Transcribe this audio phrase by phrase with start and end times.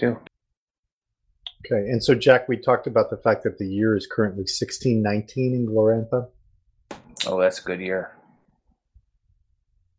[0.00, 0.18] too.
[1.66, 5.54] Okay, and so Jack, we talked about the fact that the year is currently 1619
[5.54, 6.28] in Glorantha.
[7.26, 8.16] Oh, that's a good year.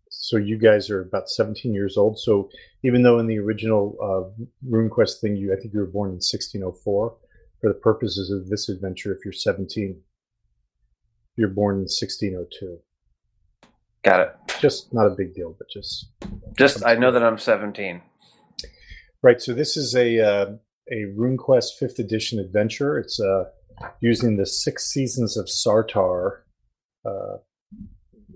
[0.09, 2.19] So you guys are about 17 years old.
[2.19, 2.50] So
[2.83, 6.15] even though in the original uh, RuneQuest thing, you I think you were born in
[6.15, 7.18] 1604, for
[7.61, 10.02] the purposes of this adventure, if you're 17,
[11.36, 12.79] you're born in 1602.
[14.04, 14.36] Got it.
[14.60, 16.07] Just not a big deal, but just
[16.57, 18.02] Just I know that I'm 17.
[19.24, 19.42] Right.
[19.42, 20.46] So this is a uh,
[20.92, 22.98] a RuneQuest fifth edition adventure.
[22.98, 23.46] It's uh,
[24.00, 26.39] using the six seasons of Sartar
[27.06, 27.38] uh,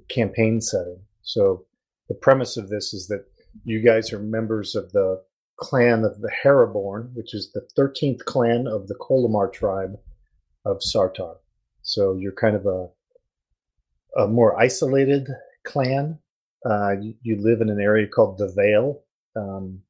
[0.10, 1.00] campaign setting.
[1.24, 1.66] So
[2.08, 3.26] the premise of this is that
[3.64, 5.24] you guys are members of the
[5.58, 9.98] clan of the Heraborn, which is the 13th clan of the Colymar tribe
[10.66, 11.38] of Sartar.
[11.82, 12.90] So you're kind of a
[14.18, 15.27] a more isolated
[15.66, 16.20] clan.
[16.66, 19.02] Uh, you, you live in an area called the Vale,
[19.36, 19.82] um,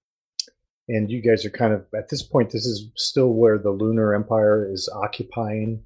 [0.87, 2.51] and you guys are kind of at this point.
[2.51, 5.83] This is still where the Lunar Empire is occupying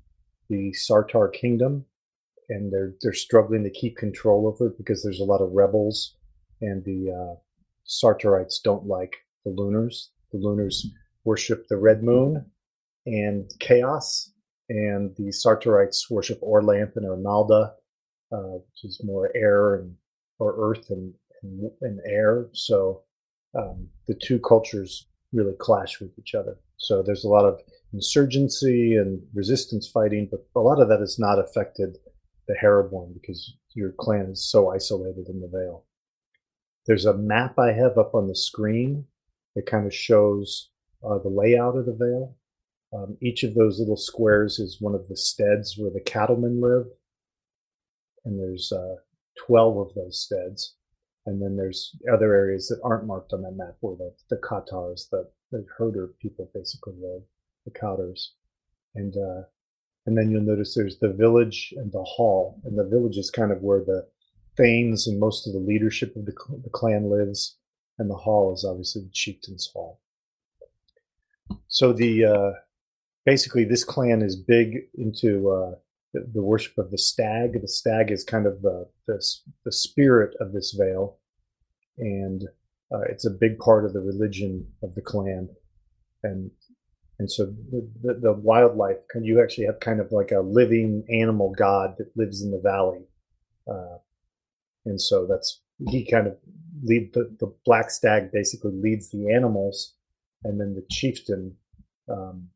[0.49, 1.85] the Sartar kingdom,
[2.49, 6.15] and they're they're struggling to keep control over it because there's a lot of rebels,
[6.61, 7.35] and the uh,
[7.87, 10.09] Sartarites don't like the Lunars.
[10.31, 10.85] The Lunars
[11.23, 12.45] worship the Red Moon
[13.05, 14.31] and Chaos,
[14.69, 17.71] and the Sartarites worship Orlanth and Ernalda,
[18.31, 19.95] uh, which is more air and
[20.39, 22.49] or earth and and, and air.
[22.53, 23.03] So
[23.57, 26.57] um, the two cultures really clash with each other.
[26.77, 27.59] So there's a lot of
[27.93, 31.97] insurgency and resistance fighting, but a lot of that has not affected
[32.47, 35.85] the Heraborn because your clan is so isolated in the Vale.
[36.85, 39.05] There's a map I have up on the screen
[39.55, 40.69] that kind of shows
[41.03, 42.35] uh, the layout of the Vale.
[42.91, 46.87] Um, each of those little squares is one of the steads where the cattlemen live,
[48.25, 48.95] and there's uh,
[49.45, 50.75] 12 of those steads.
[51.29, 55.07] And then there's other areas that aren't marked on that map where the, the cottars,
[55.11, 57.21] the, the herder people basically live,
[57.65, 58.33] the cottars.
[58.95, 59.43] And uh,
[60.07, 62.59] and then you'll notice there's the village and the hall.
[62.65, 64.07] And the village is kind of where the
[64.57, 67.57] thanes and most of the leadership of the, the clan lives.
[67.99, 69.99] And the hall is obviously the chieftain's hall.
[71.67, 72.51] So the uh,
[73.23, 75.75] basically this clan is big into uh,
[76.15, 77.61] the, worship of the stag.
[77.61, 79.23] The stag is kind of the the,
[79.63, 81.18] the spirit of this vale,
[81.99, 82.43] and
[82.91, 85.49] uh, it's a big part of the religion of the clan.
[86.23, 86.51] And
[87.19, 91.03] and so the, the, the wildlife, can you actually have kind of like a living
[91.09, 93.01] animal god that lives in the valley,
[93.69, 93.97] uh,
[94.85, 96.37] and so that's he kind of
[96.81, 99.93] lead the, the black stag basically leads the animals,
[100.43, 101.55] and then the chieftain.
[102.07, 102.49] Um,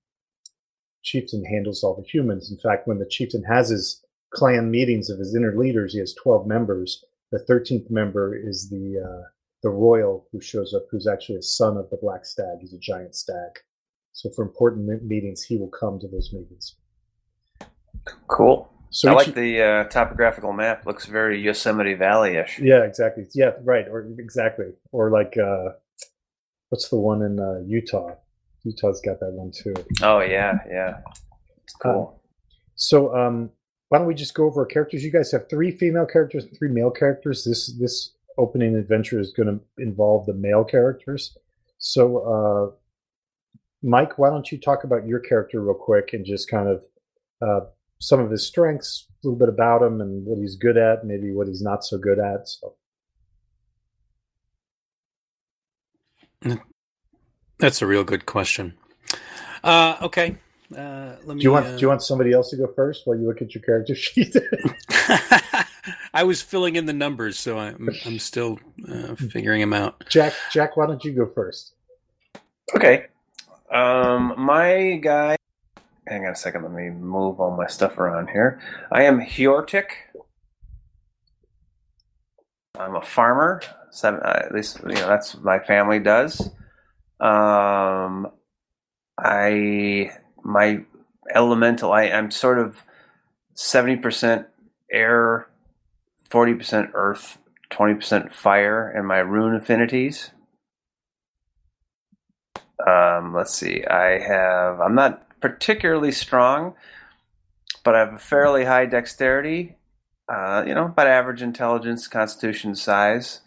[1.04, 2.50] chieftain handles all the humans.
[2.50, 4.02] In fact, when the chieftain has his
[4.32, 7.04] clan meetings of his inner leaders, he has 12 members.
[7.32, 9.24] The 13th member is the uh,
[9.64, 12.60] the royal who shows up, who's actually a son of the black stag.
[12.62, 13.60] He's a giant stag.
[14.12, 16.76] So for important meetings, he will come to those meetings.
[18.28, 18.70] Cool.
[18.92, 20.86] So I like the uh, topographical map.
[20.86, 22.60] Looks very Yosemite Valley-ish.
[22.60, 23.26] yeah, exactly.
[23.34, 23.88] Yeah, right.
[23.88, 24.68] Or exactly.
[24.92, 25.70] Or like, uh,
[26.70, 28.12] what's the one in uh, Utah?
[28.64, 29.74] Utah's got that one too.
[30.04, 31.00] Oh yeah, yeah.
[31.64, 32.22] It's cool.
[32.76, 33.50] So, um,
[33.90, 35.04] why don't we just go over our characters?
[35.04, 37.44] You guys have three female characters, and three male characters.
[37.44, 41.38] This this opening adventure is going to involve the male characters.
[41.78, 42.76] So, uh,
[43.82, 46.84] Mike, why don't you talk about your character real quick and just kind of
[47.42, 47.66] uh,
[48.00, 51.34] some of his strengths, a little bit about him, and what he's good at, maybe
[51.34, 52.48] what he's not so good at.
[52.48, 52.76] So,
[57.60, 58.74] That's a real good question.
[59.64, 60.38] Uh, okay.
[60.76, 61.42] Uh, let me.
[61.42, 63.42] do you want uh, do you want somebody else to go first while you look
[63.42, 64.36] at your character sheet?
[66.14, 70.08] I was filling in the numbers, so I'm I'm still uh, figuring them out.
[70.10, 71.74] Jack, Jack, why don't you go first?
[72.76, 73.08] Okay.
[73.72, 75.36] Um, my guy.
[76.08, 76.64] Hang on a second.
[76.64, 78.62] Let me move all my stuff around here.
[78.92, 79.86] I am Hjortik.
[82.78, 83.62] I'm a farmer.
[83.92, 86.50] Seven, uh, at least you know that's what my family does.
[87.20, 88.28] Um,
[89.18, 90.12] I
[90.44, 90.84] my
[91.34, 91.92] elemental.
[91.92, 92.76] I I'm sort of
[93.54, 94.48] seventy percent
[94.92, 95.48] air,
[96.34, 97.38] forty percent earth,
[97.70, 100.32] twenty percent fire, and my rune affinities.
[102.88, 103.86] Um, let's see.
[103.86, 104.82] I have.
[104.82, 106.74] I'm not particularly strong,
[107.84, 109.78] but I have a fairly high dexterity.
[110.28, 113.42] Uh, you know, about average intelligence, constitution size,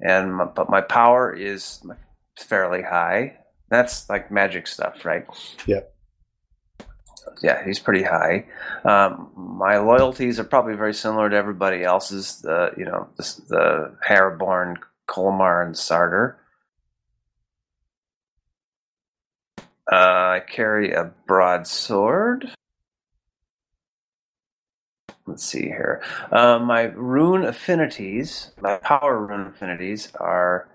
[0.00, 1.80] and my, but my power is
[2.36, 3.36] fairly high.
[3.70, 5.26] That's like magic stuff, right?
[5.66, 5.91] Yep.
[7.42, 8.46] Yeah, he's pretty high.
[8.84, 12.40] Um, my loyalties are probably very similar to everybody else's.
[12.42, 14.76] The you know the, the
[15.08, 16.36] Colymar, and Sartar.
[19.90, 22.50] Uh, I carry a broadsword.
[25.26, 26.02] Let's see here.
[26.30, 30.68] Uh, my rune affinities, my power rune affinities are.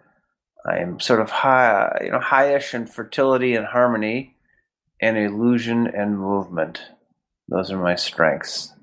[0.66, 4.36] I am sort of high, you know, highish in fertility and harmony,
[5.02, 6.82] and illusion and movement.
[7.48, 8.74] Those are my strengths.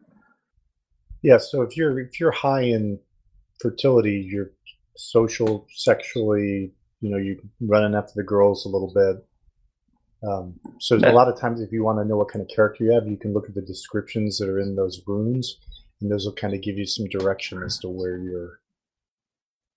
[1.23, 2.99] Yeah, so if you're if you're high in
[3.61, 4.51] fertility, you're
[4.97, 9.27] social, sexually, you know, you're running after the girls a little bit.
[10.27, 12.85] Um, so a lot of times, if you want to know what kind of character
[12.85, 15.59] you have, you can look at the descriptions that are in those runes,
[16.01, 18.61] and those will kind of give you some direction as to where you're,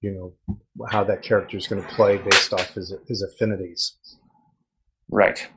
[0.02, 0.58] you know,
[0.90, 3.98] how that character is going to play based off his his affinities.
[5.10, 5.48] Right.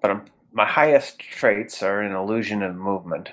[0.00, 3.30] But I'm, my highest traits are in illusion and movement.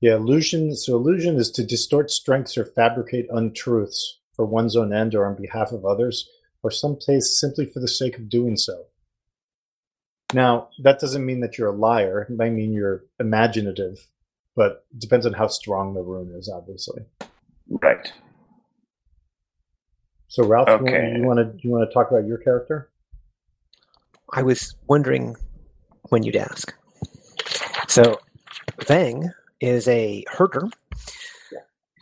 [0.00, 0.76] Yeah, illusion.
[0.76, 5.40] So illusion is to distort strengths or fabricate untruths for one's own end or on
[5.40, 6.28] behalf of others
[6.62, 8.84] or some place simply for the sake of doing so.
[10.34, 12.26] Now, that doesn't mean that you're a liar.
[12.28, 14.06] It might mean you're imaginative,
[14.56, 17.02] but it depends on how strong the rune is, obviously.
[17.68, 18.12] Right.
[20.28, 21.14] So, Ralph, Okay.
[21.16, 22.90] you want to you want to talk about your character?
[24.32, 25.36] I was wondering
[26.08, 26.74] when you'd ask.
[27.88, 28.18] So,
[28.86, 29.30] Vang
[29.60, 30.68] is a herder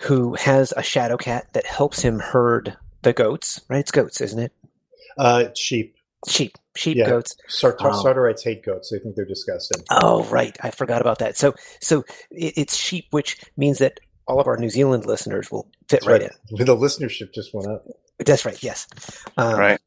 [0.00, 3.60] who has a shadow cat that helps him herd the goats.
[3.68, 3.78] Right?
[3.78, 4.52] It's goats, isn't it?
[5.16, 5.96] Uh, sheep.
[6.26, 7.06] Sheep, sheep, Yeah.
[7.08, 7.36] goats.
[7.50, 8.90] Sartar- Um, Sartarites hate goats.
[8.90, 9.82] They think they're disgusting.
[9.90, 10.56] Oh, right.
[10.62, 11.36] I forgot about that.
[11.36, 15.64] So, so it, it's sheep, which means that all of our New Zealand listeners will
[15.88, 16.30] fit That's right, in.
[16.64, 17.84] The listenership just went up.
[18.24, 18.60] That's right.
[18.62, 18.86] Yes.
[19.36, 19.80] Um, Right.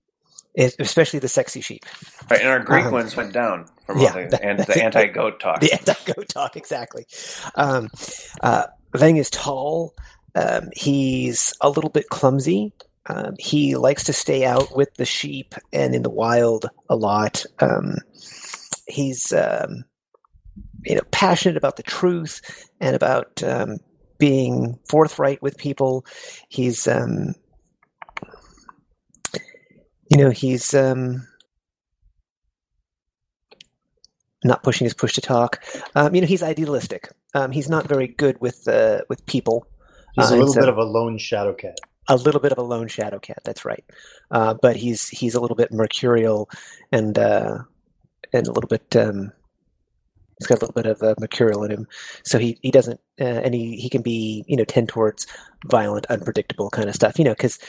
[0.58, 1.86] Es- Especially the sexy sheep.
[2.30, 2.42] Right.
[2.42, 5.40] And our Greek Um, ones went down from yeah, the, that- and the anti goat
[5.40, 5.62] talk.
[5.62, 7.06] The anti-goat talk, exactly.
[7.56, 7.90] Um,
[8.42, 8.66] uh,
[8.96, 9.94] Vang is tall.
[10.36, 12.74] Um, he's a little bit clumsy.
[13.08, 17.46] Um, he likes to stay out with the sheep and in the wild a lot.
[17.60, 17.96] Um,
[18.88, 19.86] he's um,
[20.84, 22.42] you know passionate about the truth
[22.82, 23.78] and about um,
[24.18, 26.06] being forthright with people.
[26.50, 27.34] He's um,
[30.10, 31.28] you know he's um,
[34.44, 35.64] not pushing his push to talk.
[35.96, 37.10] Um, you know he's idealistic.
[37.34, 39.68] Um, he's not very good with uh, with people.
[40.16, 41.78] He's Uh, a little so- bit of a lone shadow cat.
[42.10, 43.40] a little bit of a lone shadow cat.
[43.44, 43.84] That's right.
[44.32, 46.50] Uh, but he's he's a little bit mercurial
[46.92, 47.60] and uh,
[48.34, 48.96] and a little bit.
[48.96, 49.32] Um,
[50.40, 51.88] he's got a little bit of uh, mercurial in him,
[52.24, 55.28] so he he doesn't uh, and he he can be you know tend towards
[55.66, 57.18] violent, unpredictable kind of stuff.
[57.20, 57.60] You know, because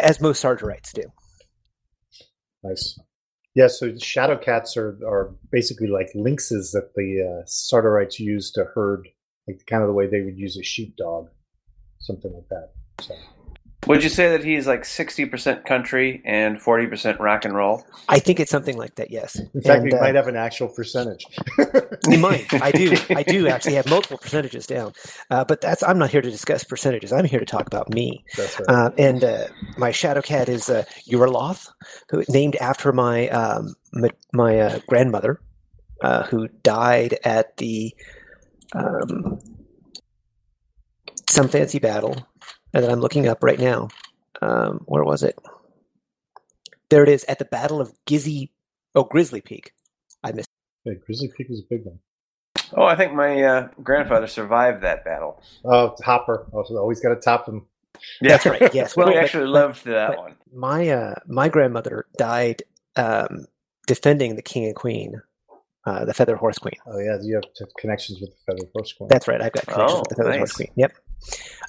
[0.00, 1.02] as most Sartarites do.
[2.68, 2.98] Nice.
[3.54, 8.64] Yeah, so shadow cats are, are basically like lynxes that the uh, Sartarites use to
[8.74, 9.08] herd,
[9.48, 11.28] like kind of the way they would use a sheepdog,
[12.00, 12.72] something like that.
[13.00, 13.14] So
[13.86, 17.84] Would you say that he's like 60% country and 40% rock and roll?
[18.08, 19.10] I think it's something like that.
[19.10, 19.36] Yes.
[19.36, 21.24] in fact, And, we uh, might have an actual percentage.
[22.08, 22.52] You might.
[22.62, 22.96] I do.
[23.16, 24.92] I do actually have multiple percentages down,
[25.30, 25.82] uh, but that's.
[25.82, 27.12] I'm not here to discuss percentages.
[27.12, 28.24] I'm here to talk about me.
[28.36, 28.68] That's right.
[28.68, 29.46] Uh, and uh,
[29.76, 31.68] my shadow cat is uh, Uraloth,
[32.10, 35.40] who named after my um, my, my uh, grandmother,
[36.02, 37.92] uh, who died at the
[38.72, 39.40] um,
[41.28, 42.26] some fancy battle
[42.80, 43.88] that I'm looking up right now.
[44.42, 45.36] Um, where was it?
[46.90, 48.50] There it is at the Battle of Gizzy.
[48.94, 49.72] Oh, Grizzly Peak.
[50.22, 50.48] I missed.
[50.84, 51.98] Yeah, Grizzly Peak was a big one.
[52.76, 55.40] Oh, I think my uh, grandfather survived that battle.
[55.64, 56.46] Oh, Hopper.
[56.52, 57.66] Also, always got to top them.
[58.20, 58.30] Yeah.
[58.30, 58.74] That's right.
[58.74, 58.94] Yes.
[58.96, 60.34] Well, we but- actually loved that but- one.
[60.52, 62.62] my uh, my grandmother died
[62.96, 63.46] um,
[63.86, 65.20] defending the king and queen,
[65.86, 66.74] uh, the feather horse queen.
[66.86, 69.08] Oh, yeah, you have have connections with the Feather Horse Queen.
[69.08, 69.40] That's right.
[69.40, 70.38] I've got connections Oh, with the feather nice.
[70.38, 70.70] horse queen.
[70.76, 70.92] Yep.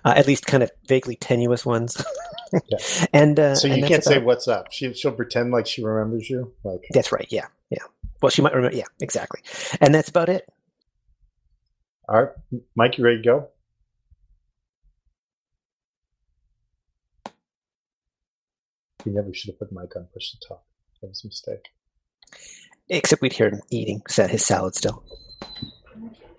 [0.06, 2.04] Uh, at least kind of vaguely tenuous ones.
[2.70, 2.78] Yeah.
[3.14, 4.72] And uh, so you and can't that's say what's up.
[4.72, 6.54] She, she'll pretend like she remembers you.
[6.64, 7.28] Like, That's right.
[7.30, 7.48] Yeah.
[7.70, 7.84] Yeah.
[8.22, 8.76] Well, she might remember.
[8.78, 8.86] Yeah.
[9.02, 9.42] Exactly.
[9.82, 10.48] And that's about it.
[12.08, 12.32] all right,
[12.76, 13.48] Mike, you ready to go?
[19.06, 20.64] You never should have put Mike on push to talk.
[21.02, 21.66] That was a mistake.
[22.90, 25.04] Except we'd hear him eating sa- his salad still.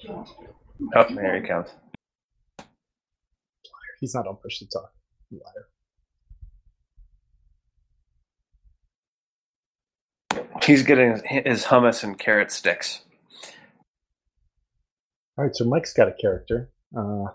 [0.09, 1.69] Oh, there he comes.
[4.01, 4.93] He's not on push to talk.
[5.31, 5.69] You liar.
[10.65, 13.01] He's getting his hummus and carrot sticks.
[15.37, 16.71] All right, so Mike's got a character.
[16.97, 17.27] Uh,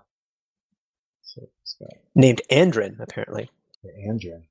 [1.22, 3.50] so he's got Named Andrin, apparently.
[4.08, 4.43] Andrin.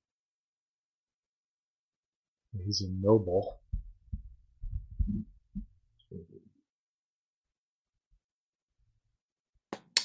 [2.65, 3.61] He's a noble.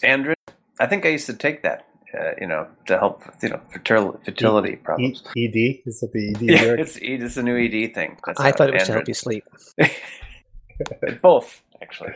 [0.04, 0.36] Andrew,
[0.80, 4.18] I think I used to take that uh, you know, to help you know fertility,
[4.24, 5.24] fertility problems.
[5.36, 6.42] E- ED is that the ED?
[6.42, 6.80] Yeah, lyric?
[6.82, 8.18] it's it's a new ED thing.
[8.26, 9.44] That's I thought it was to help you sleep.
[11.22, 12.14] Both, actually.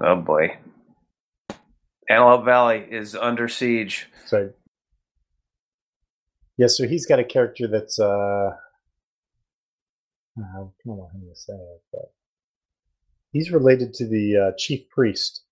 [0.00, 0.56] Oh boy.
[2.08, 4.08] Antelope Valley is under siege.
[4.26, 4.50] So,
[6.56, 8.50] yeah, so he's got a character that's, uh,
[10.38, 12.12] I don't know how to say it, but
[13.32, 15.42] he's related to the uh, chief priest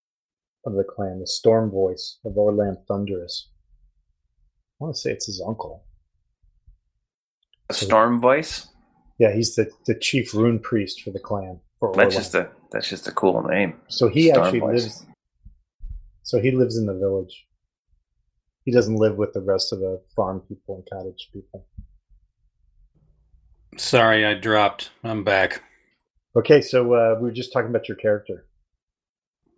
[0.64, 3.48] of the clan, the Storm Voice of Orlanth Thunderous.
[4.80, 5.84] I want to say it's his uncle.
[7.70, 8.68] A storm voice.
[9.18, 11.60] Yeah, he's the, the chief rune priest for the clan.
[11.80, 12.18] For That's Orlanth.
[12.18, 13.74] just a that's just a cool name.
[13.88, 14.82] so he Storm actually Voice.
[14.82, 15.06] lives.
[16.22, 17.46] So he lives in the village.
[18.64, 21.66] He doesn't live with the rest of the farm people and cottage people.
[23.76, 24.90] Sorry, I dropped.
[25.04, 25.62] I'm back.
[26.36, 28.44] Okay, so uh, we were just talking about your character.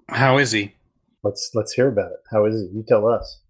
[0.08, 0.74] How is he?
[1.24, 2.20] Let's let's hear about it.
[2.30, 2.70] How is it?
[2.72, 3.40] You tell us.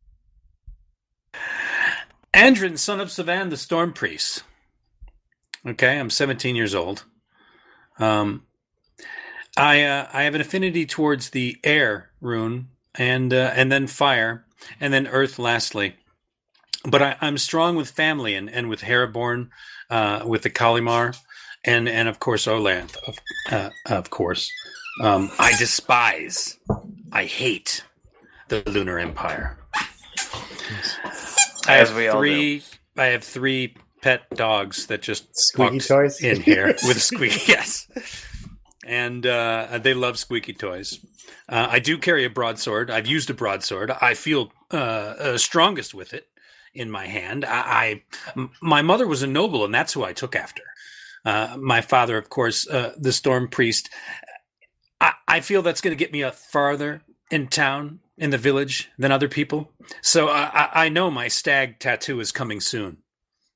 [2.33, 4.45] Andrin, son of Savan, the Storm Priest.
[5.67, 7.05] Okay, I'm 17 years old.
[7.99, 8.47] Um,
[9.59, 14.47] I uh, I have an affinity towards the air rune and uh, and then fire
[14.81, 15.39] and then earth.
[15.39, 15.97] Lastly,
[16.87, 19.51] but I, I'm strong with family and, and with Heraborn,
[19.91, 21.15] uh, with the Colymar,
[21.69, 23.19] and and of course Orlanth, of,
[23.51, 24.51] uh, of course.
[25.03, 26.59] Um, I despise,
[27.13, 27.85] I hate
[28.49, 29.57] the Lunar Empire.
[31.67, 32.63] I have we all three.
[32.97, 36.21] I have three pet dogs that just Squeaky toys?
[36.23, 37.53] in here with squeaky.
[37.53, 37.87] yes,
[38.85, 40.99] and uh, they love squeaky toys.
[41.49, 42.91] Uh, I do carry a broadsword.
[42.91, 43.91] I've used a broadsword.
[43.91, 46.27] I feel uh, uh, strongest with it
[46.75, 47.45] in my hand.
[47.45, 48.03] I, I
[48.37, 50.63] m- my mother was a noble, and that's who I took after.
[51.29, 53.91] Uh, my father, of course, uh, the storm priest.
[54.99, 58.89] I, I feel that's going to get me up farther in town, in the village,
[58.99, 59.71] than other people.
[60.01, 62.99] So I, I- know my stag tattoo is coming soon.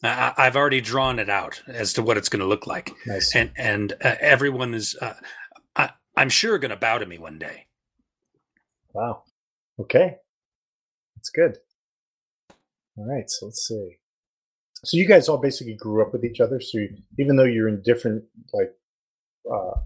[0.02, 2.92] I, I- I've already drawn it out as to what it's going to look like,
[3.06, 3.34] Nice.
[3.34, 5.14] and and uh, everyone is, uh,
[5.74, 7.68] I, I'm sure, going to bow to me one day.
[8.92, 9.22] Wow.
[9.80, 10.16] Okay.
[11.16, 11.56] That's good.
[12.98, 13.30] All right.
[13.30, 13.96] So let's see.
[14.84, 16.60] So you guys all basically grew up with each other.
[16.60, 18.74] So you, even though you're in different like
[19.50, 19.78] uh,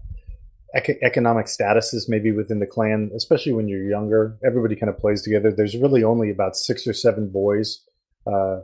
[0.73, 5.21] ec- economic statuses, maybe within the clan, especially when you're younger, everybody kind of plays
[5.21, 5.51] together.
[5.51, 7.83] There's really only about six or seven boys.
[8.25, 8.61] Uh,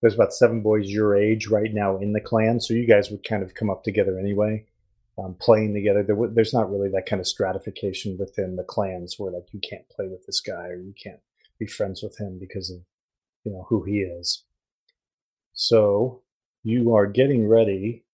[0.00, 2.60] there's about seven boys your age right now in the clan.
[2.60, 4.66] So you guys would kind of come up together anyway
[5.18, 6.02] um, playing together.
[6.02, 9.60] There, w- there's not really that kind of stratification within the clans where like you
[9.60, 11.20] can't play with this guy or you can't
[11.58, 12.78] be friends with him because of
[13.44, 14.44] you know who he is.
[15.60, 16.22] So
[16.62, 18.04] you are getting ready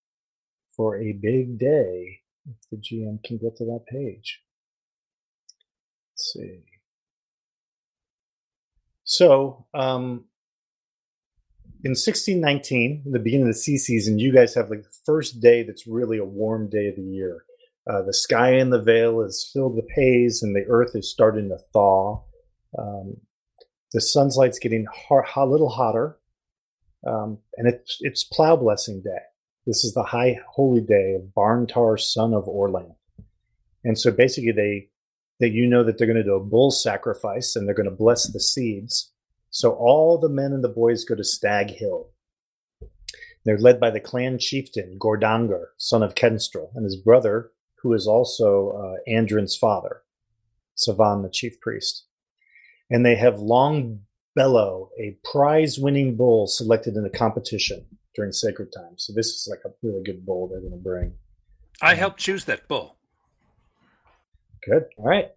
[0.74, 2.20] for a big day.
[2.46, 4.40] If the GM can get to that page.
[6.10, 6.62] Let's see.
[9.04, 10.24] So, um,
[11.84, 15.40] in 1619, in the beginning of the sea season, you guys have like the first
[15.40, 17.44] day that's really a warm day of the year.
[17.86, 21.50] Uh, the sky in the vale is filled with haze, and the earth is starting
[21.50, 22.22] to thaw.
[22.78, 23.18] Um,
[23.92, 26.18] the sunlight's getting hot, a little hotter,
[27.06, 29.22] um, and it's it's plow blessing day.
[29.66, 32.96] This is the high holy day of Barntar, son of Orlanth.
[33.82, 34.88] And so basically, they
[35.40, 37.94] that you know that they're going to do a bull sacrifice and they're going to
[37.94, 39.12] bless the seeds.
[39.50, 42.10] So all the men and the boys go to Stag Hill.
[43.44, 47.50] They're led by the clan chieftain Gordangar, son of Kenstrel, and his brother,
[47.82, 50.02] who is also uh, Andrin's father,
[50.76, 52.06] Savan, the chief priest.
[52.90, 54.00] And they have Long
[54.34, 58.94] Bellow, a prize-winning bull selected in a competition during sacred time.
[58.96, 61.14] So this is like a really good bull they're going to bring.
[61.82, 62.96] I helped choose that bull.
[64.64, 64.86] Good.
[64.96, 65.30] All right.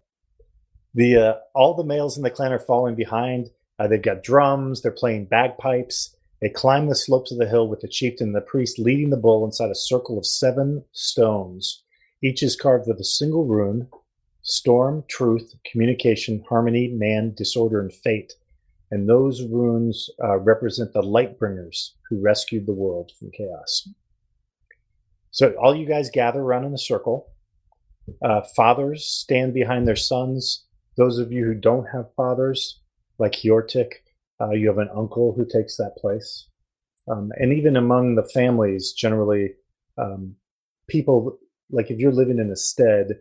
[0.94, 3.50] The uh, all the males in the clan are following behind.
[3.78, 4.82] Uh, they've got drums.
[4.82, 6.16] They're playing bagpipes.
[6.40, 9.16] They climb the slopes of the hill with the chieftain and the priest leading the
[9.16, 11.82] bull inside a circle of seven stones.
[12.22, 13.88] Each is carved with a single rune:
[14.42, 18.32] storm, truth, communication, harmony, man, disorder, and fate.
[18.90, 23.88] And those runes uh, represent the light bringers who rescued the world from chaos.
[25.30, 27.28] So all you guys gather around in a circle.
[28.22, 30.64] Uh, fathers stand behind their sons.
[30.96, 32.80] Those of you who don't have fathers,
[33.18, 33.92] like Hjortik,
[34.40, 36.48] uh, you have an uncle who takes that place.
[37.10, 39.54] Um, and even among the families, generally,
[39.98, 40.36] um,
[40.88, 41.38] people
[41.70, 43.18] like if you're living in a stead,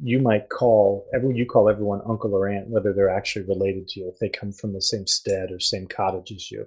[0.00, 4.00] you might call everyone you call everyone uncle or aunt, whether they're actually related to
[4.00, 6.66] you, if they come from the same stead or same cottage as you.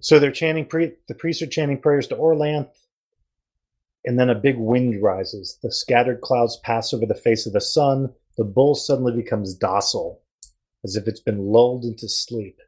[0.00, 0.66] So they're chanting.
[0.66, 2.70] Pre- the priests are chanting prayers to Orlanth,
[4.04, 5.58] and then a big wind rises.
[5.62, 8.12] The scattered clouds pass over the face of the sun.
[8.36, 10.20] The bull suddenly becomes docile,
[10.84, 12.60] as if it's been lulled into sleep.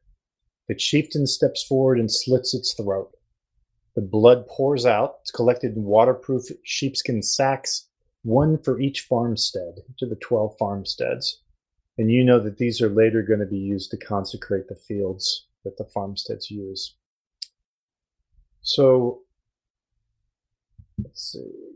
[0.68, 3.10] The chieftain steps forward and slits its throat.
[3.94, 5.16] The blood pours out.
[5.22, 7.87] It's collected in waterproof sheepskin sacks,
[8.22, 11.42] one for each farmstead, each of the 12 farmsteads.
[11.96, 15.46] And you know that these are later going to be used to consecrate the fields
[15.64, 16.94] that the farmsteads use.
[18.62, 19.22] So,
[21.02, 21.68] let's see.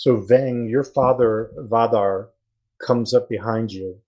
[0.00, 2.28] So Veng, your father Vadar
[2.80, 3.98] comes up behind you.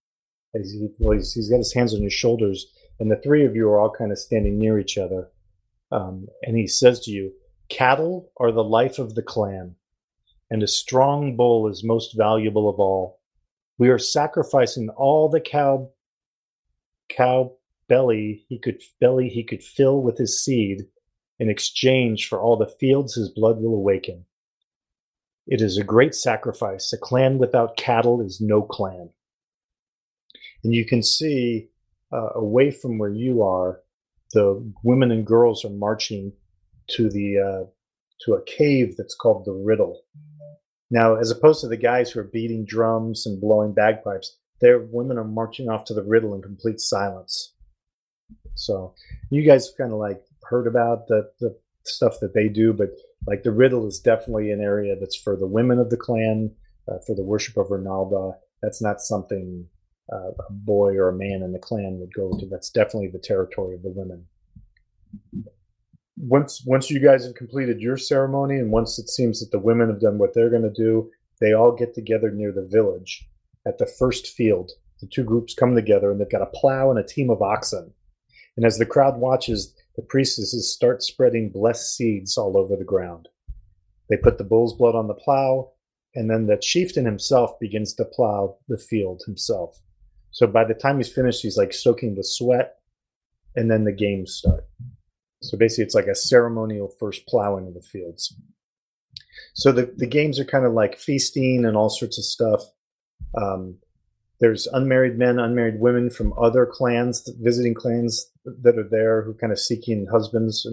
[0.55, 2.65] As he, well, he's, he's got his hands on your shoulders,
[2.99, 5.29] and the three of you are all kind of standing near each other.
[5.93, 7.33] Um, and he says to you,
[7.69, 9.77] "Cattle are the life of the clan,
[10.51, 13.21] and a strong bull is most valuable of all.
[13.79, 15.91] We are sacrificing all the cow
[17.09, 17.53] cow
[17.89, 20.87] belly he could belly he could fill with his seed
[21.39, 24.25] in exchange for all the fields his blood will awaken.
[25.47, 26.93] It is a great sacrifice.
[26.93, 29.11] A clan without cattle is no clan.
[30.63, 31.69] And you can see
[32.13, 33.81] uh, away from where you are,
[34.33, 36.33] the women and girls are marching
[36.91, 37.65] to the uh,
[38.25, 40.03] to a cave that's called the Riddle.
[40.91, 45.17] Now, as opposed to the guys who are beating drums and blowing bagpipes, their women
[45.17, 47.55] are marching off to the Riddle in complete silence.
[48.55, 48.95] So,
[49.31, 52.91] you guys kind of like heard about the the stuff that they do, but
[53.27, 56.51] like the riddle is definitely an area that's for the women of the clan,
[56.89, 58.35] uh, for the worship of Ernalda.
[58.63, 59.67] That's not something
[60.11, 62.47] uh, a boy or a man in the clan would go to.
[62.47, 64.25] That's definitely the territory of the women.
[66.17, 69.89] Once once you guys have completed your ceremony, and once it seems that the women
[69.89, 73.29] have done what they're going to do, they all get together near the village
[73.67, 74.73] at the first field.
[75.01, 77.93] The two groups come together, and they've got a plow and a team of oxen.
[78.57, 83.29] And as the crowd watches, the priestesses start spreading blessed seeds all over the ground.
[84.09, 85.73] They put the bull's blood on the plow,
[86.15, 89.81] and then the chieftain himself begins to plow the field himself.
[90.33, 92.77] So by the time he's finished, he's like soaking with sweat,
[93.55, 94.67] and then the games start.
[95.43, 98.35] So basically, it's like a ceremonial first plowing of the fields.
[99.55, 102.63] So the, the games are kind of like feasting and all sorts of stuff.
[103.37, 103.77] Um,
[104.41, 109.53] there's unmarried men, unmarried women from other clans, visiting clans that are there who kind
[109.53, 110.67] of seeking husbands,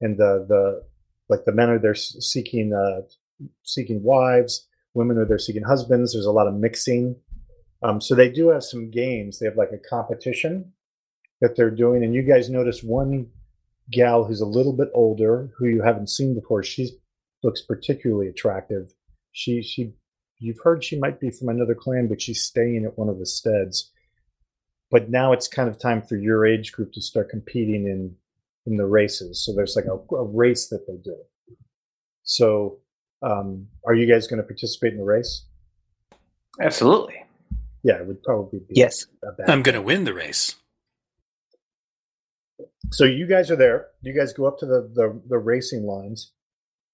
[0.00, 0.82] and the the
[1.28, 3.02] like the men are there seeking uh,
[3.62, 6.12] seeking wives, women are there seeking husbands.
[6.12, 7.14] There's a lot of mixing,
[7.82, 9.38] um, so they do have some games.
[9.38, 10.72] They have like a competition
[11.40, 13.28] that they're doing, and you guys notice one
[13.90, 16.62] gal who's a little bit older, who you haven't seen before.
[16.62, 16.90] She
[17.42, 18.92] looks particularly attractive.
[19.32, 19.94] She she
[20.38, 23.26] you've heard she might be from another clan, but she's staying at one of the
[23.26, 23.90] steads.
[24.90, 28.16] But now it's kind of time for your age group to start competing in
[28.66, 29.44] in the races.
[29.44, 31.16] So there's like a, a race that they do.
[32.22, 32.78] So,
[33.22, 35.46] um, are you guys going to participate in the race?
[36.60, 37.24] Absolutely.
[37.82, 38.74] Yeah, it would probably be.
[38.74, 39.06] Yes,
[39.46, 40.56] I'm going to win the race.
[42.90, 43.88] So you guys are there.
[44.02, 46.32] You guys go up to the the, the racing lines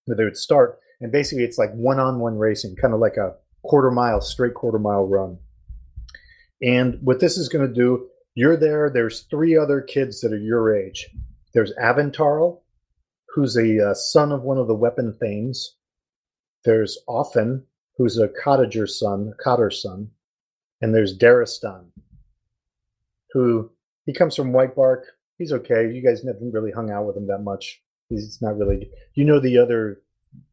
[0.05, 3.91] where they would start, and basically it's like one-on-one racing, kind of like a quarter
[3.91, 5.39] mile, straight quarter mile run.
[6.63, 8.89] And what this is going to do, you're there.
[8.89, 11.09] There's three other kids that are your age.
[11.53, 12.61] There's Aventarl,
[13.35, 15.75] who's a uh, son of one of the weapon thanes.
[16.65, 17.65] There's Offen,
[17.97, 20.11] who's a cottager son, a cotter son,
[20.81, 21.87] and there's Daristan,
[23.33, 23.71] who
[24.05, 25.05] he comes from White Bark.
[25.39, 25.91] He's okay.
[25.93, 27.83] You guys haven't really hung out with him that much.
[28.09, 28.91] He's not really.
[29.15, 30.03] You know the other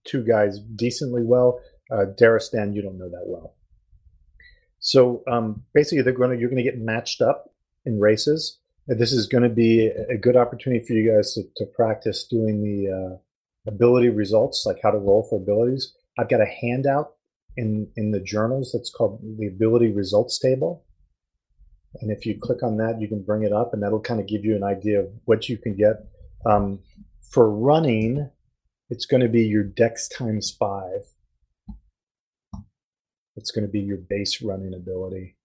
[0.05, 1.59] two guys decently well.
[1.91, 3.55] Uh, Daristan, you don't know that well.
[4.79, 7.53] So um, basically, they're going to you're going to get matched up
[7.85, 8.59] in races.
[8.87, 12.61] This is going to be a good opportunity for you guys to, to practice doing
[12.61, 13.17] the uh,
[13.71, 15.93] ability results, like how to roll for abilities.
[16.19, 17.12] I've got a handout
[17.57, 20.85] in in the journals that's called the ability results table.
[22.01, 24.27] And if you click on that, you can bring it up, and that'll kind of
[24.27, 26.07] give you an idea of what you can get.
[26.45, 26.79] Um,
[27.29, 28.29] for running,
[28.89, 31.01] it's going to be your dex times five.
[33.35, 35.35] It's going to be your base running ability.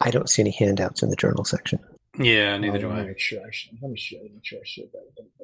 [0.00, 1.80] I don't see any handouts in the journal section.
[2.18, 3.02] Yeah, neither do I.
[3.04, 5.37] Make sure I should, let me show, make sure I share that with everybody.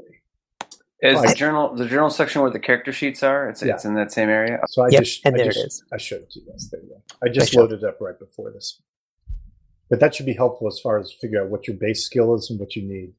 [1.04, 3.50] Is Oh, the I- journal the journal section where the character sheets are?
[3.50, 3.74] It's Yeah.
[3.74, 4.58] it's in that same area.
[4.68, 5.84] So I Yep, just and I there just, is.
[5.92, 6.70] I showed it to you guys.
[6.70, 7.02] There you go.
[7.22, 8.80] I just showed- loaded it up right before this.
[9.90, 12.48] But that should be helpful as far as figure out what your base skill is
[12.48, 13.12] and what you need.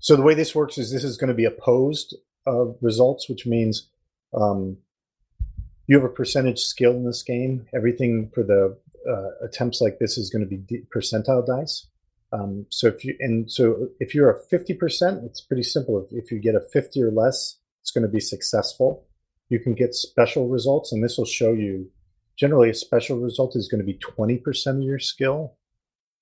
[0.00, 3.46] So the way this works is this is going to be opposed uh, results, which
[3.46, 3.88] means
[4.34, 4.78] um,
[5.86, 7.66] you have a percentage skill in this game.
[7.74, 8.76] Everything for the
[9.08, 11.86] uh, attempts like this is going to be percentile dice.
[12.34, 16.04] Um, so if you and so if you're a fifty percent, it's pretty simple.
[16.04, 19.06] If, if you get a fifty or less, it's going to be successful.
[19.48, 21.90] You can get special results, and this will show you.
[22.36, 25.54] Generally, a special result is going to be twenty percent of your skill,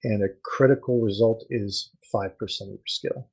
[0.05, 3.31] and a critical result is five percent of your skill.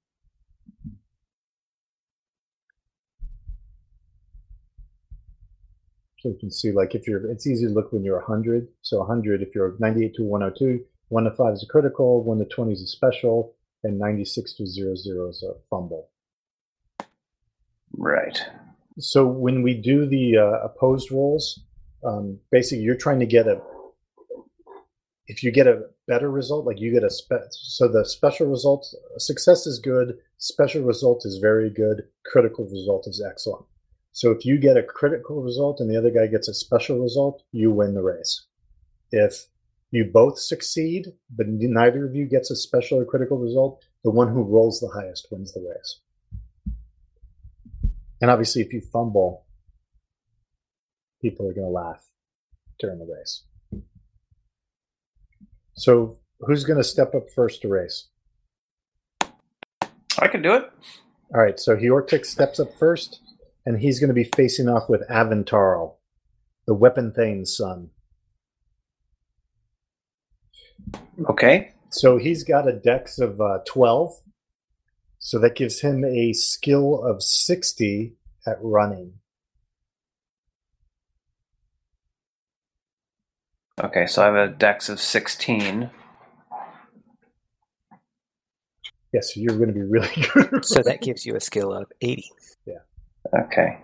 [6.20, 8.68] So you can see, like, if you're, it's easy to look when you're 100.
[8.82, 12.45] So 100, if you're 98 to 102, 1 to 5 is a critical, 1 to
[12.45, 14.93] 20 is a special, and 96 to 00
[15.30, 16.10] is a fumble.
[17.93, 18.39] Right.
[19.00, 21.60] So when we do the uh, opposed rolls,
[22.04, 23.62] um, basically you're trying to get a,
[25.28, 28.88] if you get a better result, like you get a, spe- so the special result,
[29.17, 33.65] success is good, special result is very good, critical result is excellent.
[34.12, 37.43] So if you get a critical result and the other guy gets a special result,
[37.52, 38.45] you win the race.
[39.12, 39.48] If
[39.91, 44.28] you both succeed, but neither of you gets a special or critical result, the one
[44.28, 45.99] who rolls the highest wins the race.
[48.21, 49.45] And obviously, if you fumble,
[51.21, 52.06] people are going to laugh
[52.80, 53.43] during the race.
[55.73, 58.10] So, who's going to step up first to race?
[60.19, 60.69] I can do it.
[61.34, 63.21] All right, so Hjortik steps up first
[63.65, 65.95] and he's going to be facing off with Aventarl,
[66.67, 67.91] the Weapon Thane's son.
[71.30, 71.74] Okay.
[71.89, 74.13] So he's got a dex of uh, 12.
[75.20, 78.13] So that gives him a skill of 60
[78.48, 79.13] at running.
[83.82, 85.89] Okay, so I have a dex of 16.
[89.12, 90.65] Yes, yeah, so you're going to be really good.
[90.65, 92.30] so that gives you a skill of 80.
[92.65, 92.74] Yeah.
[93.34, 93.80] Okay.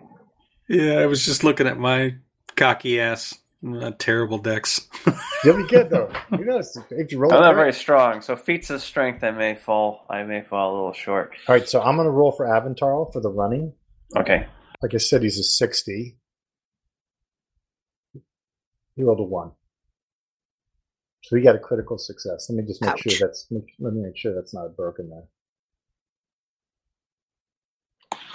[0.68, 2.16] Yeah, I was just looking at my
[2.56, 3.34] cocky ass.
[3.68, 4.88] Uh, terrible dex.
[5.44, 6.08] You'll be good though.
[6.30, 6.78] Who knows?
[6.92, 8.22] If you roll, I'm not very strong.
[8.22, 10.06] So feats of strength, I may fall.
[10.10, 11.34] I may fall a little short.
[11.48, 13.74] All right, so I'm going to roll for Aventarl for the running.
[14.16, 14.46] Okay.
[14.84, 16.18] Like I said, he's a sixty.
[18.96, 19.52] He rolled a one,
[21.24, 22.48] so he got a critical success.
[22.50, 23.02] Let me just make Ouch.
[23.02, 23.48] sure that's.
[23.80, 25.24] Let me make sure that's not broken there.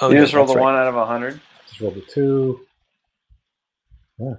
[0.00, 0.62] Oh, you no, just rolled a right.
[0.62, 1.40] one out of a hundred.
[1.68, 2.60] Just rolled a two.
[4.18, 4.34] Yeah,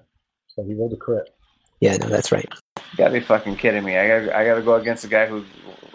[0.55, 1.33] so he rolled a crit.
[1.79, 2.47] Yeah, no, that's right.
[2.77, 3.97] You gotta be fucking kidding me.
[3.97, 5.43] I gotta, I gotta go against a guy who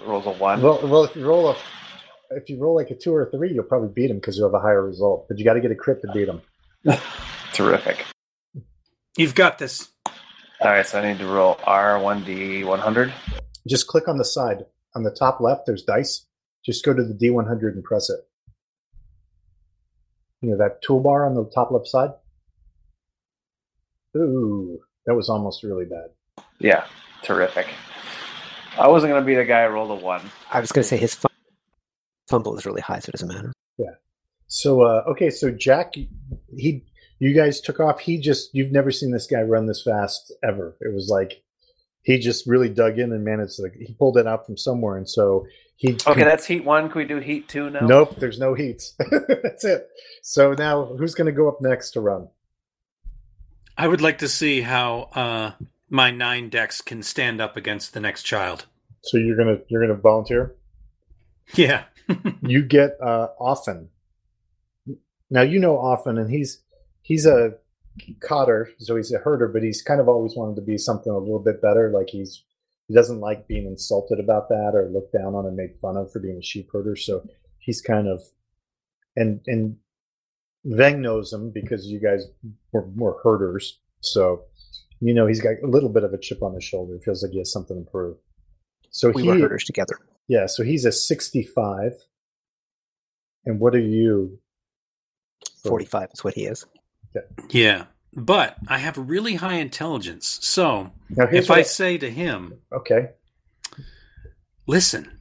[0.04, 0.62] rolls a one.
[0.62, 1.56] Well, well, if you roll a,
[2.30, 4.48] if you roll like a two or a three, you'll probably beat him because you'll
[4.48, 5.26] have a higher result.
[5.28, 6.42] But you got to get a crit to beat him.
[7.52, 8.04] Terrific.
[9.16, 9.88] You've got this.
[10.60, 13.12] All right, so I need to roll R one D one hundred.
[13.68, 14.64] Just click on the side
[14.94, 15.66] on the top left.
[15.66, 16.26] There's dice.
[16.64, 18.20] Just go to the D100 and press it.
[20.40, 22.10] You know that toolbar on the top left side.
[24.16, 26.44] Ooh, that was almost really bad.
[26.58, 26.86] Yeah,
[27.22, 27.66] terrific.
[28.78, 30.22] I wasn't gonna be the guy who rolled a one.
[30.52, 31.18] I was going to say his
[32.28, 33.52] fumble is really high, so it doesn't matter.
[33.78, 33.94] Yeah.
[34.48, 35.94] So uh, okay, so Jack,
[36.54, 36.84] he,
[37.18, 38.00] you guys took off.
[38.00, 40.76] He just, you've never seen this guy run this fast ever.
[40.80, 41.42] It was like
[42.02, 43.68] he just really dug in and managed to.
[43.76, 45.96] He pulled it out from somewhere, and so he.
[46.06, 46.88] Okay, that's heat one.
[46.88, 47.80] Can we do heat two now?
[47.80, 48.94] Nope, there's no heats.
[49.10, 49.88] that's it.
[50.22, 52.28] So now, who's going to go up next to run?
[53.76, 55.52] I would like to see how uh,
[55.90, 58.66] my nine dex can stand up against the next child.
[59.02, 60.56] So you're gonna you're gonna volunteer.
[61.54, 61.84] Yeah.
[62.42, 63.88] you get uh, Offen.
[65.30, 66.62] Now you know Offen, and he's
[67.02, 67.54] he's a
[68.20, 71.18] cotter, so he's a herder, but he's kind of always wanted to be something a
[71.18, 71.90] little bit better.
[71.90, 72.42] Like he's
[72.88, 76.10] he doesn't like being insulted about that or looked down on and made fun of
[76.12, 76.96] for being a sheep herder.
[76.96, 77.26] So
[77.58, 78.22] he's kind of
[79.16, 79.76] and and
[80.66, 82.24] Veng knows him because you guys
[82.72, 83.78] were more herders.
[84.00, 84.42] So
[85.00, 86.94] you know he's got a little bit of a chip on his shoulder.
[86.94, 88.16] He feels like he has something to prove.
[88.90, 89.98] So We he, were herders together.
[90.28, 91.92] yeah, so he's a 65.
[93.44, 94.38] And what are you?
[95.64, 96.64] 45 is what he is.
[97.50, 97.84] yeah.
[98.14, 100.38] But I have really high intelligence.
[100.42, 103.10] So if what I say to him, okay.
[104.66, 105.15] listen,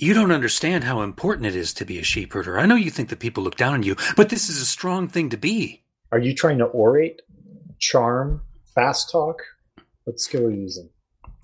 [0.00, 2.56] you don't understand how important it is to be a sheep herder.
[2.56, 5.08] I know you think that people look down on you, but this is a strong
[5.08, 5.82] thing to be.
[6.12, 7.20] Are you trying to orate,
[7.80, 8.42] charm,
[8.76, 9.42] fast talk?
[10.04, 10.88] What skill are you using?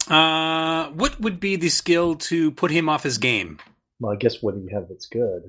[0.09, 3.59] Uh, what would be the skill to put him off his game?
[3.99, 5.43] Well, I guess what do you have that's good?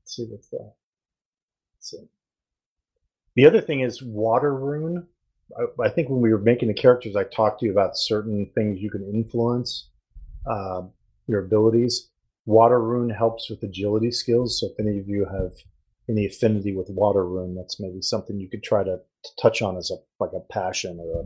[0.00, 0.72] Let's see what's that.
[1.76, 2.08] Let's see.
[3.36, 5.06] The other thing is water rune.
[5.56, 8.50] I, I think when we were making the characters, I talked to you about certain
[8.52, 9.90] things you can influence,
[10.44, 10.82] uh,
[11.28, 12.08] your abilities.
[12.46, 14.58] Water rune helps with agility skills.
[14.60, 15.52] So if any of you have
[16.08, 19.76] any affinity with water rune, that's maybe something you could try to, to touch on
[19.76, 21.24] as a like a passion or a,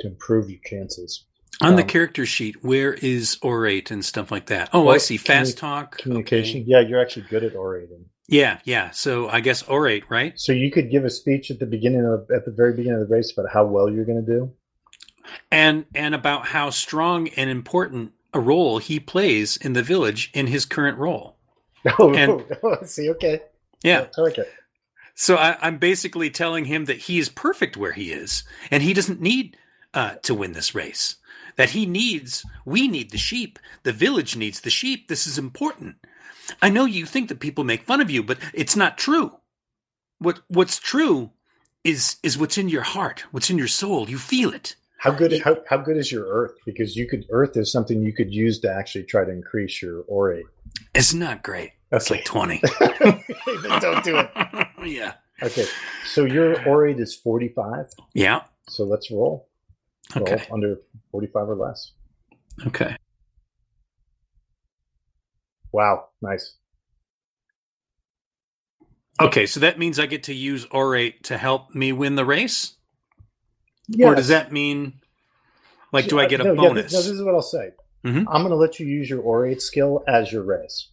[0.00, 1.26] to improve your chances.
[1.60, 4.70] On the Um, character sheet, where is orate and stuff like that?
[4.72, 5.16] Oh, I see.
[5.16, 5.98] Fast communi- talk.
[5.98, 6.60] Communication.
[6.62, 6.70] okay.
[6.70, 8.04] Yeah, you're actually good at orating.
[8.28, 8.90] Yeah, yeah.
[8.90, 10.38] So I guess orate, right?
[10.38, 13.08] So you could give a speech at the beginning of at the very beginning of
[13.08, 14.52] the race about how well you're going to do.
[15.50, 20.46] And and about how strong and important a role he plays in the village in
[20.46, 21.36] his current role.
[21.98, 22.44] Oh, And-
[22.88, 23.40] see, okay,
[23.82, 24.06] Yeah.
[24.16, 24.50] I like it.
[25.14, 28.92] So I, I'm basically telling him that he is perfect where he is, and he
[28.94, 29.56] doesn't need
[29.94, 31.16] uh, to win this race.
[31.56, 33.58] That he needs, we need the sheep.
[33.82, 35.08] The village needs the sheep.
[35.08, 35.96] This is important.
[36.62, 39.36] I know you think that people make fun of you, but it's not true.
[40.18, 41.30] What what's true
[41.84, 44.08] is is what's in your heart, what's in your soul.
[44.08, 44.76] You feel it.
[44.98, 46.56] How good how, how good is your earth?
[46.66, 50.02] Because you could earth is something you could use to actually try to increase your
[50.10, 50.42] orate.
[50.92, 51.70] It's not great.
[51.92, 52.60] It's like twenty.
[53.80, 54.30] Don't do it.
[54.84, 55.14] yeah.
[55.40, 55.66] Okay,
[56.04, 57.86] so your orate is forty five.
[58.12, 58.42] Yeah.
[58.68, 59.48] So let's roll.
[60.16, 60.44] Roll Okay.
[60.52, 60.76] under
[61.12, 61.92] forty five or less.
[62.66, 62.96] Okay.
[65.70, 66.56] Wow, nice.
[69.20, 69.46] Okay.
[69.46, 72.74] So that means I get to use orate to help me win the race.
[73.88, 74.06] Yes.
[74.06, 74.94] Or does that mean,
[75.92, 76.92] like, do I get a No, yeah, bonus?
[76.92, 77.72] no, this is what I'll say.
[78.04, 78.24] Mhm.
[78.28, 80.88] I'm going to let you use your orate skill as your race,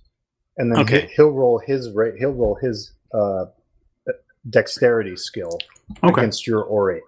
[0.57, 1.01] and then Okay.
[1.07, 3.45] he- he'll roll his ra- he'll roll his uh,
[4.49, 5.57] dexterity skill
[6.03, 6.21] okay.
[6.21, 7.01] against your orate.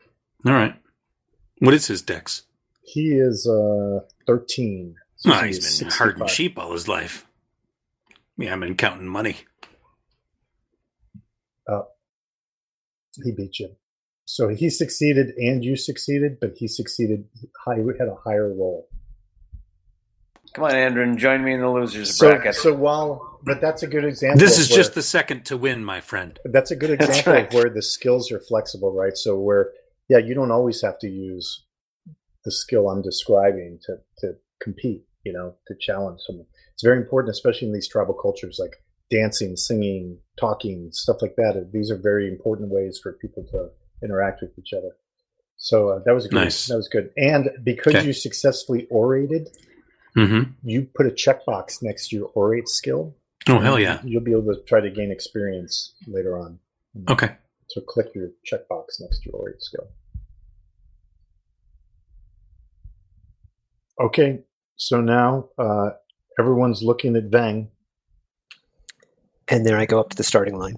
[0.45, 0.75] All right.
[1.59, 2.43] What is his dex?
[2.83, 4.95] He is uh, 13.
[5.17, 5.97] So Oh, he's he's been 65.
[5.99, 7.25] herding sheep all his life.
[8.37, 9.37] Yeah, I've been counting money.
[11.67, 11.87] Oh.
[13.23, 13.75] He beat you.
[14.29, 17.23] So he succeeded and you succeeded, but he succeeded
[17.65, 18.89] high had a higher role.
[20.53, 22.55] Come on, Andrew, and join me in the losers So, bracket.
[22.55, 24.39] so while but that's a good example.
[24.39, 26.37] This is where- just the second to win, my friend.
[26.43, 27.47] That's a good example right.
[27.47, 29.15] of where the skills are flexible, right?
[29.15, 29.71] So where
[30.09, 31.63] yeah, you don't always have to use
[32.43, 36.47] the skill I'm describing to to compete, you know, to challenge someone.
[36.73, 38.75] It's very important, especially in these tribal cultures like
[39.09, 41.69] dancing, singing, talking, stuff like that.
[41.71, 43.69] These are very important ways for people to
[44.03, 44.91] interact with each other.
[45.57, 46.35] So uh, that was good.
[46.35, 46.67] Nice.
[46.67, 47.09] That was good.
[47.17, 48.05] And because Okay.
[48.05, 49.49] you successfully orated,
[50.15, 50.51] Mm-hmm.
[50.63, 53.15] you put a checkbox next to your orate skill.
[53.47, 54.01] Oh, hell yeah.
[54.03, 56.57] You'll be able to try to gain experience later on.
[57.07, 57.35] Okay.
[57.67, 59.87] So click your checkbox next to your orate skill.
[63.99, 64.39] Okay,
[64.75, 65.89] so now uh,
[66.39, 67.69] everyone's looking at Vang,
[69.47, 70.77] And there I go up to the starting line.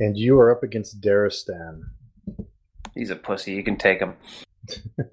[0.00, 1.82] and you are up against Daristan.
[2.94, 3.52] He's a pussy.
[3.52, 4.14] You can take him.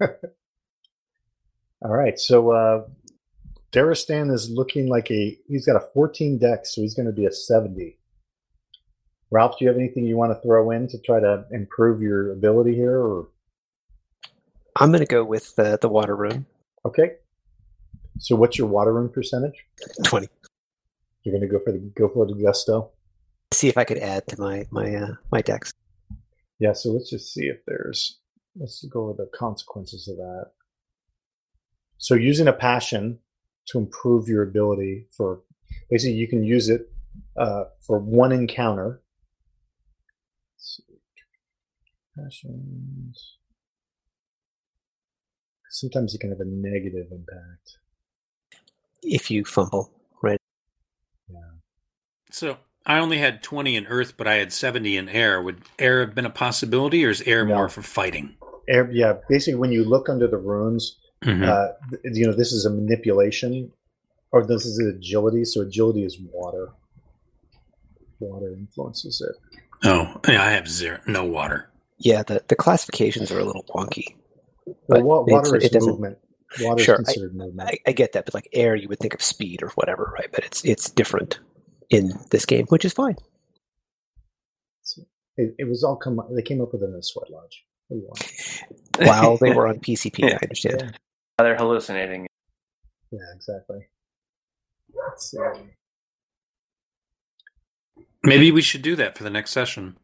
[1.84, 2.84] All right, so uh,
[3.72, 7.26] Daristan is looking like a he's got a 14 deck, so he's going to be
[7.26, 7.98] a 70.
[9.30, 12.32] Ralph, do you have anything you want to throw in to try to improve your
[12.32, 13.00] ability here?
[13.00, 13.28] Or
[14.76, 16.46] I'm going to go with uh, the water rune.
[16.84, 17.16] okay,
[18.18, 19.64] so what's your water rune percentage?
[20.04, 20.28] 20.
[21.24, 22.90] You're going to go for the go for the gusto.
[23.52, 25.72] See if I could add to my my uh, my dex.
[26.62, 28.20] Yeah, so let's just see if there's
[28.54, 30.52] let's go over the consequences of that.
[31.98, 33.18] So using a passion
[33.66, 35.40] to improve your ability for
[35.90, 36.82] basically you can use it
[37.36, 39.02] uh, for one encounter.
[40.54, 40.98] Let's see.
[42.16, 43.38] Passions.
[45.68, 47.78] Sometimes it can have a negative impact.
[49.02, 49.90] If you fumble,
[50.22, 50.38] right?
[51.28, 51.40] Yeah.
[52.30, 55.40] So I only had 20 in earth, but I had 70 in air.
[55.40, 57.54] Would air have been a possibility, or is air No.
[57.56, 58.34] more for fighting?
[58.68, 61.46] Air- Yeah, basically when you look under the runes, Mhm.
[61.46, 63.70] uh, th- you know this is a manipulation
[64.32, 66.70] or this is agility so agility is water
[68.18, 69.36] water influences it
[69.84, 71.68] oh, yeah, I have zero, no water.
[71.98, 74.16] Yeah, the, the classifications are a little wonky.
[74.66, 76.18] well, But wa- it's- water is it movement
[76.60, 79.14] water Sure, is considered movement I, I get that, but like air, you would think
[79.14, 80.28] of speed or whatever, right?
[80.32, 81.38] But it's it's different
[81.92, 83.16] in this game, which is fine.
[85.36, 87.96] it, it was all come they came up with it in the sweat lodge What
[87.96, 88.32] do you want?
[89.08, 90.98] While they were on PCP, I understand.
[91.38, 92.26] They're hallucinating.
[93.10, 93.88] yeah exactly
[94.94, 95.34] Let's.
[98.22, 99.96] Maybe we should do that for the next session.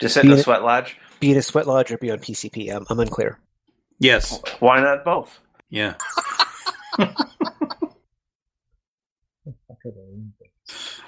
[0.00, 0.98] Just sit in the sweat lodge.
[1.20, 2.74] Be in a sweat lodge or be on PCP.
[2.74, 3.38] I'm, I'm unclear.
[3.98, 4.38] Yes.
[4.60, 5.40] Why not both?
[5.70, 5.94] Yeah.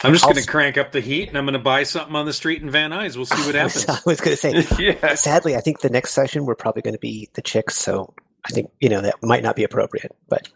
[0.04, 2.26] I'm just going to crank up the heat, and I'm going to buy something on
[2.26, 3.16] the street in Van Nuys.
[3.16, 3.88] We'll see what happens.
[3.88, 4.66] I was going to say,
[5.02, 5.14] yeah.
[5.16, 8.14] sadly, I think the next session we're probably going to be the chicks, so
[8.46, 10.12] I think you know that might not be appropriate.
[10.28, 10.48] But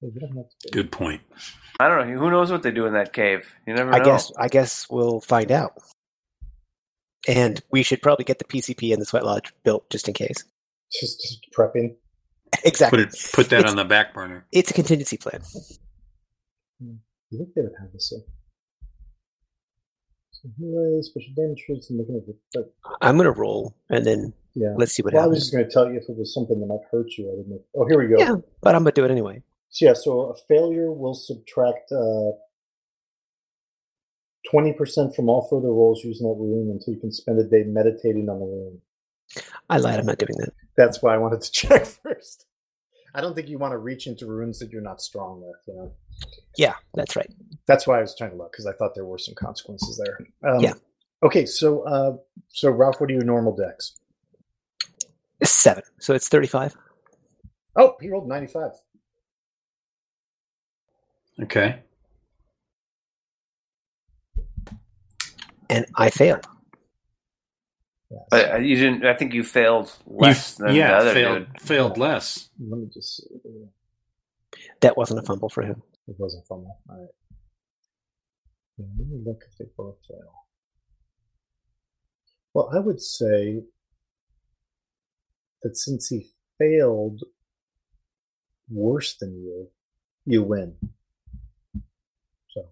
[0.00, 1.20] Hey, we don't have to- Good point.
[1.78, 2.18] I don't know.
[2.18, 3.46] Who knows what they do in that cave?
[3.66, 3.96] You never know.
[3.98, 5.74] I guess I guess we'll find out.
[7.28, 10.44] And we should probably get the PCP and the sweat lodge built just in case.
[10.92, 11.96] just, just prepping
[12.64, 13.04] exactly.
[13.04, 13.30] Put it.
[13.34, 14.46] Put that It's- on the back burner.
[14.52, 15.42] It's a contingency plan.
[16.80, 16.94] Hmm.
[17.30, 18.12] You think they would have this?
[18.14, 18.20] uh,
[20.30, 20.48] So
[21.02, 22.36] special damage traits and looking at the.
[22.54, 24.74] But, I'm gonna roll, and then yeah.
[24.76, 26.60] let's see what Well, I was just going to tell you if it was something
[26.60, 27.30] that might hurt you.
[27.32, 27.60] I didn't.
[27.76, 28.18] Oh, here we go.
[28.18, 29.42] Yeah, but I'm gonna do it anyway.
[29.70, 32.30] So, yeah, so a failure will subtract uh,
[34.52, 38.28] 20% from all further rolls using that rune until you can spend a day meditating
[38.28, 38.80] on the rune.
[39.68, 39.98] I lied.
[39.98, 40.52] I'm not doing that.
[40.76, 42.45] That's why I wanted to check first.
[43.16, 45.56] I don't think you want to reach into runes that you're not strong with.
[45.66, 45.92] You know,
[46.58, 47.32] Yeah, that's right.
[47.66, 50.18] that's why I was trying to look because I thought there were some consequences there.
[50.52, 50.74] Um, Yeah.
[51.22, 52.16] Okay, so uh,
[52.48, 53.98] so Ralph, what are your normal dex?
[55.42, 55.82] Seven.
[55.98, 56.76] So it's 35.
[57.76, 58.72] Oh, he rolled 95.
[61.42, 61.80] Okay.
[65.70, 66.46] And I failed.
[68.30, 69.04] But uh, you didn't.
[69.04, 71.38] I think you failed less You- than yeah, the other failed.
[71.52, 71.60] dude.
[71.62, 72.02] Failed Yeah.
[72.02, 72.48] less.
[72.60, 73.24] Let me just see.
[74.80, 75.82] That wasn't a fumble for him.
[76.06, 76.76] It wasn't a fumble.
[76.88, 77.08] All right.
[78.78, 80.44] Let me look if they both fail.
[82.54, 83.62] Well, I would say
[85.62, 87.22] that since he failed
[88.70, 89.68] worse than you,
[90.26, 90.76] you win.
[92.50, 92.68] So,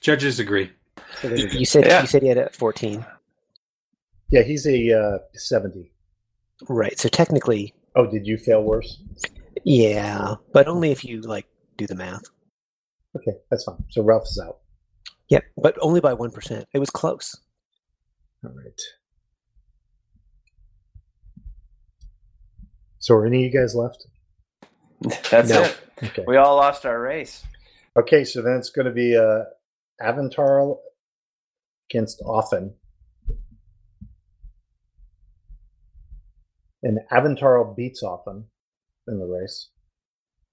[0.00, 0.72] Judges agree.
[1.20, 2.00] so You, you you said Yeah.
[2.00, 3.04] you said he had a 14.
[4.30, 5.92] Yeah, he's a uh, 70.
[6.68, 6.98] Right.
[6.98, 9.00] So technically, Oh, did you fail worse?
[9.64, 12.22] yeah, but only if you like do the math.
[13.16, 13.82] Okay, that's fine.
[13.90, 14.58] So Ralph is out.
[15.28, 16.64] Yeah, but only by 1%.
[16.72, 17.36] It was close.
[18.44, 18.80] All right.
[22.98, 24.06] So are any of you guys left?
[25.30, 25.62] That's No.
[25.62, 25.76] it.
[26.02, 26.24] Okay.
[26.26, 27.44] We all lost our race.
[27.96, 29.44] Okay, so then it's going to be uh,
[30.02, 30.78] Aventarl
[31.90, 32.72] against Offen.
[36.84, 38.44] And Aventarl beats Offen
[39.08, 39.70] in the race.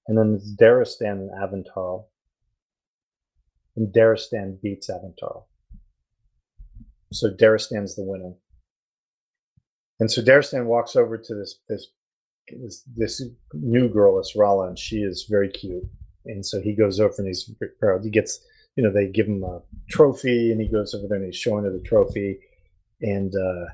[0.08, 2.06] And then it's Daristan and Aventarl.
[3.76, 5.44] And Daristan beats Aventarl.
[7.14, 8.34] So Daristan's the winner.
[10.00, 11.88] And so Daristan walks over to this this
[12.50, 13.22] this, this
[13.54, 15.84] new girl, Esrala, and she is very cute
[16.26, 18.04] and so he goes over and he's proud.
[18.04, 18.40] He gets,
[18.76, 21.64] you know, they give him a trophy, and he goes over there and he's showing
[21.64, 22.40] her the trophy,
[23.02, 23.74] and uh,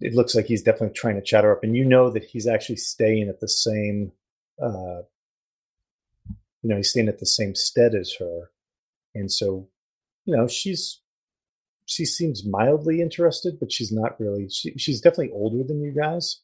[0.00, 1.64] it looks like he's definitely trying to chat her up.
[1.64, 4.12] And you know that he's actually staying at the same,
[4.62, 5.02] uh,
[6.62, 8.50] you know, he's staying at the same stead as her,
[9.14, 9.68] and so,
[10.24, 11.00] you know, she's
[11.86, 14.48] she seems mildly interested, but she's not really.
[14.48, 16.40] She, she's definitely older than you guys.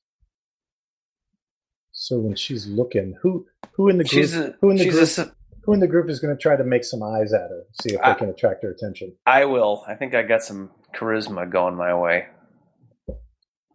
[1.92, 5.32] So when she's looking, who who in the group a, who in the group a
[5.64, 7.94] who in the group is going to try to make some eyes at her, see
[7.94, 8.12] if Ah.
[8.12, 9.14] they can attract her attention?
[9.26, 9.84] I will.
[9.86, 12.26] I think I got some charisma going my way.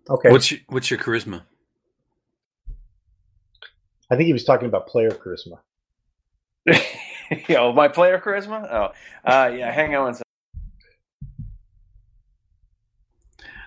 [0.10, 1.44] Okay, What's your, what's your charisma?
[4.10, 5.60] I think he was talking about player charisma.
[7.48, 8.68] Yo, my player charisma?
[8.70, 8.92] Oh,
[9.30, 9.72] uh, yeah.
[9.72, 10.24] Hang on one second.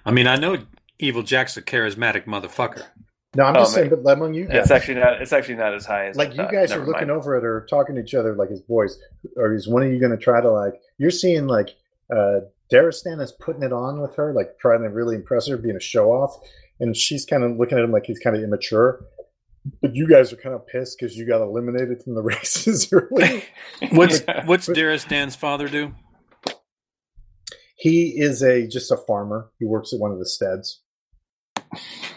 [0.05, 0.59] I mean, I know
[0.99, 2.83] Evil Jack's a charismatic motherfucker.
[3.37, 4.03] No, I'm Oh, just saying, man.
[4.03, 5.21] but among you guys, It's actually not.
[5.23, 6.53] It's actually not as high as I like you thought.
[6.53, 7.11] guys are looking mind.
[7.11, 8.99] over at her, talking to each other like his boys,
[9.37, 10.75] or is one of you going to try to like?
[10.99, 11.71] You're seeing like
[12.15, 12.41] uh
[12.73, 15.81] Daristan is putting it on with her, like trying to really impress her, being a
[15.81, 16.35] show off,
[16.81, 19.05] and she's kind of looking at him like he's kind of immature.
[19.81, 23.45] But you guys are kind of pissed because you got eliminated from the races early.
[23.93, 25.95] What's what's Daristan's father do?
[27.77, 29.51] he is a just a farmer.
[29.59, 30.81] He works at one of the steads.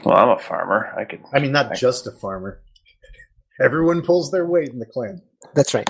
[0.03, 0.93] well, I'm a farmer.
[0.97, 1.21] I could.
[1.33, 2.61] I mean, not just a farmer.
[3.61, 5.21] Everyone pulls their weight in the clan.
[5.55, 5.89] That's right.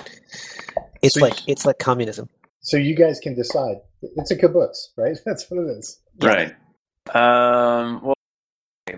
[1.02, 2.28] It's So like you- it's like communism.
[2.60, 3.76] So you guys can decide.
[4.02, 5.16] It's a kibbutz, right?
[5.26, 6.00] That's what it is.
[6.20, 6.54] Right.
[7.14, 8.00] Um.
[8.02, 8.14] Well,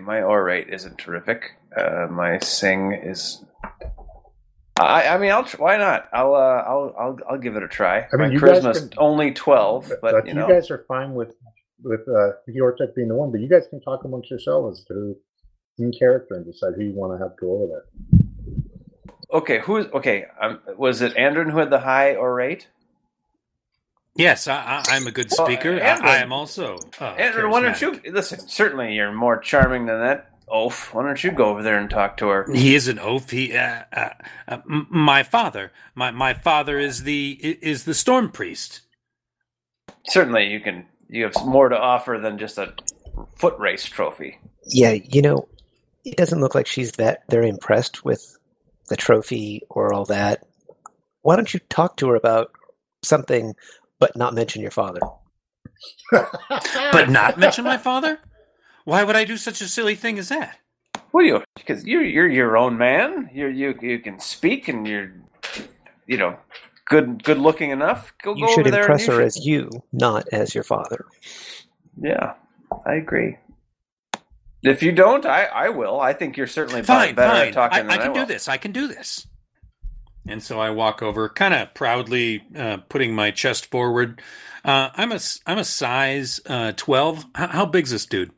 [0.01, 1.51] my orate isn't terrific.
[1.75, 3.43] Uh, my sing is.
[4.79, 5.07] I.
[5.07, 5.45] I mean, I'll.
[5.57, 6.09] Why not?
[6.13, 6.35] I'll.
[6.35, 6.95] Uh, I'll.
[6.99, 7.19] I'll.
[7.29, 8.07] I'll give it a try.
[8.11, 10.47] I mean, my charisma's can- only twelve, but, you you know.
[10.47, 11.33] guys are fine with
[11.83, 15.15] with uh, Hjortik being the one, but you guys can talk amongst yourselves as to
[15.79, 18.21] in character and decide who you want to have go over there.
[19.33, 19.59] Okay.
[19.59, 20.25] Who's okay?
[20.39, 22.67] Um, was it Andron who had the high orate?
[24.15, 25.79] Yes, I, I, I'm a good Well, speaker.
[25.79, 26.79] Andrew- I, I am also.
[26.99, 28.05] Uh, Andron, why don't charismatic.
[28.05, 28.39] you listen?
[28.47, 30.93] Certainly, you're more charming than that oaf.
[30.93, 32.45] Why don't you go over there and talk to her?
[32.53, 33.29] He is an oaf.
[33.29, 34.09] He, uh, uh,
[34.49, 37.31] uh, m- my father, my my father is the
[37.61, 38.81] is the storm priest.
[40.07, 40.85] Certainly, you can.
[41.07, 42.73] You have more to offer than just a
[43.37, 44.39] foot race trophy.
[44.65, 45.47] Yeah, you know,
[46.05, 48.37] it doesn't look like she's that very impressed with
[48.89, 50.45] the trophy or all that.
[51.23, 52.51] Why don't you talk to her about
[53.03, 53.55] something,
[54.01, 54.99] but not mention your father?
[56.11, 58.19] But not mention my father.
[58.83, 60.57] Why would I do such a silly thing as that?
[61.13, 63.29] Well, you because you're you're your own man.
[63.33, 65.13] You you you can speak, and you're
[66.07, 66.35] you know
[66.87, 68.13] good good looking enough.
[68.23, 68.81] Go You go should over there.
[68.83, 71.05] and impress you her should- as you, not as your father.
[72.01, 72.33] Yeah,
[72.85, 73.37] I agree.
[74.63, 75.99] If you don't, I I will.
[75.99, 77.47] I think you're certainly Fine, better fine.
[77.49, 78.47] at talking I, than I I, can do this.
[78.47, 79.25] I can do this.
[80.27, 84.21] And so I walk over, kind of proudly uh, putting my chest forward.
[84.63, 87.25] Uh, I'm a I'm a size uh, twelve.
[87.33, 88.31] How, how big's this dude?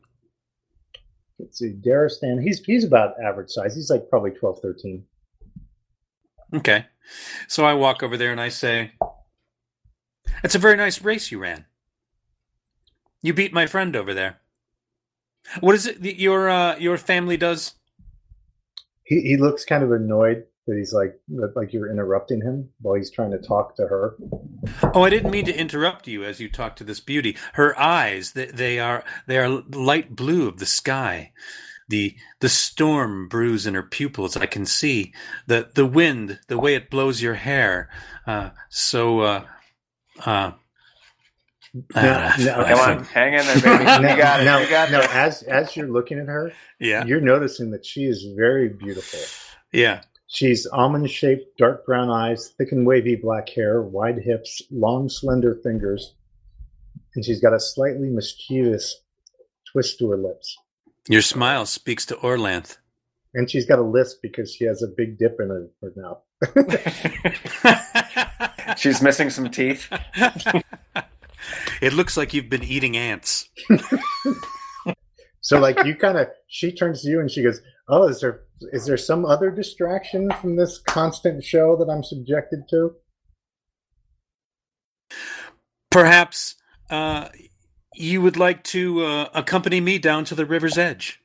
[1.38, 3.74] Let's see, Daristan, he's he's about average size.
[3.74, 5.04] He's like probably 12, 13.
[6.54, 6.86] Okay.
[7.48, 8.92] So I walk over there and I say,
[10.42, 11.66] "It's a very nice race you ran.
[13.20, 14.40] You beat my friend over there.
[15.60, 17.74] What is it that your uh, your family does?"
[19.02, 22.94] He he looks kind of annoyed that he's like that like you're interrupting him while
[22.94, 24.16] he's trying to talk to her.
[24.94, 27.36] Oh, I didn't mean to interrupt you as you talk to this beauty.
[27.54, 31.32] Her eyes, they, they are they are light blue of the sky.
[31.88, 34.36] The the storm brews in her pupils.
[34.38, 35.12] I can see
[35.46, 37.90] the the wind, the way it blows your hair.
[38.26, 39.44] Uh, so, uh,
[40.24, 40.52] uh,
[41.94, 43.84] Now- uh, now- Come on, hang in there, baby.
[43.84, 44.44] now, you got it.
[44.44, 45.10] now, you got now, this.
[45.12, 49.20] as as you're looking at her, yeah, you're noticing that she is very beautiful.
[49.70, 50.00] yeah.
[50.34, 55.54] She's almond shaped, dark brown eyes, thick and wavy black hair, wide hips, long, slender
[55.62, 56.16] fingers,
[57.14, 59.00] and she's got a slightly mischievous
[59.70, 60.56] twist to her lips.
[61.08, 62.78] Your smile speaks to Orlanth.
[63.34, 66.20] And she's got a lisp because she has a big dip in her, her mouth.
[68.76, 69.88] She's missing some teeth.
[71.80, 73.48] it looks like you've been eating ants.
[75.44, 78.44] So, like, you kind of, she turns to you and she goes, "Oh, is there
[78.72, 82.96] is there some other distraction from this constant show that I'm subjected to?"
[85.90, 86.56] Perhaps
[86.90, 87.28] uh,
[87.94, 91.20] you would like to uh, accompany me down to the river's edge.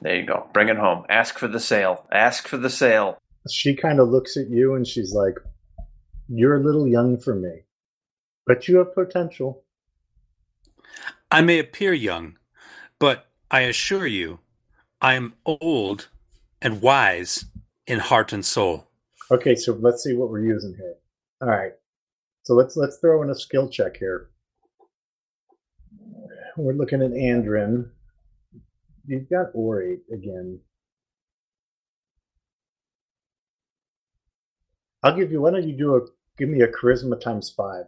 [0.00, 0.48] There you go.
[0.52, 1.04] Bring it home.
[1.08, 2.06] Ask for the sale.
[2.10, 3.18] Ask for the sale.
[3.48, 5.34] She kind of looks at you and she's like,
[6.28, 7.62] "You're a little young for me,
[8.46, 9.64] but you have potential."
[11.30, 12.36] I may appear young,
[12.98, 14.40] but I assure you,
[15.02, 16.08] I am old
[16.62, 17.44] and wise
[17.88, 18.86] in heart and soul.
[19.32, 20.94] Okay, so let's see what we're using here.
[21.40, 21.72] All right,
[22.44, 24.30] so let's let's throw in a skill check here.
[26.56, 27.90] We're looking at Andrin.
[29.04, 30.60] You've got Ori again.
[35.02, 35.40] I'll give you.
[35.40, 36.00] Why don't you do a
[36.38, 37.86] give me a charisma times five?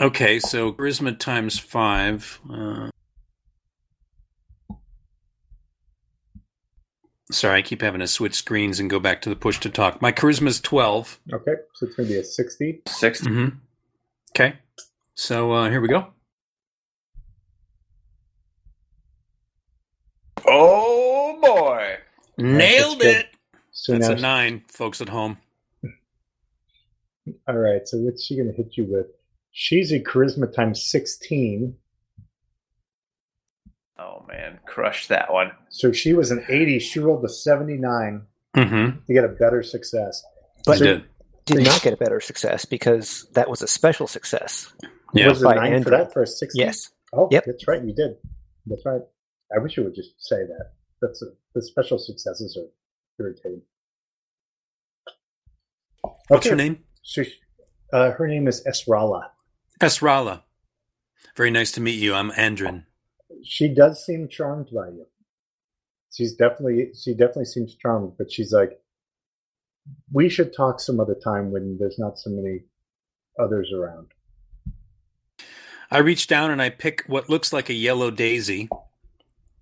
[0.00, 2.38] Okay, so charisma times five.
[2.52, 2.90] Uh,
[7.30, 10.02] sorry, I keep having to switch screens and go back to the push to talk.
[10.02, 11.20] My charisma is 12.
[11.32, 12.82] Okay, so it's going to be a sixty.
[12.86, 13.26] 60.
[13.26, 13.56] Mm-hmm.
[14.32, 14.56] Okay,
[15.14, 16.08] so uh, here we go.
[20.46, 21.96] Oh, boy.
[22.36, 23.16] Nailed good.
[23.16, 23.26] it.
[23.72, 25.38] So That's now, a nine, folks at home.
[27.48, 27.86] all right.
[27.88, 29.06] So what's she going to hit you with?
[29.58, 31.76] She's a charisma times sixteen.
[33.98, 34.58] Oh, man.
[34.66, 35.50] Crush that one.
[35.70, 36.78] So she was an eighty.
[36.78, 38.26] She rolled a seventy-nine.
[38.54, 38.98] Mm-hmm.
[39.08, 40.22] You get a better success.
[40.66, 41.04] But So- did.
[41.46, 44.70] did not get a better success because that was a special success.
[45.14, 45.28] Yeah.
[45.28, 46.58] Was it By nine for that for a sixty?
[46.58, 46.90] Yes.
[47.14, 47.44] Oh, Yep.
[47.46, 47.82] that's right.
[47.82, 48.16] You did.
[48.66, 49.00] That's right.
[49.56, 50.72] I wish you would just say that.
[51.00, 52.68] That's a, the special successes are
[53.24, 53.62] irritating.
[56.28, 56.80] What's her name?
[57.02, 57.22] So,
[57.92, 59.28] uh, her name is Esrala.
[59.80, 60.42] Esrala.
[61.36, 62.14] Very nice to meet you.
[62.14, 62.84] I'm Andrin.
[63.44, 65.06] She does seem charmed by you.
[66.10, 68.80] She's definitely she definitely seems charmed, but she's like,
[70.10, 72.64] we should talk some other time when there's not so many
[73.38, 74.06] others around.
[75.90, 78.68] I reach down and I pick what looks like a yellow daisy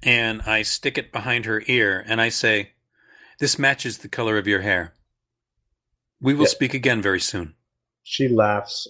[0.03, 2.71] and I stick it behind her ear and I say,
[3.41, 4.95] This matches the color of your hair.
[6.21, 7.55] We will speak again very soon.
[8.05, 8.87] She laughs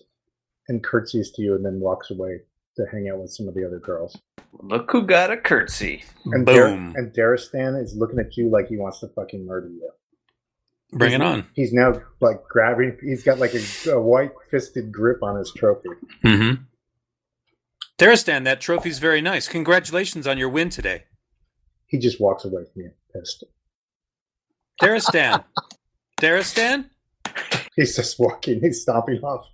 [0.68, 2.40] and curtsies to you, and then walks away
[2.76, 4.16] to hang out with some of the other girls.
[4.62, 6.04] Look who got a curtsy.
[6.26, 6.94] And Dar- Boom.
[6.96, 9.90] and Daristan is looking at you like he wants to fucking murder you.
[10.92, 11.46] Bring He's- it on.
[11.54, 12.96] He's now like grabbing.
[13.02, 15.88] He's got like a, a white fisted grip on his trophy.
[16.24, 16.62] Mm-hmm.
[17.98, 19.46] Daristan, that trophy's very nice.
[19.48, 21.04] Congratulations on your win today.
[21.86, 23.44] He just walks away from you, pissed.
[24.82, 25.44] Daristan.
[26.20, 26.86] Daristan?
[27.76, 28.60] He's just walking.
[28.60, 29.46] He's stomping off.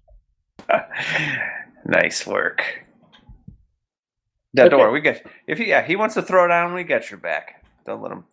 [1.87, 2.63] nice work.
[4.53, 4.71] Yeah, Okay.
[4.71, 4.93] don't worry.
[4.93, 7.65] We get if he yeah he wants to throw down, we get your back.
[7.87, 8.25] Don't let him.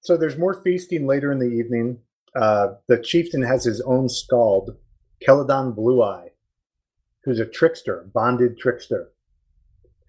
[0.00, 1.98] So there's more feasting later in the evening.
[2.34, 4.76] Uh, the chieftain has his own skald,
[5.22, 6.28] Celadon Blue Eye,
[7.24, 9.10] who's a trickster, bonded trickster.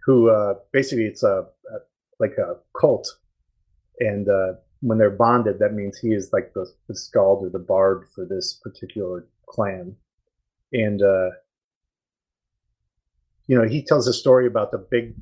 [0.05, 1.77] who uh, basically it's a, a
[2.19, 3.07] like a cult,
[3.99, 7.59] and uh, when they're bonded, that means he is like the, the skald or the
[7.59, 9.95] bard for this particular clan,
[10.71, 11.29] and uh,
[13.49, 15.15] you know he tells a story about the big.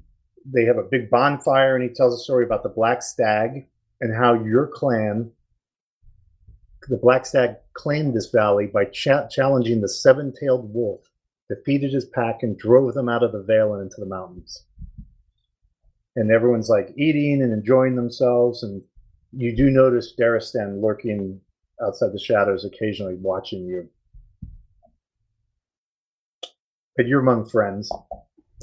[0.45, 3.65] They have a big bonfire, and he tells a story about the black stag
[3.99, 5.31] and how your clan,
[6.87, 11.09] the black stag, claimed this valley by cha- challenging the seven-tailed wolf,
[11.49, 14.63] defeated his pack, and drove them out of the vale and into the mountains
[16.17, 18.81] and everyone's like eating and enjoying themselves and
[19.31, 21.39] you do notice Daristan lurking
[21.81, 23.87] outside the shadows occasionally watching you
[26.97, 27.89] but you're among friends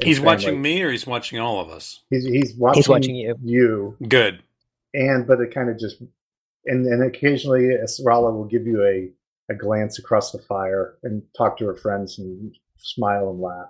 [0.03, 0.26] He's family.
[0.26, 2.01] watching me, or he's watching all of us.
[2.11, 3.37] he's, he's watching He's watching you.
[3.43, 4.43] you Good.
[4.93, 6.03] and but it kind of just
[6.66, 9.11] and and occasionally Esrala will give you a
[9.51, 13.68] a glance across the fire and talk to her friends and smile and laugh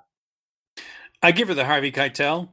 [1.23, 2.51] I give her the Harvey Keitel,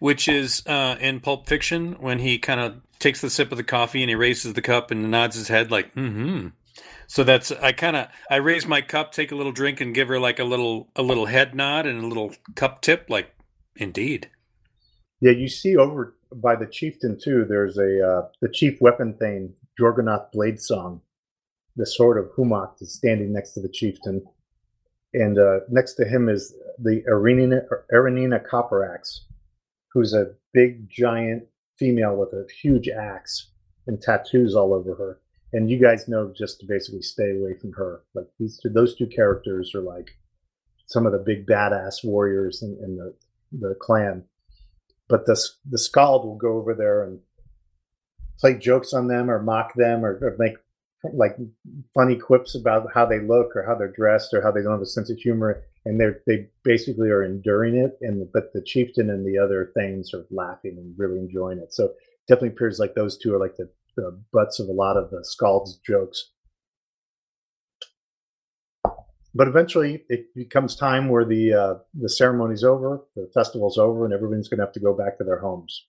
[0.00, 3.62] which is uh, in Pulp Fiction when he kind of takes the sip of the
[3.64, 6.46] coffee and he raises the cup and nods his head like, mm hmm.
[7.06, 10.08] So that's I kind of I raise my cup, take a little drink, and give
[10.08, 13.34] her like a little a little head nod and a little cup tip, like,
[13.76, 14.30] indeed.
[15.20, 17.44] Yeah, you see over by the chieftain too.
[17.48, 21.00] There's a uh, the chief weapon thing, Jorgonath Blade Song.
[21.76, 24.22] The sword of Humak is standing next to the chieftain,
[25.14, 27.62] and uh, next to him is the Arenina,
[27.92, 29.24] Arenina Copper Axe,
[29.92, 31.44] who's a big giant
[31.78, 33.50] female with a huge axe
[33.86, 35.20] and tattoos all over her.
[35.52, 38.02] And you guys know just to basically stay away from her.
[38.14, 40.10] Like these two, those two characters are like
[40.86, 43.14] some of the big badass warriors in, in the
[43.52, 44.24] the clan.
[45.08, 47.20] But the the skald will go over there and
[48.38, 50.54] play jokes on them or mock them or, or make
[51.14, 51.36] like
[51.94, 54.82] funny quips about how they look or how they're dressed or how they don't have
[54.82, 55.62] a sense of humor.
[55.84, 57.96] And they they basically are enduring it.
[58.02, 61.72] And but the chieftain and the other things are laughing and really enjoying it.
[61.72, 61.94] So
[62.26, 65.24] definitely appears like those two are like the, the butts of a lot of the
[65.24, 66.30] skald's jokes
[69.34, 74.14] but eventually it becomes time where the uh, the ceremony's over, the festival's over, and
[74.14, 75.86] everyone's going to have to go back to their homes.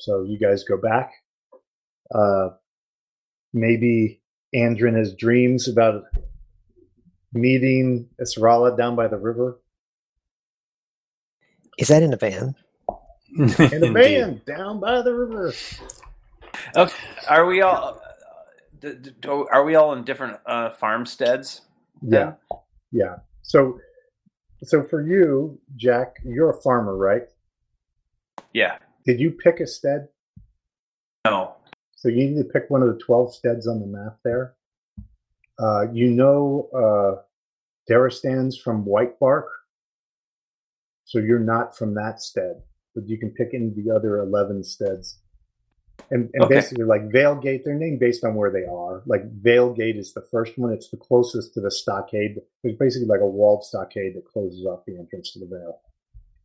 [0.00, 1.12] So you guys go back.
[2.14, 2.50] Uh,
[3.54, 4.22] maybe
[4.54, 6.04] Andrin has dreams about
[7.32, 9.58] meeting Esrala down by the river
[11.78, 12.54] Is that in a van?
[13.38, 13.94] in a Indeed.
[13.94, 15.52] van down by the river.
[16.76, 16.94] Okay,
[17.28, 18.00] are we all?
[18.80, 21.62] do- Are we all in different uh, farmsteads?
[22.02, 22.34] Yeah,
[22.92, 23.16] yeah.
[23.42, 23.78] So,
[24.62, 27.22] so for you, Jack, you're a farmer, right?
[28.52, 28.78] Yeah.
[29.06, 30.08] Did you pick a stead?
[31.24, 31.54] No.
[31.94, 34.54] So you need to pick one of the 12 steads on the map there.
[35.58, 37.22] Uh, you know uh,
[37.90, 39.46] Daristan's from White Bark.
[41.04, 42.62] So you're not from that stead,
[42.94, 45.18] but you can pick any of the other 11 steads.
[46.10, 46.54] And, and Okay.
[46.54, 49.02] basically, like Vale Gate, they're named based on where they are.
[49.06, 52.36] Like Vale Gate is the first one; it's the closest to the stockade.
[52.62, 55.80] There's basically like a walled stockade that closes off the entrance to the Vale,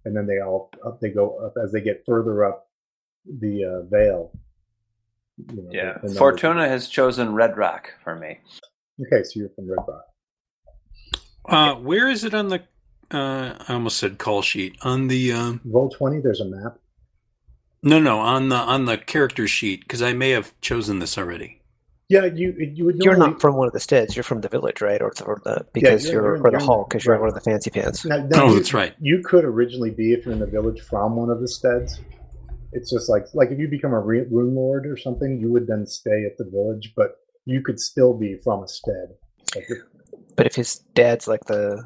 [0.06, 1.00] and then they all up.
[1.00, 2.70] They go up as they get further up
[3.26, 4.32] the uh, Vale.
[5.38, 5.94] you know, Yeah.
[5.94, 8.40] the- the numbers- Fortuna has chosen Red Rock for me.
[9.02, 10.06] Okay, so you're from Red Rock.
[11.46, 12.62] Uh, where is it on the?
[13.12, 15.32] Uh, I almost said call sheet on the.
[15.34, 16.20] Um, Roll twenty.
[16.20, 16.78] There's a map.
[17.84, 21.62] No, no, on the on the character sheet because I may have chosen this already.
[22.10, 22.98] Yeah, you you would.
[23.04, 24.16] You're not from one of the steads.
[24.18, 25.02] You're from the village, right?
[25.02, 27.22] Or, or uh, the because you're- you're, you're or the hall because you're right.
[27.22, 28.04] one of the fancy pants.
[28.04, 28.94] Now, now Oh, you, that's right.
[29.00, 32.02] You could originally be if you're in the village from one of the steads.
[32.74, 35.68] It's just like like if you become a re- rune lord or something, you would
[35.68, 37.16] then stay at the village, but
[37.46, 39.10] you could still be from a stead.
[39.56, 39.68] Like
[40.36, 41.86] But if his dad's like the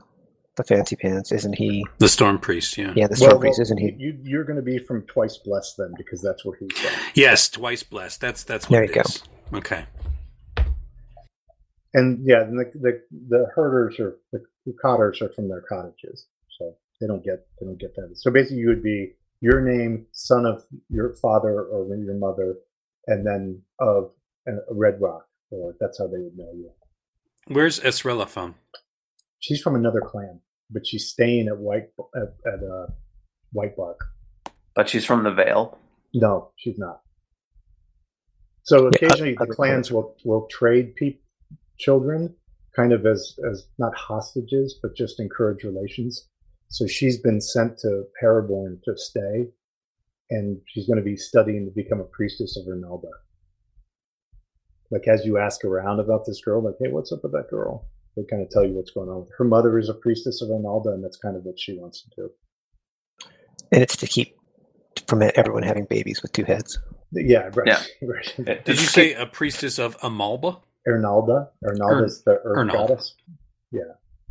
[0.56, 1.86] the fancy pants, isn't he?
[1.99, 2.93] The storm priest, yeah.
[2.95, 3.95] Yeah, the storm well, priest, well, isn't he?
[3.97, 6.91] You, you're going to be from twice blessed then, because that's what he's from.
[7.14, 8.22] Yes, twice blessed.
[8.22, 9.03] That's that's what There it you
[9.51, 9.58] go.
[9.58, 9.86] Okay.
[11.93, 14.43] And yeah, the, the the herders or the
[14.82, 16.28] cottars are from their cottages,
[16.58, 18.12] so they don't get they don't get that.
[18.16, 22.58] So basically, you would be your name, son of your father or your mother,
[23.08, 24.12] and then of
[24.47, 26.72] a Red Rock, or that's how they would know you.
[27.47, 28.56] Where's Esrella from?
[29.39, 32.88] She's from another clan, but she's staying at White at, at uh,
[33.51, 33.99] White Bark.
[34.76, 35.78] But she's from the Vale.
[36.13, 37.01] No, she's not.
[38.63, 41.22] So Yeah, occasionally other the clans will will trade peop
[41.78, 42.36] children,
[42.76, 46.28] kind of as as not hostages, but just encourage relations.
[46.70, 49.47] So she's been sent to Paraborn to stay,
[50.32, 53.11] and she's going to be studying to become a priestess of Ernalda.
[54.91, 57.88] Like as you ask around about this girl, like, hey, what's up with that girl?
[58.16, 59.28] They kind of tell you what's going on.
[59.38, 62.09] Her mother is a priestess of Ernalda, and that's kind of what she wants to
[62.16, 62.30] do.
[63.72, 64.38] And it's to keep
[64.95, 66.80] to prevent everyone having babies with two heads.
[67.11, 67.68] Yeah, right.
[67.68, 67.84] Yeah.
[68.01, 68.39] right.
[68.39, 70.61] Uh, did you say a priestess of Amalba?
[70.88, 71.49] Ernalda.
[71.63, 72.88] Ernalda is the earth Ernalda.
[72.88, 73.16] goddess.
[73.72, 73.82] Yeah.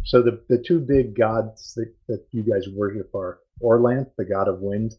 [0.05, 4.49] So the the two big gods that, that you guys worship are Orlanth, the god
[4.49, 4.95] of wind,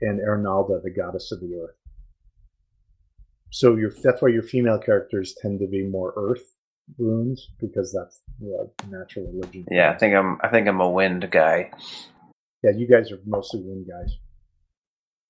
[0.00, 1.76] and Ernalda, the goddess of the earth.
[3.50, 6.53] So your that's why your female characters tend to be more earth
[6.98, 9.66] runes because that's the natural religion.
[9.70, 10.38] Yeah, I think I'm.
[10.42, 11.70] I think I'm a wind guy.
[12.62, 14.16] Yeah, you guys are mostly wind guys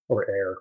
[0.09, 0.57] or air.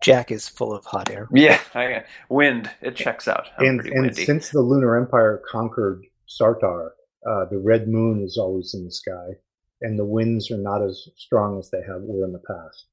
[0.00, 1.28] Jack is full of hot air.
[1.32, 2.70] Yeah, I, wind.
[2.80, 3.48] It checks out.
[3.58, 6.90] I'm and and since the lunar empire conquered Sartar,
[7.26, 9.28] uh, the red moon is always in the sky,
[9.80, 12.86] and the winds are not as strong as they have were in the past.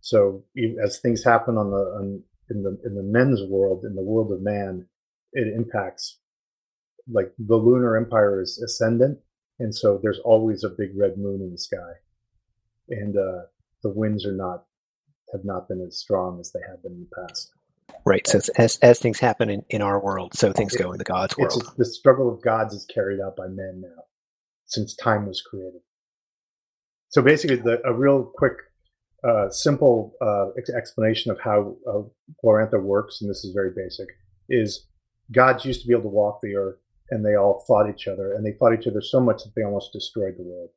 [0.00, 0.44] So
[0.82, 4.32] as things happen on the on, in the in the men's world, in the world
[4.32, 4.86] of man,
[5.32, 6.18] it impacts.
[7.08, 9.18] Like the lunar empire is ascendant,
[9.60, 11.92] and so there's always a big red moon in the sky,
[12.88, 13.42] and uh,
[13.82, 14.64] the winds are not
[15.32, 17.52] have not been as strong as they have been in the past.
[18.04, 18.26] Right.
[18.26, 21.34] So as as things happen in, in our world, so things go in the gods'
[21.38, 21.74] It's world.
[21.76, 24.04] the struggle of gods is carried out by men now,
[24.66, 25.80] since time was created.
[27.08, 28.54] So basically, the, a real quick,
[29.24, 32.02] uh, simple uh, ex- explanation of how uh,
[32.44, 34.08] Glorantha works, and this is very basic,
[34.48, 34.86] is
[35.32, 36.78] gods used to be able to walk the earth,
[37.10, 39.62] and they all fought each other, and they fought each other so much that they
[39.62, 40.70] almost destroyed the world,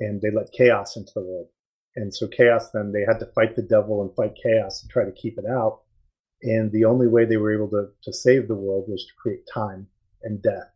[0.00, 1.48] and they let chaos into the world,
[1.96, 5.04] and so chaos then they had to fight the devil and fight chaos and try
[5.04, 5.80] to keep it out,
[6.42, 9.42] and the only way they were able to, to save the world was to create
[9.52, 9.86] time
[10.22, 10.70] and death.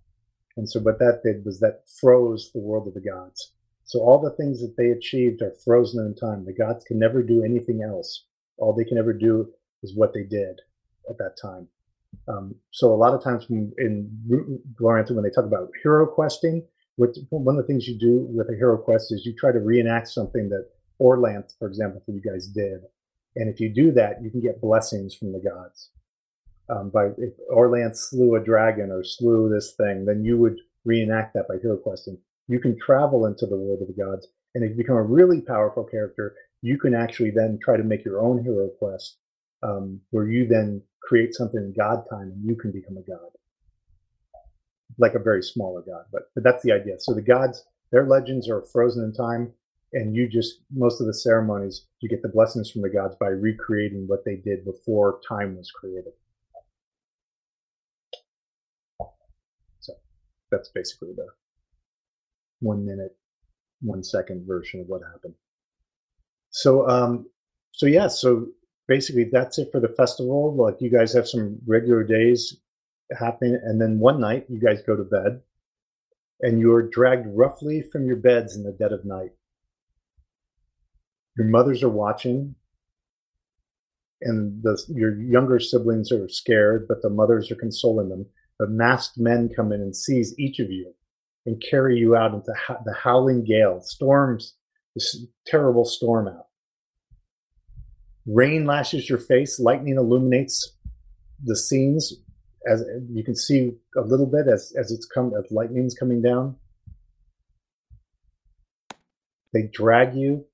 [0.57, 3.54] And so what that did was that froze the world of the gods.
[3.85, 6.45] So all the things that they achieved are frozen in time.
[6.45, 8.25] The gods can never do anything else.
[8.57, 9.51] All they can ever do
[9.83, 10.61] is what they did
[11.09, 11.69] at that time.
[12.29, 14.11] Um, so a lot of times when, in
[14.81, 16.67] Glorantha, when they talk about hero questing,
[16.97, 20.09] one of the things you do with a hero quest is you try to reenact
[20.09, 20.69] something that
[21.01, 22.83] Orlanth, for example, for you guys did.
[23.37, 25.91] And if you do that, you can get blessings from the gods.
[26.69, 31.35] Um, by if Orlanth slew a dragon or slew this thing, then you would reenact
[31.35, 32.17] that by hero questing.
[32.49, 35.41] You can travel into the world of the gods, and if you become a really
[35.41, 39.19] powerful character, you can actually then try to make your own hero quest,
[39.63, 43.31] um, where you then create something in God time, and you can become a god,
[44.99, 46.05] like a very smaller god.
[46.13, 46.95] But but that's the idea.
[46.99, 49.53] So the gods, their legends are frozen in time,
[49.93, 53.29] and you just most of the ceremonies you get the blessings from the gods by
[53.29, 56.13] recreating what they did before time was created.
[59.81, 59.95] So
[60.51, 61.29] that's basically the
[62.61, 63.17] one minute,
[63.81, 65.35] one second version of what happened.
[66.51, 67.27] So um
[67.73, 68.47] so yeah, so
[68.89, 70.55] basically that's it for the festival.
[70.57, 72.57] Like you guys have some regular days
[73.19, 75.41] happening, and then one night you guys go to bed
[76.41, 79.31] and you are dragged roughly from your beds in the dead of night
[81.37, 82.55] your mothers are watching
[84.23, 88.27] and the, your younger siblings are scared but the mothers are consoling them
[88.59, 90.93] the masked men come in and seize each of you
[91.47, 92.53] and carry you out into
[92.85, 93.81] the howling gale.
[93.81, 94.55] Storms
[94.95, 96.47] this terrible storm out.
[98.27, 100.77] Rain lashes your face lightning illuminates
[101.45, 102.13] the scenes
[102.67, 106.57] as you can see a little bit as, as it's come as lightning's coming down.
[109.53, 110.47] They drag you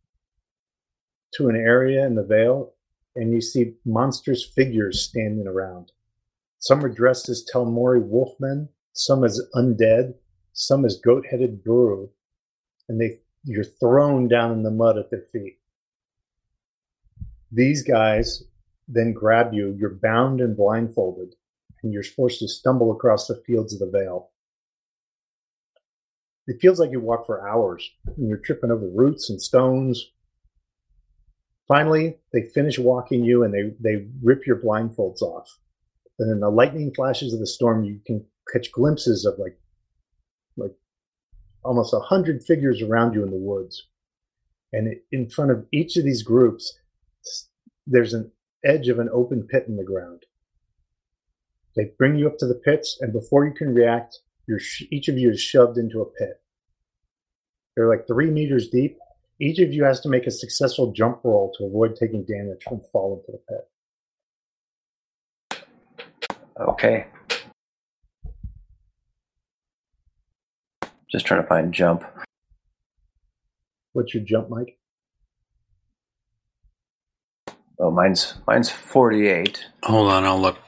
[1.34, 2.72] to an area in the Vale,
[3.14, 5.92] and you see monstrous figures standing around.
[6.58, 10.14] Some are dressed as Telmori wolfmen, some as undead,
[10.52, 12.10] some is goat-headed Broo,
[12.88, 15.58] and they you're thrown down in the mud at their feet.
[17.50, 18.42] These guys
[18.86, 19.74] then grab you.
[19.78, 21.34] You're bound and blindfolded,
[21.82, 24.30] and you're forced to stumble across the fields of the Vale.
[26.46, 30.10] It feels like you walk for hours, and you're tripping over roots and stones,
[31.70, 35.56] Finally, they finish walking you and they, they rip your blindfolds off.
[36.18, 39.56] And in the lightning flashes of the storm, you can catch glimpses of like
[41.64, 43.86] almost a hundred figures around you in the woods.
[44.72, 46.78] And in front of each of these groups,
[47.86, 48.30] there's an
[48.64, 50.24] edge of an open pit in the ground.
[51.76, 54.18] They bring you up to the pits, and before you can react,
[54.58, 56.40] sh- each of you is shoved into a pit.
[57.74, 58.98] They're like three meters deep,
[59.40, 62.82] each of you has to make a successful jump roll to avoid taking damage from
[62.92, 63.68] falling to the pit.
[66.60, 67.06] Okay.
[71.10, 72.04] Just trying to find jump.
[73.92, 74.78] What's your jump, Mike?
[77.80, 79.66] Oh, mine's mine's forty-eight.
[79.82, 80.58] Hold on, I'll look.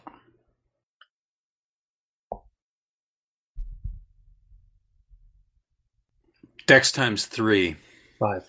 [6.66, 7.76] Dex times three.
[8.18, 8.44] Five.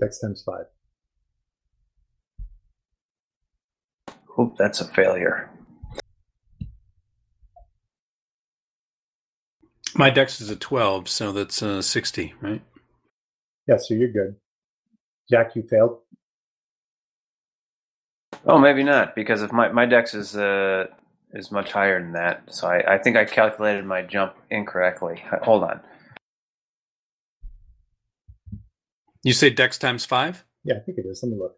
[0.00, 0.64] Dex times five.
[4.38, 5.50] Oop, that's a failure.
[9.96, 12.62] My dex is a 12, so that's uh, 60, right?
[13.68, 14.36] Yeah, so you're good.
[15.30, 15.98] Jack, you failed.
[18.46, 20.86] Oh, maybe not, because if my my dex is uh
[21.32, 25.24] is much higher than that, so I, I think I calculated my jump incorrectly.
[25.42, 25.80] Hold on.
[29.22, 30.44] You say dex times 5?
[30.64, 31.20] Yeah, I think it is.
[31.22, 31.56] Let me look.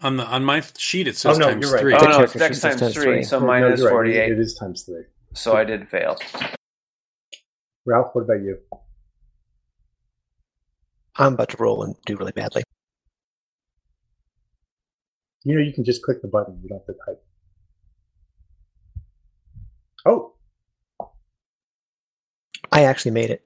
[0.00, 1.80] On the on my sheet, it says Oh, no, times you're right.
[1.80, 1.94] 3.
[1.96, 3.22] Oh no, it's dex times times three, three.
[3.24, 3.92] so Oh, no, minus you're right.
[3.92, 5.02] forty It times three.
[5.34, 6.16] So I did fail.
[7.88, 8.58] Ralph, what about you?
[11.16, 12.62] I'm about to roll and do really badly.
[15.42, 16.60] You know, you can just click the button.
[16.62, 17.24] You don't have to type.
[20.04, 20.34] Oh,
[22.70, 23.42] I actually made it.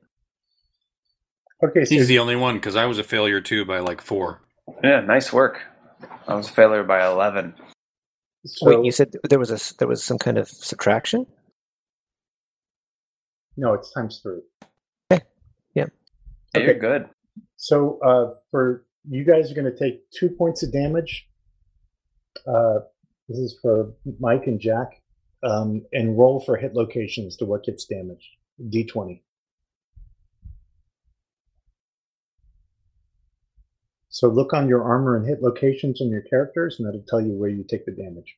[1.64, 1.84] okay.
[1.84, 4.40] So He's the only one because I was a failure too by like 4.
[4.82, 5.62] Yeah, nice work.
[6.26, 7.54] I was a failure by eleven.
[8.44, 11.26] so Wait, you said there was a there was some kind of subtraction?
[13.56, 14.40] No, it's times three.
[15.74, 15.86] Yeah,
[16.54, 16.66] Okay.
[16.66, 17.08] You're good.
[17.56, 21.28] So uh, for you guys are going to take two points of damage.
[22.46, 22.80] Uh,
[23.28, 25.00] this is for Mike and Jack,
[25.42, 28.26] um, and roll for hit locations to what gets damaged.
[28.60, 29.20] D20.
[34.08, 37.32] So look on your armor and hit locations on your characters, and that'll tell you
[37.32, 38.36] where you take the damage.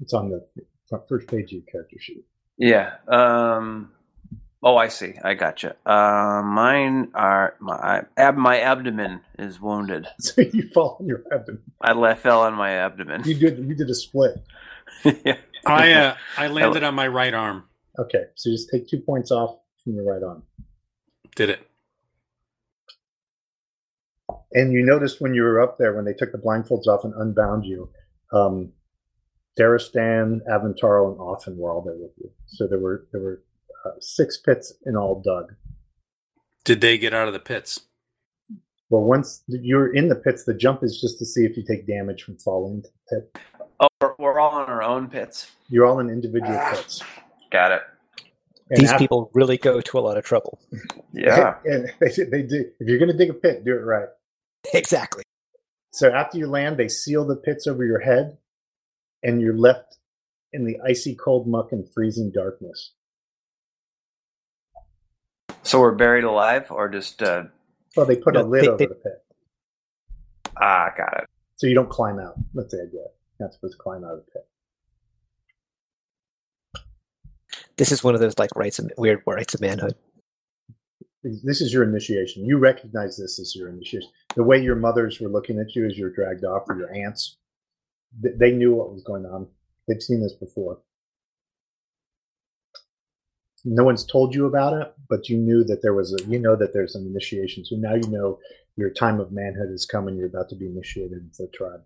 [0.00, 2.24] It's on the first page of your character sheet.
[2.56, 2.94] Yeah.
[3.06, 3.92] Um.
[4.62, 5.14] Oh, I see.
[5.22, 5.76] I gotcha.
[5.86, 8.36] Uh, mine are my ab.
[8.36, 10.06] My abdomen is wounded.
[10.20, 11.62] So you fall on your abdomen.
[11.80, 13.22] I le- fell on my abdomen.
[13.24, 14.42] You did you did a split.
[15.24, 15.36] yeah.
[15.66, 17.64] I uh, I landed on my right arm.
[17.98, 20.42] Okay, so just take two points off from your right arm.
[21.34, 21.60] Did it.
[24.52, 27.14] And you noticed when you were up there, when they took the blindfolds off and
[27.14, 27.90] unbound you,
[28.32, 28.72] um,
[29.58, 32.30] Daristan, Aventarl, and Offen were all there with you.
[32.46, 33.42] So there were there were
[33.84, 35.54] uh, six pits in all dug.
[36.64, 37.80] Did they get out of the pits?
[38.90, 41.86] Well, once you're in the pits, the jump is just to see if you take
[41.86, 43.42] damage from falling into the pit.
[43.80, 45.50] Oh, we're, we're all in our own pits.
[45.68, 47.02] You're all in individual pits.
[47.52, 47.82] Got it.
[48.70, 50.58] And These af- people really go to a lot of trouble.
[51.12, 51.54] Yeah.
[51.64, 52.64] and they, they do.
[52.80, 54.08] If you're going to dig a pit, do it right.
[54.72, 55.22] exactly.
[55.92, 58.38] So after you land, they seal the pits over your head,
[59.22, 59.96] and you're left
[60.52, 62.92] in the icy cold muck and freezing darkness.
[65.62, 67.44] So we're buried alive, or just uh,
[67.96, 69.24] Well, they put a lid they- over they- the pit,
[70.60, 71.28] ah, got it.
[71.56, 72.34] so you don't climb out.
[72.54, 73.00] That's the idea.
[73.38, 74.48] You're not supposed to climb out of the pit.
[77.76, 79.94] This is one of those like rites of weird rites of manhood.
[81.22, 82.44] This is your initiation.
[82.44, 84.08] You recognize this as your initiation.
[84.34, 87.30] The way your mothers were looking at you as you're dragged off, or your aunts,
[87.30, 87.38] th-
[88.12, 89.46] they knew what was going on.
[89.86, 90.78] They've seen this before.
[93.64, 96.24] No one's told you about it, but you knew that there was a.
[96.26, 97.64] You know that there's an initiation.
[97.64, 98.38] So now you know
[98.76, 100.16] your time of manhood is coming.
[100.16, 101.82] you're about to be initiated into the tribe.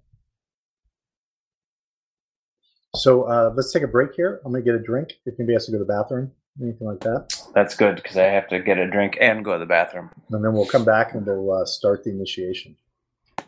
[2.95, 4.41] So uh, let's take a break here.
[4.45, 5.15] I'm gonna get a drink.
[5.25, 7.35] If anybody has to go to the bathroom, anything like that.
[7.55, 10.11] That's good because I have to get a drink and go to the bathroom.
[10.31, 12.77] and then we'll come back and we'll uh, start the initiation.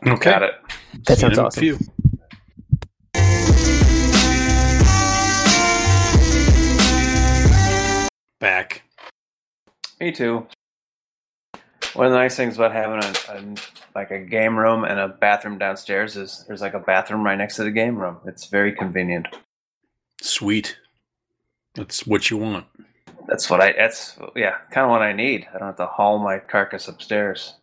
[0.05, 0.31] Okay.
[0.31, 0.53] Got it.
[1.05, 1.93] That See sounds in a awesome.
[8.39, 8.83] Back.
[9.99, 10.47] Me too.
[11.93, 13.55] One of the nice things about having a, a
[13.95, 17.55] like a game room and a bathroom downstairs is there's like a bathroom right next
[17.55, 18.17] to the game room.
[18.25, 19.27] It's very convenient.
[20.21, 20.77] Sweet.
[21.75, 22.65] That's what you want.
[23.27, 23.73] That's what I.
[23.73, 25.47] That's yeah, kind of what I need.
[25.53, 27.53] I don't have to haul my carcass upstairs.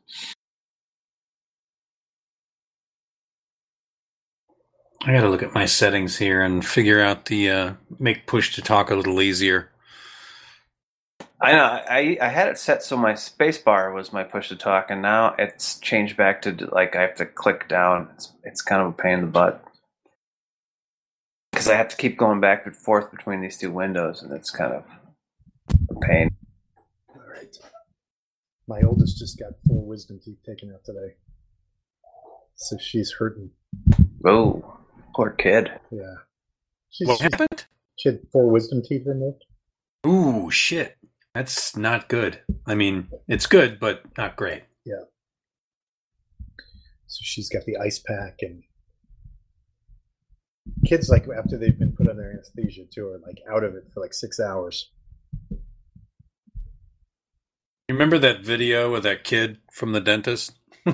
[5.04, 8.54] I got to look at my settings here and figure out the uh, make push
[8.54, 9.71] to talk a little easier.
[11.42, 11.64] I know.
[11.64, 15.02] I I had it set so my space bar was my push to talk, and
[15.02, 18.08] now it's changed back to like I have to click down.
[18.14, 19.64] It's it's kind of a pain in the butt
[21.50, 24.50] because I have to keep going back and forth between these two windows, and it's
[24.50, 24.84] kind of
[25.90, 26.30] a pain.
[27.08, 27.54] All right.
[28.68, 31.14] My oldest just got four wisdom teeth taken out today.
[32.54, 33.50] So she's hurting.
[34.24, 34.78] Oh,
[35.16, 35.72] poor kid.
[35.90, 36.14] Yeah.
[36.90, 37.64] She's, What happened?
[37.98, 39.44] she had four wisdom teeth removed.
[40.06, 40.96] Ooh, shit.
[41.34, 42.40] That's not good.
[42.66, 44.64] I mean, it's good, but not great.
[44.84, 45.04] Yeah.
[47.06, 48.62] So she's got the ice pack and
[50.86, 54.00] kids like after they've been put under anesthesia too are like out of it for
[54.00, 54.90] like six hours.
[57.88, 60.58] You remember that video of that kid from the dentist?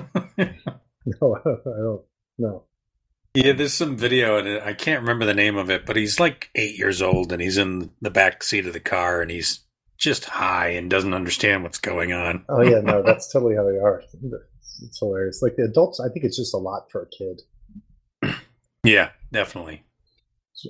[1.21, 2.01] No, I don't.
[2.37, 2.63] No.
[3.35, 6.49] Yeah, there's some video, and I can't remember the name of it, but he's like
[6.55, 9.61] eight years old, and he's in the back seat of the car, and he's
[9.99, 12.45] just high and doesn't understand what's going on.
[12.49, 14.01] Oh yeah, no, that's totally how they are.
[14.81, 15.41] It's hilarious.
[15.43, 17.41] Like the adults, I think it's just a lot for a kid.
[18.83, 19.83] Yeah, definitely.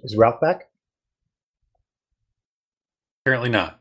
[0.03, 0.69] Is Ralph back?
[3.23, 3.79] Apparently not.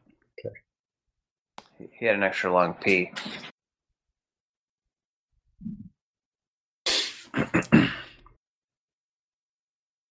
[1.92, 3.12] He had an extra long pee.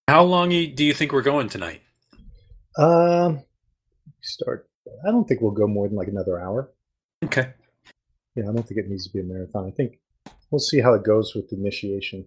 [0.07, 1.81] How long do you think we're going tonight?
[2.77, 3.43] Um,
[4.21, 4.69] start.
[5.07, 6.71] I don't think we'll go more than like another hour.
[7.23, 7.53] Okay.
[8.35, 9.65] Yeah, I don't think it needs to be a marathon.
[9.67, 9.99] I think
[10.51, 12.25] we'll see how it goes with the initiation.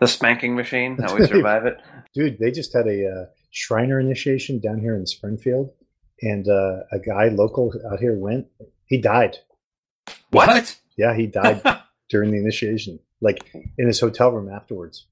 [0.00, 1.80] The spanking machine, how we survive it.
[2.12, 5.70] Dude, they just had a uh, Shriner initiation down here in Springfield,
[6.20, 8.46] and uh, a guy local out here went.
[8.86, 9.38] He died.
[10.30, 10.76] What?
[10.96, 11.62] Yeah, he died
[12.08, 15.06] during the initiation, like in his hotel room afterwards.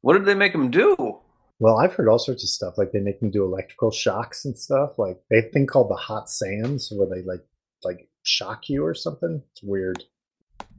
[0.00, 1.18] What did they make him do?
[1.60, 2.78] Well, I've heard all sorts of stuff.
[2.78, 4.98] Like they make them do electrical shocks and stuff.
[4.98, 7.44] Like they have a thing called the hot sands, where they like
[7.82, 9.42] like shock you or something.
[9.52, 10.04] It's weird.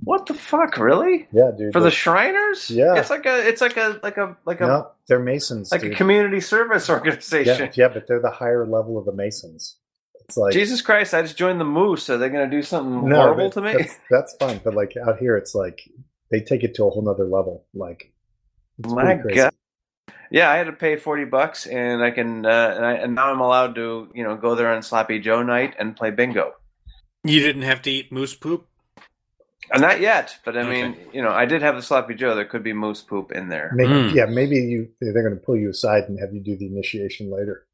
[0.01, 1.27] What the fuck, really?
[1.34, 1.73] Yeah, dude.
[1.73, 2.69] For the Shriners?
[2.69, 2.95] Yeah.
[2.95, 5.71] It's like a it's like a like a like a no, they're masons.
[5.71, 5.93] like dude.
[5.93, 7.71] a community service organization.
[7.73, 9.75] yeah, but they're the higher level of the masons.
[10.21, 12.09] It's like Jesus Christ, I just joined the moose.
[12.09, 13.73] Are they gonna do something no, horrible to me?
[13.73, 15.82] That's, that's fine, but like out here, it's like
[16.32, 17.65] they take it to a whole nother level.
[17.73, 18.13] Like,
[18.77, 19.15] My.
[19.15, 19.53] God.
[20.32, 23.32] Yeah, I had to pay forty bucks, and I can, uh, and, I, and now
[23.32, 26.53] I'm allowed to, you know, go there on Sloppy Joe night and play bingo.
[27.23, 28.67] You didn't have to eat moose poop?
[29.71, 31.05] Uh, not yet, but I mean, Okay.
[31.13, 32.34] you know, I did have the Sloppy Joe.
[32.36, 33.71] There could be moose poop in there.
[33.75, 34.13] Maybe, Mm.
[34.13, 37.30] Yeah, maybe you they're going to pull you aside and have you do the initiation
[37.32, 37.65] later.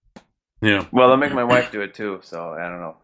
[0.62, 0.86] Yeah.
[0.92, 2.96] Well, they'll make my wife do it too, so I don't know.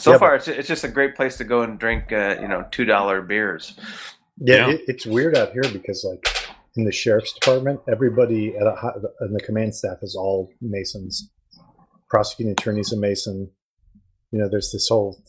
[0.00, 2.48] So Yeah, far, it's it's just a great place to go and drink, uh, you
[2.48, 3.78] know, two dollar beers.
[4.38, 4.74] Yeah, Yeah.
[4.74, 6.26] It, it's weird out here because like
[6.78, 11.28] in the sheriff's department, everybody at a, in the command staff is all masons.
[12.08, 13.50] Prosecuting attorney's a mason.
[14.30, 15.20] You know, there's this whole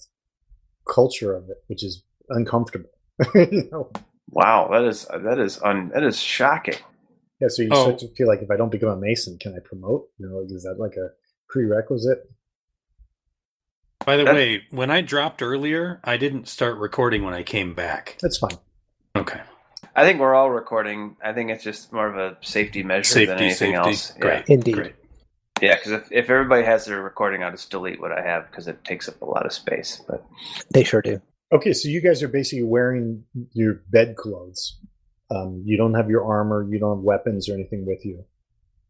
[0.88, 2.89] culture of it, which is uncomfortable.
[3.36, 3.91] you know?
[4.30, 6.76] Wow, that is that is un, that is shocking.
[7.41, 7.82] Yeah, so you Oh.
[7.82, 10.08] start to feel like if I don't become a mason, can I promote?
[10.20, 11.10] You know, is that like a
[11.50, 12.20] prerequisite?
[14.06, 17.74] By the That- way, when I dropped earlier, I didn't start recording when I came
[17.74, 18.18] back.
[18.22, 18.58] That's fine.
[19.16, 19.41] Okay.
[20.00, 21.18] I think we're all recording.
[21.22, 23.74] I think it's just more of a safety measure than anything safety.
[23.74, 24.14] else.
[24.24, 24.43] Yeah.
[24.47, 24.76] Indeed.
[24.76, 24.95] Great.
[25.62, 28.70] Yeah, because if, if everybody has their recording, I'll just delete what I have because
[28.70, 30.02] it takes up a lot of space.
[30.08, 30.26] But
[30.74, 31.22] They sure do.
[31.52, 34.80] Okay, so you guys are basically wearing your bed clothes.
[35.32, 38.24] Um, you don't have your armor, you don't have weapons or anything with you.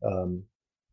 [0.05, 0.43] Um,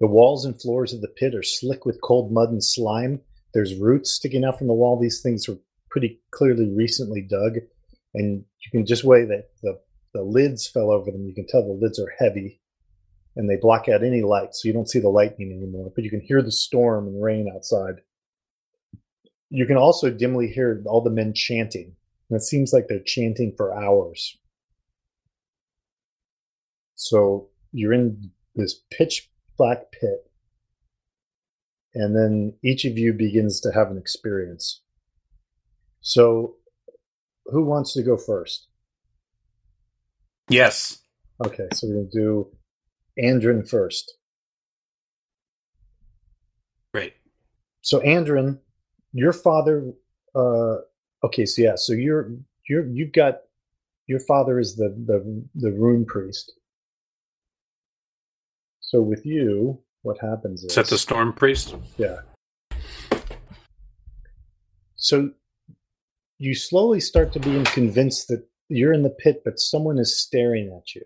[0.00, 3.20] the walls and floors of the pit are slick with cold mud and slime.
[3.52, 4.98] There's roots sticking out from the wall.
[4.98, 5.58] These things were
[5.90, 7.56] pretty clearly recently dug,
[8.14, 9.78] and you can just way that the
[10.16, 11.26] the lids fell over them.
[11.26, 12.60] You can tell the lids are heavy,
[13.36, 15.92] and they block out any light, so you don't see the lightning anymore.
[15.94, 17.96] But you can hear the storm and rain outside
[19.50, 21.94] you can also dimly hear all the men chanting.
[22.28, 24.36] And it seems like they're chanting for hours.
[26.96, 30.30] So you're in this pitch black pit.
[31.94, 34.82] And then each of you begins to have an experience.
[36.00, 36.56] So
[37.46, 38.68] who wants to go first?
[40.48, 40.98] Yes.
[41.44, 42.48] Okay, so we're going to do
[43.22, 44.16] Andrin first.
[46.94, 47.14] Great.
[47.82, 48.58] So Andrin,
[49.12, 49.92] your father
[50.34, 50.76] uh
[51.24, 52.30] okay, so yeah, so you're
[52.68, 53.40] you're you've got
[54.06, 56.52] your father is the the the rune priest.
[58.80, 61.74] So with you, what happens is Is that the storm priest?
[61.96, 62.18] yeah.
[64.96, 65.30] So
[66.38, 70.72] you slowly start to be convinced that you're in the pit, but someone is staring
[70.76, 71.02] at you.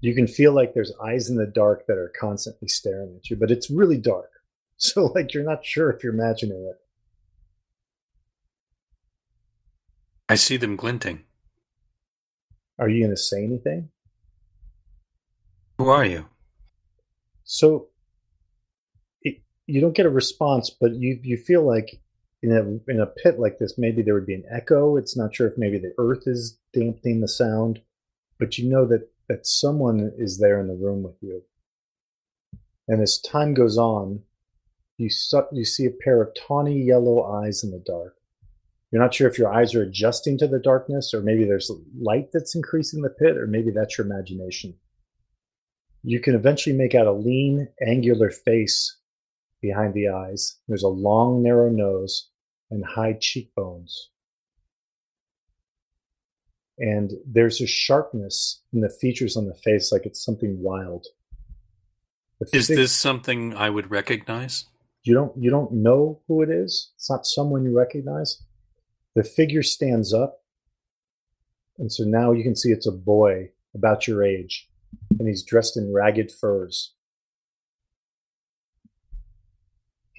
[0.00, 3.36] You can feel like there's eyes in the dark that are constantly staring at you,
[3.36, 4.30] but it's really dark.
[4.82, 6.80] So like you're not sure if you're imagining it.
[10.26, 11.24] I see them glinting.
[12.78, 13.90] Are you going to say anything?
[15.76, 16.24] Who are you?
[17.44, 17.88] So
[19.20, 22.00] it, you don't get a response, but you you feel like
[22.42, 24.96] in a in a pit like this, maybe there would be an echo.
[24.96, 27.80] It's not sure if maybe the earth is dampening the sound,
[28.38, 31.42] but you know that that someone is there in the room with you.
[32.88, 34.22] And as time goes on,
[34.96, 38.16] you su- you see a pair of tawny yellow eyes in the dark.
[38.90, 42.30] You're not sure if your eyes are adjusting to the darkness, or maybe there's light
[42.32, 44.74] that's increasing the pit, or maybe that's your imagination
[46.02, 48.96] you can eventually make out a lean, angular face
[49.60, 50.58] behind the eyes.
[50.68, 52.29] There's a long, narrow nose
[52.70, 54.10] and high cheekbones.
[56.78, 61.06] And there's a sharpness in the features on the face, like it's something wild.
[62.40, 64.64] The Is this something I would recognize?
[65.02, 66.90] you don't you don't know who it is?
[66.96, 68.42] It's not someone you recognize.
[69.14, 70.42] The figure stands up,
[71.78, 74.68] and so now you can see it's a boy about your age,
[75.18, 76.94] and he's dressed in ragged furs.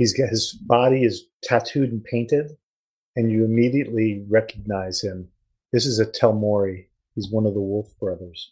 [0.02, 2.58] He's got his body is tattooed and painted,
[3.16, 5.28] and you immediately recognize him.
[5.72, 6.88] This is a Telmori.
[7.14, 8.52] He's one of the Wolf brothers.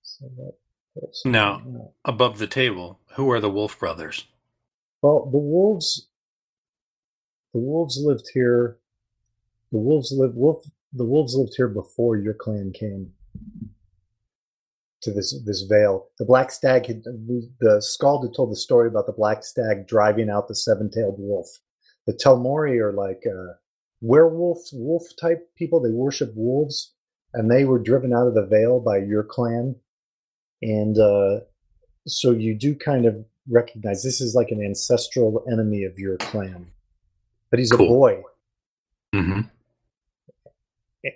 [0.00, 0.54] So that,
[0.94, 1.92] that's- No.
[2.06, 4.24] Above the table, who are the Wolf brothers?
[5.02, 6.08] Well, the wolves,
[7.52, 8.78] the wolves lived here.
[9.72, 10.36] The wolves lived.
[10.36, 10.64] Wolf.
[10.94, 13.12] The wolves lived here before your clan came
[15.02, 16.08] to this this vale.
[16.18, 17.04] The black stag had.
[17.04, 21.16] The Skald had told the story about the black stag driving out the seven tailed
[21.18, 21.48] wolf.
[22.06, 23.54] The Telmori are like uh,
[24.00, 25.80] werewolf, wolf type people.
[25.80, 26.92] They worship wolves,
[27.34, 29.76] and they were driven out of the vale by your clan,
[30.62, 31.40] and uh,
[32.06, 36.66] so you do kind of recognize this is like an ancestral enemy of your clan.
[37.50, 38.22] But he's a boy,
[39.14, 39.42] Mm-hmm.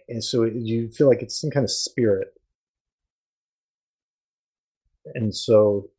[0.08, 2.32] and so you feel like it's some kind of spirit.
[5.14, 5.90] And so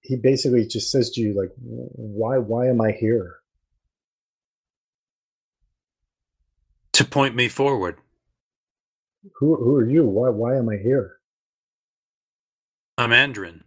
[0.00, 3.36] he basically just says to you, like, why why am I here?
[6.92, 7.96] To point me forward.
[9.36, 10.04] Who who are you?
[10.04, 11.16] Why why am I here?
[12.96, 13.62] I'm Andrin,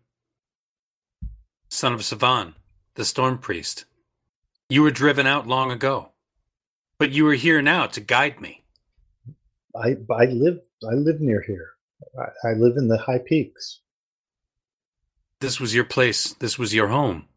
[1.69, 2.55] son of Savan,
[2.95, 3.85] the Storm Priest.
[4.69, 6.11] You were driven out long ago,
[6.99, 8.63] but you are here now to guide me.
[9.75, 10.59] I I live
[10.89, 11.76] I live near here.
[12.19, 13.81] I, I live in the high peaks.
[15.39, 16.33] This was your place.
[16.33, 17.27] This was your home.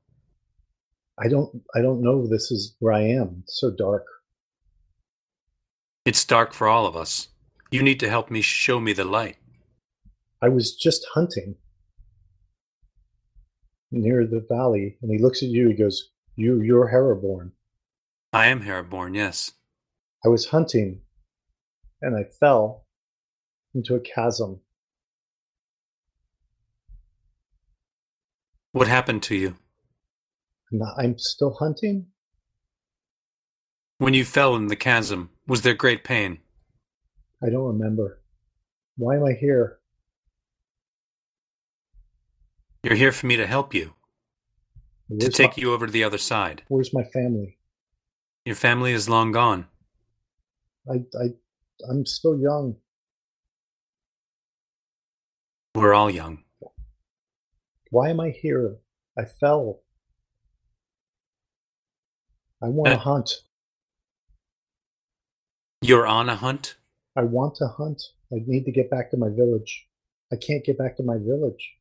[1.19, 3.43] I don't I don't know this is where I am.
[3.43, 4.07] It's so dark.
[6.07, 7.29] It's dark for all of us.
[7.71, 9.37] You need to help me show me the light.
[10.43, 11.57] I was just hunting
[13.91, 15.69] near the valley, and he looks at you.
[15.69, 17.53] He goes, "You, you're Heraborn."
[18.33, 19.53] I am Heraborn, yes.
[20.25, 21.03] I was hunting,
[22.01, 22.87] and I fell
[23.75, 24.61] into a chasm.
[28.73, 29.57] What happened to you?
[30.97, 32.07] I'm still hunting.
[33.99, 36.39] When you fell in the chasm, was there great pain?
[37.43, 38.21] I don't remember.
[38.97, 39.79] Why am I here?
[42.83, 43.95] You're here for me to help you,
[45.19, 46.63] to take my, you over to the other side.
[46.69, 47.59] Where's my family?
[48.45, 49.67] Your family is long gone.
[50.89, 51.27] I, I,
[51.91, 52.77] I'm still young.
[55.81, 56.45] We're all young.
[57.89, 58.77] Why am I here?
[59.19, 59.81] I fell.
[62.63, 63.31] I want to Uh, hunt.
[65.81, 66.77] You're on a hunt?
[67.17, 68.03] I want to hunt.
[68.31, 69.89] I need to get back to my village.
[70.31, 71.79] I can't get back to my village.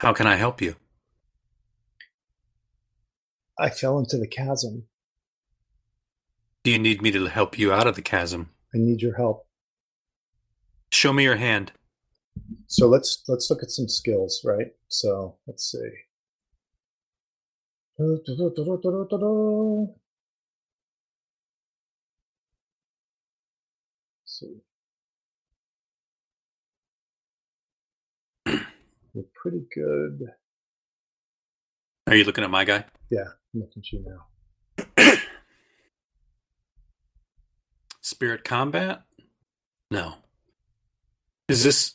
[0.00, 0.74] How can I help you?
[3.56, 4.88] I fell into the chasm.
[6.64, 8.50] Do you need me to help you out of the chasm?
[8.74, 9.46] I need your help.
[10.90, 11.70] Show me your hand.
[12.66, 14.72] So let's let's look at some skills, right?
[14.88, 15.90] So let's see.
[24.24, 24.60] see.
[29.14, 30.28] We're pretty good.
[32.08, 32.84] Are you looking at my guy?
[33.10, 35.14] Yeah, I'm looking at you now.
[38.02, 39.02] Spirit combat?
[39.90, 40.16] No.
[41.48, 41.94] Is this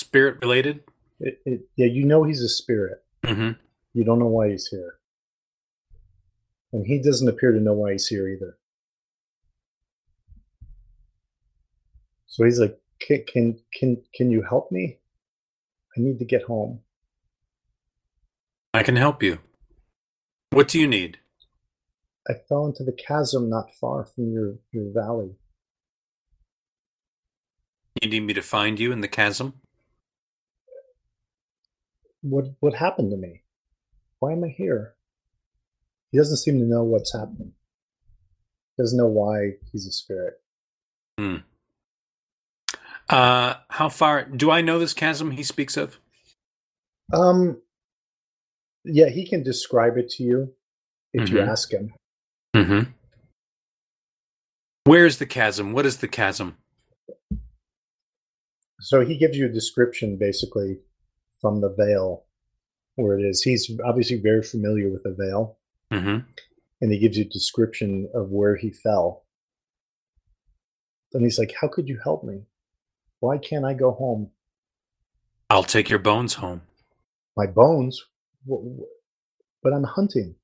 [0.00, 0.82] spirit related?
[1.20, 3.04] It, it, yeah, you know he's a spirit.
[3.22, 3.52] Mm-hmm.
[3.92, 4.94] You don't know why he's here.
[6.72, 8.56] And he doesn't appear to know why he's here either.
[12.26, 14.98] So he's like, can, can, can, can you help me?
[15.96, 16.80] I need to get home.
[18.72, 19.38] I can help you.
[20.50, 21.18] What do you need?
[22.28, 25.34] I fell into the chasm not far from your, your valley.
[28.00, 29.54] You need me to find you in the chasm?
[32.22, 33.42] What, what happened to me?
[34.18, 34.94] Why am I here?
[36.12, 37.52] He doesn't seem to know what's happening.
[38.76, 40.34] He Doesn't know why he's a spirit.
[41.18, 41.36] Hmm.
[43.08, 45.98] Uh, how far do I know this chasm he speaks of?
[47.12, 47.60] Um,
[48.84, 50.54] yeah, he can describe it to you
[51.12, 51.48] if you Mhm.
[51.48, 51.92] ask him.
[52.54, 52.90] Mm-hmm.
[54.84, 55.72] Where is the chasm?
[55.72, 56.56] What is the chasm?
[58.80, 60.78] So he gives you a description basically
[61.40, 62.24] from the veil
[62.96, 63.42] where it is.
[63.42, 65.58] He's obviously very familiar with the veil,
[65.90, 66.18] hmm
[66.82, 69.24] and he gives you a description of where he fell.
[71.12, 72.42] And he's like, How could you help me?
[73.20, 74.30] Why can't I go home?
[75.50, 76.62] I'll take your bones home.
[77.36, 78.02] My bones?
[78.46, 80.36] But I'm hunting.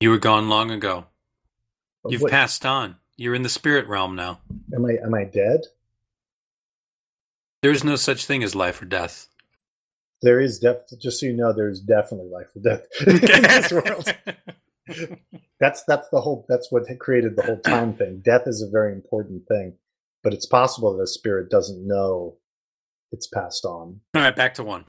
[0.00, 1.06] You were gone long ago.
[2.08, 2.96] You've What- passed on.
[3.16, 4.40] You're in the spirit realm now.
[4.74, 5.62] Am I am I dead?
[7.62, 9.28] There is no such thing as life or death.
[10.22, 14.14] There is def just so you know, there's definitely life or death in this world.
[15.58, 18.20] That's that's the whole that's what created the whole time thing.
[18.24, 19.74] Death is a very important thing.
[20.22, 22.36] But it's possible that a spirit doesn't know
[23.10, 24.00] it's passed on.
[24.14, 24.84] All right, back to one.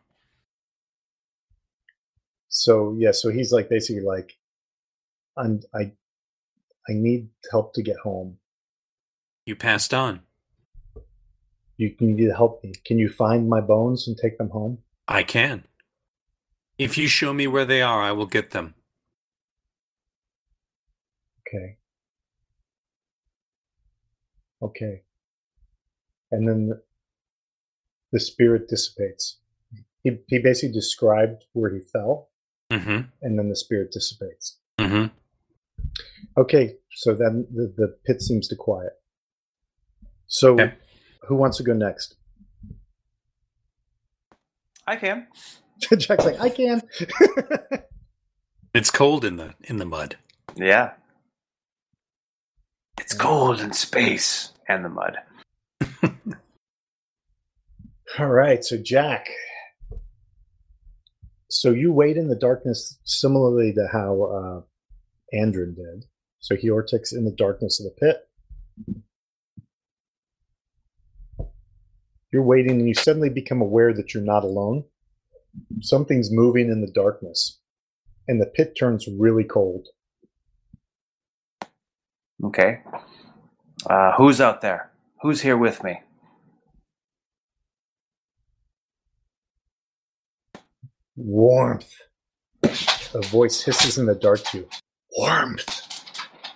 [2.49, 4.33] So yeah, so he's like basically like
[5.37, 5.93] I'm I
[6.89, 8.37] I need help to get home.
[9.45, 10.21] You passed on.
[11.77, 12.73] You can need to help me.
[12.85, 14.79] Can you find my bones and take them home?
[15.07, 15.63] I can.
[16.77, 18.75] If you show me where they are, I will get them.
[21.47, 21.77] Okay.
[24.61, 25.03] Okay.
[26.31, 26.81] And then the,
[28.11, 29.39] the spirit dissipates.
[30.03, 32.29] He, he basically described where he fell,
[32.71, 34.57] hmm and then the spirit dissipates.
[34.79, 35.05] hmm
[36.37, 38.93] Okay, so then the, the pit seems to quiet.
[40.27, 40.73] So, Okay.
[41.27, 42.15] who wants to go next?
[44.87, 45.27] I can.
[45.79, 46.81] Jack's like, I can.
[48.77, 50.17] It's cold in the in the mud.
[50.55, 50.91] Yeah.
[52.99, 55.17] It's cold in space and the mud.
[58.19, 59.29] All right, so Jack.
[61.49, 64.61] So you wait in the darkness similarly to how uh,
[65.35, 66.05] Andrin did.
[66.39, 68.27] So Hjortik in the darkness of the pit.
[72.31, 74.83] You're waiting and you suddenly become aware that you're not alone.
[75.81, 77.59] Something's moving in the darkness.
[78.27, 79.87] And the pit turns really cold.
[82.43, 82.79] Okay.
[83.89, 84.91] Uh, who's out there?
[85.21, 86.01] Who's here with me?
[91.15, 91.93] Warmth.
[92.63, 94.69] A voice hisses in the dark to you.
[95.17, 95.81] Warmth.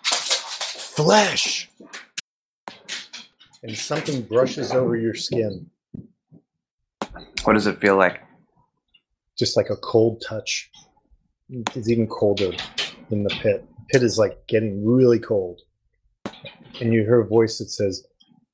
[0.04, 1.70] Flesh.
[3.64, 5.70] And something brushes over your skin,
[7.44, 8.22] What does it feel like?
[9.38, 10.70] just like a cold touch.
[11.50, 12.52] It's even colder
[13.10, 13.66] than the pit.
[13.78, 15.62] The Pit is like getting really cold.
[16.80, 18.06] And you hear a voice that says,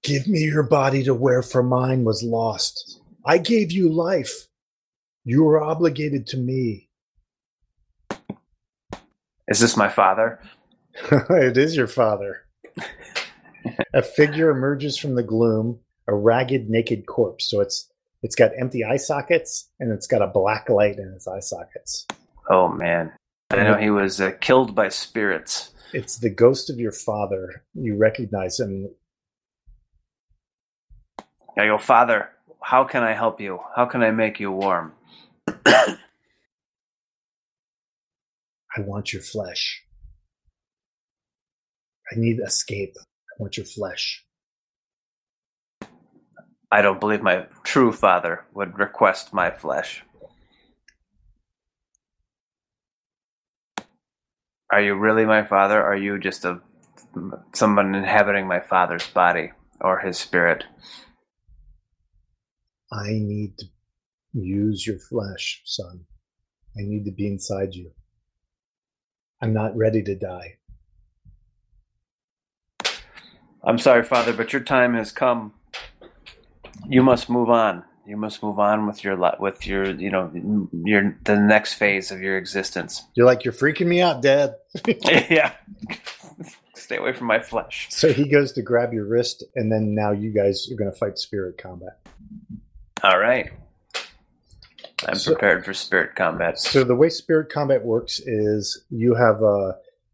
[0.03, 3.01] Give me your body to wear, for mine was lost.
[3.25, 4.47] I gave you life.
[5.25, 6.89] You are obligated to me.
[9.49, 10.39] Is this my father?
[11.11, 12.46] it is your father.
[13.93, 17.49] A figure emerges from the gloom, a ragged, naked corpse.
[17.49, 17.91] So it's
[18.23, 22.05] it's got empty eye sockets and it's got a black light in its eye sockets.
[22.49, 23.11] Oh man.
[23.49, 25.71] I know he was uh, killed by spirits.
[25.93, 27.63] It's the ghost of your father.
[27.73, 28.89] You recognize him.
[31.57, 32.29] I go, Father,
[32.61, 33.59] how can I help you?
[33.75, 34.91] How can I make you warm?
[35.65, 35.95] I
[38.79, 39.83] want your flesh.
[42.11, 42.95] I need escape.
[43.37, 44.25] Want your flesh.
[46.71, 50.03] I don't believe my true father would request my flesh.
[54.69, 55.81] Are you really my father?
[55.81, 56.61] Are you just a
[57.53, 60.65] someone inhabiting my father's body or his spirit?
[62.91, 63.65] I need to
[64.33, 66.05] use your flesh, son.
[66.77, 67.91] I need to be inside you.
[69.41, 70.57] I'm not ready to die.
[73.67, 75.53] I'm sorry, Father, but your time has come.
[76.87, 77.83] You must move on.
[78.05, 80.31] You must move on with your with your you know
[80.85, 83.03] your the next phase of your existence.
[83.15, 84.55] You're like, you're freaking me out, Dad.
[85.05, 85.51] yeah,
[86.75, 87.87] stay away from my flesh.
[87.89, 90.97] so he goes to grab your wrist, and then now you guys are going to
[90.97, 91.99] fight spirit combat.
[93.03, 93.51] All right,
[95.05, 96.57] I'm So- prepared for spirit combat.
[96.59, 99.73] So the way spirit combat works is you have uh,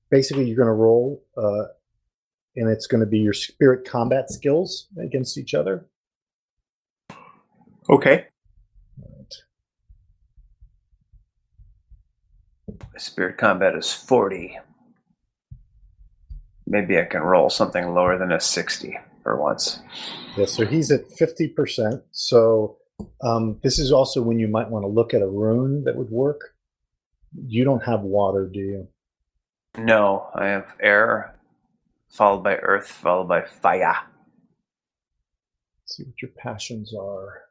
[0.09, 1.65] basically you're going to roll, uh,
[2.55, 5.85] and it's going to be your spirit combat skills against each other.
[7.89, 8.25] Okay.
[12.97, 14.59] Spirit combat is 40.
[16.67, 19.80] Maybe I can roll something lower than a 60 for once.
[20.38, 22.03] Yeah, so he's at fifty percent.
[22.11, 22.77] So
[23.21, 26.09] um, this is also when you might want to look at a rune that would
[26.09, 26.55] work.
[27.47, 28.88] You don't have water, do you?
[29.77, 31.32] No, I have air,
[32.14, 33.98] followed by earth, followed by fire.
[35.81, 37.41] Let's see what your passions are.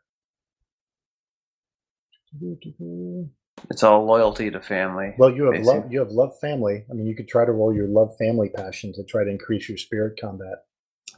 [3.70, 5.14] It's all loyalty to family.
[5.18, 5.80] Well, you have Basically.
[5.80, 5.92] love.
[5.92, 6.84] You have love family.
[6.90, 9.68] I mean, you could try to roll your love family passion to try to increase
[9.68, 10.64] your spirit combat.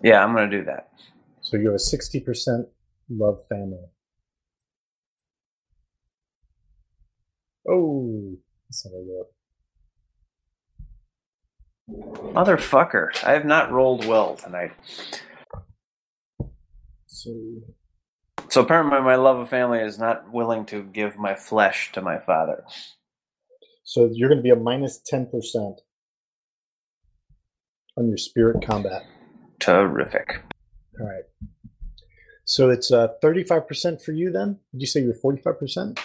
[0.02, 0.88] Yeah, I'm going to do that.
[1.42, 2.66] So you have a sixty percent
[3.08, 3.84] love family.
[7.68, 8.36] Oh,
[8.68, 9.33] that's not a roll.
[11.90, 13.10] Motherfucker.
[13.24, 14.72] I have not rolled well tonight.
[17.06, 17.30] So
[18.48, 22.18] So apparently my love of family is not willing to give my flesh to my
[22.18, 22.64] father.
[23.84, 25.76] So you're going to be a minus 10%
[27.96, 29.04] on your spirit combat.
[29.60, 30.42] Terrific.
[31.00, 31.24] All right.
[32.44, 34.58] So it's uh, 35% for you then?
[34.72, 35.98] Did you say you're 45%?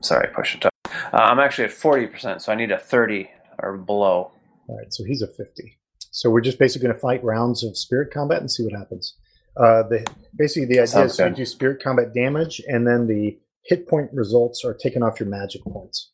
[0.00, 0.71] Sorry, push it up.
[1.12, 3.28] Uh, I'm actually at 40%, so I need a 30
[3.58, 4.32] or below.
[4.68, 5.78] All right, so he's a 50.
[6.10, 9.16] So we're just basically going to fight rounds of spirit combat and see what happens.
[9.56, 13.38] Uh, the Basically, the idea Sounds is you do spirit combat damage, and then the
[13.64, 16.10] hit point results are taken off your magic points.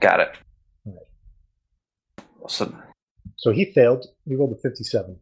[0.00, 0.28] Got it.
[0.86, 2.28] Alright.
[2.48, 2.74] So
[3.36, 4.06] So he failed.
[4.26, 5.18] He rolled a 57.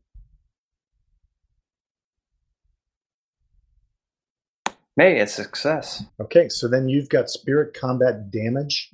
[4.99, 6.05] Hey, it's success.
[6.21, 8.91] Okay, so then you've got spirit combat damage.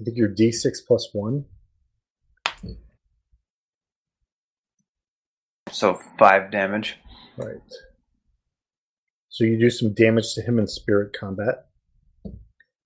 [0.00, 1.44] I think you're D6 plus 1.
[5.72, 6.98] So five damage.
[7.36, 7.56] Right.
[9.28, 11.66] So you do some damage to him in spirit combat.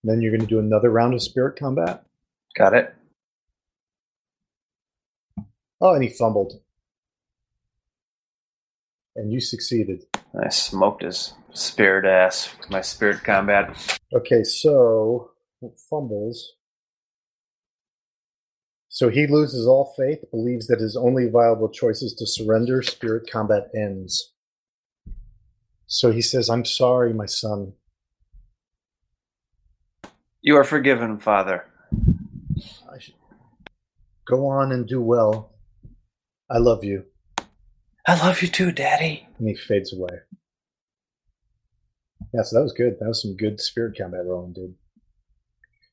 [0.02, 2.04] Then you're going to do another round of spirit combat.
[2.56, 2.94] Got it.
[5.80, 6.60] Oh, and he fumbled.
[9.16, 10.04] And you succeeded.
[10.42, 13.98] I smoked his spirit ass with my spirit combat.
[14.12, 15.30] Okay, so
[15.62, 16.54] oh, fumbles.
[18.88, 22.82] So he loses all faith, believes that his only viable choice is to surrender.
[22.82, 24.32] Spirit combat ends.
[25.86, 27.72] So he says, I'm sorry, my son.
[30.42, 31.66] You are forgiven, Father.
[32.92, 33.14] I should
[34.26, 35.54] go on and do well.
[36.50, 37.04] I love you.
[38.06, 39.26] I love you too, Daddy.
[39.38, 40.10] And he fades away.
[42.32, 42.96] Yeah, so that was good.
[43.00, 44.74] That was some good spirit combat rolling, dude.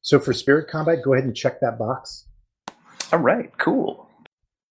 [0.01, 2.25] So for spirit combat, go ahead and check that box.
[3.13, 4.07] All right, cool.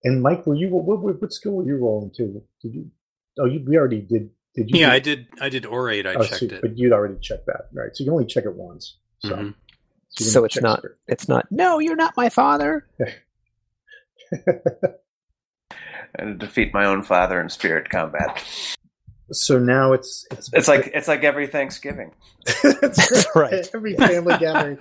[0.03, 2.43] And Mike, were you what, what, what skill were you rolling to?
[2.63, 2.91] Did you?
[3.39, 4.31] Oh, you, we already did.
[4.55, 4.81] Did you?
[4.81, 5.27] Yeah, do- I did.
[5.41, 6.07] I did orate.
[6.07, 6.63] I oh, checked so- it.
[6.63, 7.91] but you'd already checked that, right?
[7.95, 8.97] So you can only check it once.
[9.21, 9.55] So, Mhm.
[10.19, 10.97] you So it's not- spirit.
[11.07, 11.47] It's not.
[11.53, 12.89] No, you're not my father.
[16.17, 18.43] And defeat my own father in spirit combat.
[19.33, 22.13] so now it's it's It's like it's like every Thanksgiving.
[22.63, 23.69] That's right.
[23.75, 24.79] Every family gathering.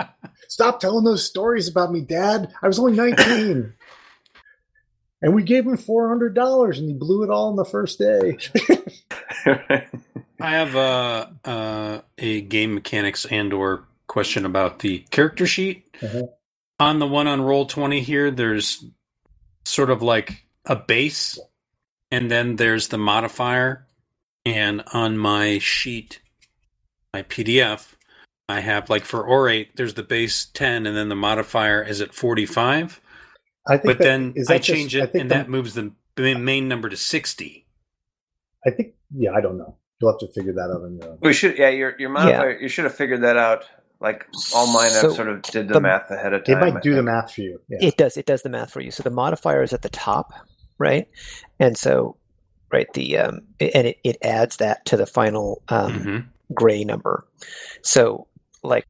[0.48, 2.52] Stop telling those stories about me, Dad.
[2.62, 3.74] I was only 19.
[5.20, 8.38] and we gave him $400 and he blew it all in the first day.
[10.40, 15.84] I have a uh, a game mechanics and or question about the character sheet.
[16.02, 16.22] Uh-huh.
[16.80, 18.84] On the one on roll twenty here, there's
[19.64, 21.38] sort of like a base,
[22.10, 23.86] and then there's the modifier.
[24.46, 26.20] And on my sheet,
[27.12, 27.94] my PDF,
[28.48, 32.14] I have like for orate, there's the base ten, and then the modifier is at
[32.14, 33.00] forty five.
[33.66, 35.34] I think But that- then is I that just- change I it, think and the-
[35.34, 37.66] that moves the main number to sixty.
[38.66, 39.76] I think, yeah, I don't know.
[40.00, 41.18] You'll have to figure that out on your own.
[41.20, 43.64] we should yeah, your your modifier you should have figured that out.
[44.00, 46.62] Like all mine So I've sort of did the, the- math ahead of time.
[46.62, 47.60] It might do the math for you.
[47.68, 47.78] Yeah.
[47.88, 48.16] It does.
[48.16, 48.90] It does the math for you.
[48.92, 50.32] So the modifier is at the top,
[50.78, 51.08] right?
[51.58, 52.16] And so,
[52.72, 56.26] right, the um, and it, it adds that to the final um, Mhm.
[56.54, 57.26] gray number.
[57.82, 58.26] So,
[58.62, 58.86] like,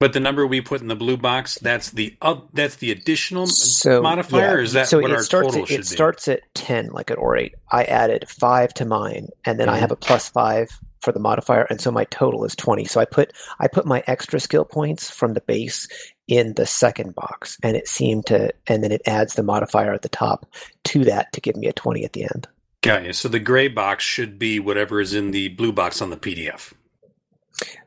[0.00, 3.46] But the number we put in the blue box, that's the uh, that's the additional
[3.46, 4.40] so modifier.
[4.40, 4.52] yeah.
[4.52, 5.94] or is that so what it our starts total at, should it be?
[5.96, 9.76] starts at 10 like at or 8 i added 5 to mine and then i
[9.76, 9.80] Mhm.
[9.80, 10.68] have a plus 5
[11.04, 14.02] for the modifier and so my total is 20 so i put i put my
[14.06, 15.86] extra skill points from the base
[16.26, 20.02] in the second box and it seemed to and then it adds the modifier at
[20.02, 20.46] the top
[20.84, 22.48] to that to give me a 20 at the end
[22.82, 23.14] Got you.
[23.14, 26.74] So the gray box should be whatever is in the blue box on the PDF.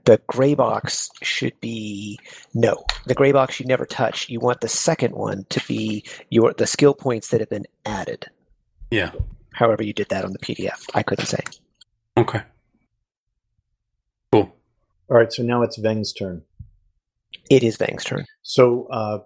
[0.05, 2.19] the gray box should be
[2.55, 6.53] no the gray box you never touch you want the second one to be your
[6.53, 8.25] the skill points that have been added
[8.89, 9.11] Yeah.
[9.53, 11.43] however you did that on the pdf i couldn't say
[12.15, 12.41] Okay.
[14.31, 14.53] Cool.
[15.09, 16.43] All right, so now it's Veng's turn.
[17.49, 19.19] it is Vang's turn So, uh,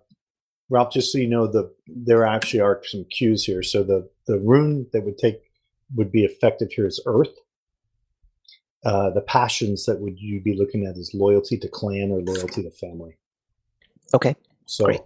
[0.70, 3.62] Ralph, just so you know, the there actually are some cues here.
[3.64, 5.42] So the the rune that would take
[5.96, 7.34] would be effective here is Earth.
[8.86, 12.64] Uh, the passions that would you be looking at is loyalty to clan or loyalty
[12.64, 13.18] to family.
[14.14, 15.02] okay So, Great.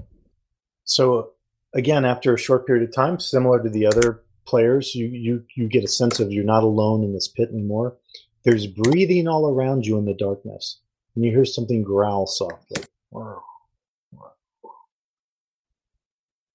[0.85, 1.31] so
[1.73, 5.67] again, after a short period of time, similar to the other players, you, you you
[5.67, 7.97] get a sense of you're not alone in this pit anymore.
[8.45, 10.79] There's breathing all around you in the darkness,
[11.15, 12.83] and you hear something growl softly.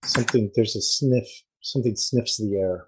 [0.05, 1.27] Something there's a sniff.
[1.63, 2.87] Something sniffs the air.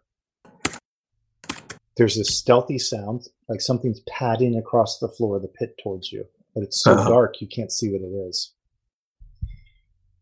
[1.97, 6.27] There's a stealthy sound, like something's padding across the floor of the pit towards you,
[6.55, 7.09] but it's so Uh-huh.
[7.11, 8.55] dark you can't see what it is.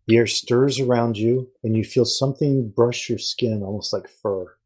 [0.08, 4.56] The air stirs around you, and you feel something brush your skin, almost like fur.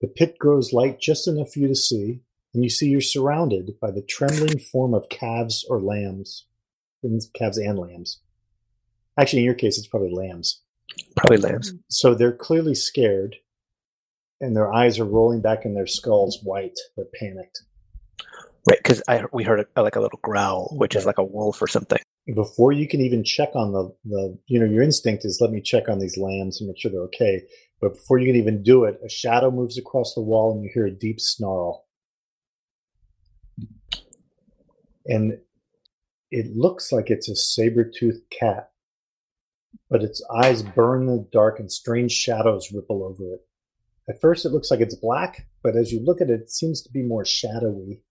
[0.00, 2.22] The pit grows light just enough for you to see,
[2.54, 6.46] and you see you're surrounded by the trembling form of calves or lambs.
[7.34, 8.20] Calves and lambs.
[9.18, 10.60] Actually, in your case, it's probably lambs.
[11.16, 11.72] Probably lambs.
[11.88, 13.36] So they're clearly scared,
[14.40, 16.78] and their eyes are rolling back in their skulls white.
[16.96, 17.62] They're panicked.
[18.68, 21.62] Right, because I we heard a, like a little growl, which is like a wolf
[21.62, 21.98] or something.
[22.34, 25.60] Before you can even check on the, the, you know, your instinct is let me
[25.60, 27.42] check on these lambs and make sure they're okay.
[27.80, 30.70] But before you can even do it, a shadow moves across the wall and you
[30.72, 31.86] hear a deep snarl.
[35.06, 35.38] And
[36.30, 38.70] it looks like it's a saber-toothed cat,
[39.88, 43.40] but its eyes burn in the dark and strange shadows ripple over it.
[44.08, 46.82] At first, it looks like it's black, but as you look at it, it seems
[46.82, 48.02] to be more shadowy.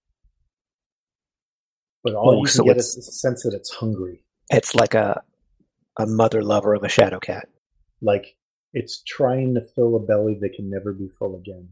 [2.03, 4.23] But all Oh, you so can get is a sense that it's hungry.
[4.49, 5.21] It's like a
[5.97, 7.49] a mother lover of a shadow cat.
[8.01, 8.37] Like
[8.73, 11.69] it's trying to fill a belly that can never be full again.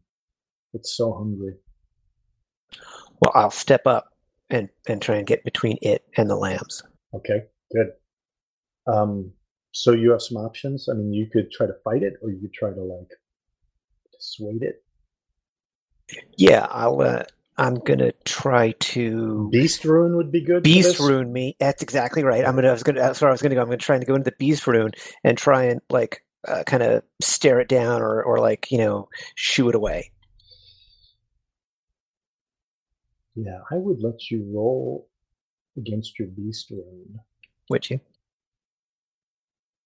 [0.73, 1.55] It's so hungry.
[3.21, 4.13] Well, I'll step up
[4.49, 6.83] and and try and get between it and the lambs.
[7.13, 7.87] Okay, good.
[8.87, 9.31] Um,
[9.71, 10.87] so you have some options.
[10.89, 13.09] I mean, you could try to fight it, or you could try to like
[14.11, 14.83] dissuade it.
[16.37, 17.01] Yeah, I'll.
[17.01, 17.23] Uh,
[17.59, 20.61] I'm gonna try to Beast rune would be good.
[20.61, 21.55] beast rune me.
[21.59, 22.45] That's exactly right.
[22.45, 22.69] I'm gonna.
[22.69, 22.99] I was gonna.
[22.99, 23.61] That's where I was gonna go.
[23.61, 24.91] I'm gonna try and go into the beast rune
[25.23, 29.09] and try and like uh, kind of stare it down or or like you know
[29.35, 30.11] shoo it away.
[33.39, 35.07] Yeah, I would let you roll
[35.77, 37.19] against your beast rune.
[37.69, 37.99] Would you?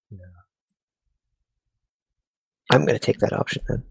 [0.09, 0.19] Yeah.
[2.69, 3.83] I'm gonna take that option then.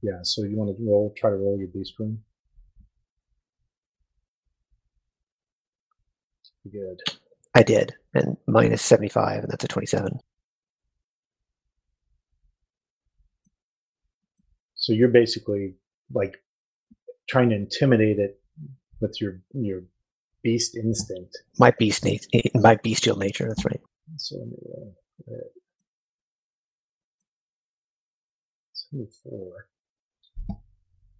[0.00, 2.22] Yeah, so you want to roll, try to roll your beast rune.
[6.70, 7.00] Good.
[7.52, 10.20] I did, and minus seventy five, and that's a twenty seven.
[14.76, 15.74] So you're basically
[16.14, 16.36] like
[17.28, 18.39] trying to intimidate it
[19.00, 19.82] with your your
[20.42, 21.36] beast instinct.
[21.58, 23.48] My beast nat- my bestial nature.
[23.48, 23.80] That's right.
[24.16, 24.96] So let me roll.
[25.30, 25.60] Uh,
[28.90, 29.68] 74.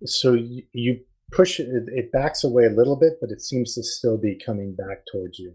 [0.06, 1.00] So you, you
[1.30, 4.74] push it, it backs away a little bit, but it seems to still be coming
[4.74, 5.54] back towards you.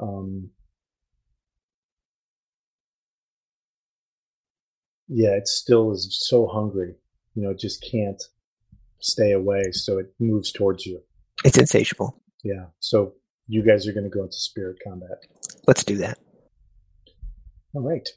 [0.00, 0.50] Um,
[5.08, 6.94] yeah, it still is so hungry.
[7.34, 8.22] You know, it just can't
[9.00, 11.00] stay away, so it moves towards you.
[11.44, 12.20] It's insatiable.
[12.44, 12.66] Yeah.
[12.80, 13.14] So
[13.48, 15.24] you guys are going to go into spirit combat.
[15.66, 16.18] Let's do that.
[17.74, 18.08] All right.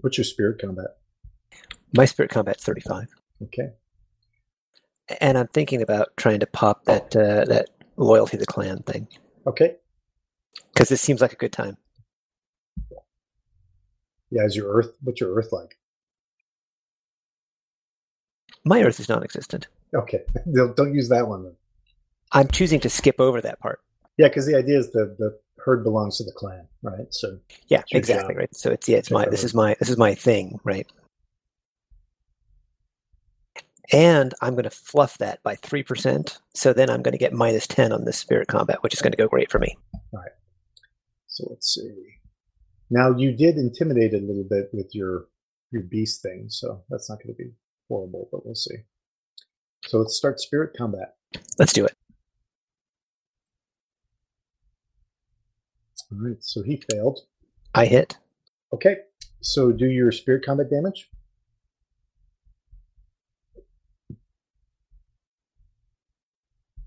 [0.00, 0.96] What's your spirit combat?
[1.96, 3.08] My spirit combat's thirty five.
[3.42, 3.70] Okay.
[5.20, 9.08] and I'm thinking about trying to pop that uh, that loyalty to the clan thing
[9.46, 9.76] Okay.
[10.72, 11.76] because this seems like a good time.
[14.30, 14.44] Yeah.
[14.44, 14.92] Is your earth?
[15.02, 15.76] What's your earth like?
[18.64, 19.68] My Earth is non-existent.
[19.94, 20.20] Okay.
[20.52, 21.56] Don't use that one then.
[22.32, 23.80] I'm choosing to skip over that part.
[24.18, 27.06] Yeah, because the idea is the the herd belongs to the clan, right?
[27.10, 27.38] So
[27.68, 28.38] Yeah, exactly job.
[28.38, 28.54] right.
[28.54, 30.86] So it's yeah, it's my this is my this is my thing, right?
[33.92, 36.38] And I'm going to fluff that by three percent.
[36.54, 39.12] So then I'm going to get minus ten on this spirit combat, which is going
[39.12, 39.76] to go great for me.
[40.12, 40.30] All right.
[41.26, 41.90] So let's see.
[42.90, 45.26] Now you did intimidate a little bit with your
[45.72, 47.50] your beast thing, so that's not going to be
[47.90, 48.76] horrible, but we'll see.
[49.86, 51.16] So let's start spirit combat.
[51.58, 51.94] Let's do it.
[56.12, 56.36] All right.
[56.40, 57.20] So he failed.
[57.74, 58.16] I hit.
[58.72, 58.96] Okay.
[59.40, 61.08] So do your spirit combat damage.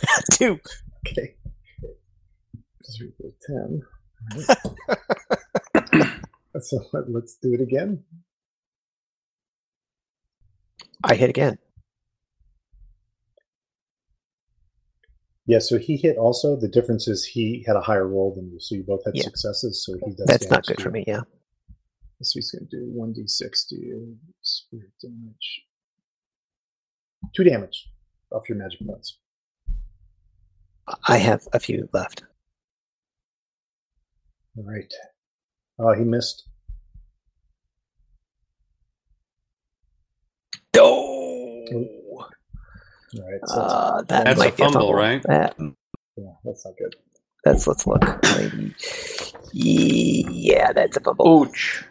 [0.32, 0.60] Two.
[1.08, 1.36] Okay.
[3.46, 3.82] Ten.
[4.38, 6.08] Right.
[6.62, 8.04] so let's do it again.
[11.04, 11.58] I hit again.
[15.46, 16.56] Yeah, so he hit also.
[16.56, 19.24] The difference is he had a higher roll than you, so you both had Yeah.
[19.24, 19.84] successes.
[19.86, 20.26] So he does.
[20.28, 21.04] That's not good for me.
[21.06, 21.22] Yeah.
[22.22, 25.64] So he's going to do one d six to you, spirit damage,
[27.36, 27.90] two damage
[28.32, 29.18] off your magic points.
[31.08, 32.24] I have a few left.
[34.58, 34.94] All right.
[35.80, 36.48] Oh, he missed.
[43.16, 45.24] All right, so Uh, that That's might a be fumble, right?
[45.28, 45.58] That,
[46.18, 46.96] yeah, that's not good.
[47.44, 48.06] that's let's look.
[49.54, 51.42] Yeah, that's a fumble.
[51.44, 51.86] Ouch.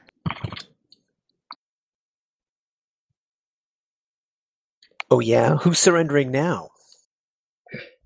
[5.11, 6.71] Oh yeah, who's surrendering now?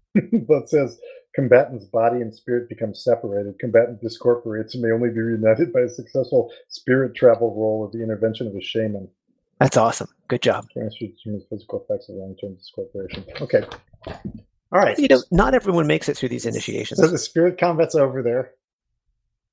[0.48, 0.98] but it says
[1.35, 3.59] combatant's body and spirit become separated.
[3.61, 8.03] Combatant discorporates and may only be reunited by a successful spirit travel roll with the
[8.03, 9.09] intervention of a shaman.
[9.58, 10.08] That's awesome.
[10.28, 10.66] Good job.
[10.74, 13.24] Physical effects of long-term discorporation.
[13.40, 13.64] Okay.
[14.72, 14.98] All right.
[14.98, 17.00] You know, not everyone makes it through these initiations.
[17.00, 18.52] So the spirit combat's over there.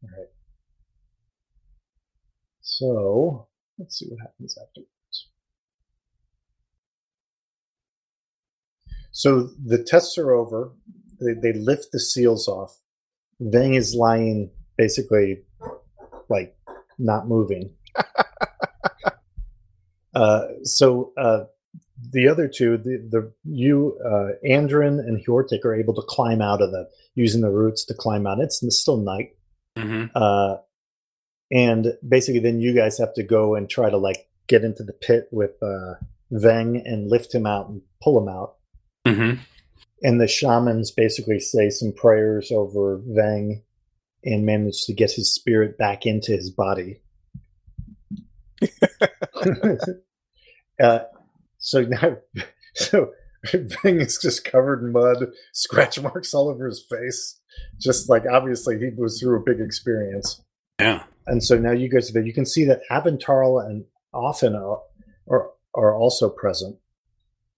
[0.03, 0.27] All right.
[2.61, 3.47] So
[3.77, 4.89] let's see what happens afterwards.
[9.11, 10.73] So the tests are over.
[11.21, 12.77] They, they lift the seals off.
[13.39, 15.43] Vang is lying basically
[16.29, 16.57] like
[16.97, 17.75] not moving.
[20.13, 21.45] uh, so uh,
[22.11, 26.61] the other two, the, the you, uh, Andrin and Hjortik are able to climb out
[26.61, 28.39] of the using the roots to climb out.
[28.39, 29.35] It's still night,
[29.77, 30.57] hmm uh,
[31.51, 34.93] and basically, then you guys have to go and try to like get into the
[34.93, 35.95] pit with uh,
[36.31, 38.55] Veng and lift him out and pull him out.
[39.07, 39.33] hmm
[40.01, 43.61] And the shamans basically say some prayers over Veng
[44.23, 47.01] and manage to get his spirit back into his body.
[50.83, 50.99] uh,
[51.57, 52.17] so now,
[52.75, 53.11] so
[53.45, 57.39] Veng is just covered in mud, scratch marks all over his face.
[57.79, 60.41] Just like obviously he was through a big experience.
[60.79, 61.03] Yeah.
[61.27, 62.25] And so now you guys are there.
[62.25, 64.81] You can see that Aventarl and Offen are,
[65.29, 66.77] are, are also present.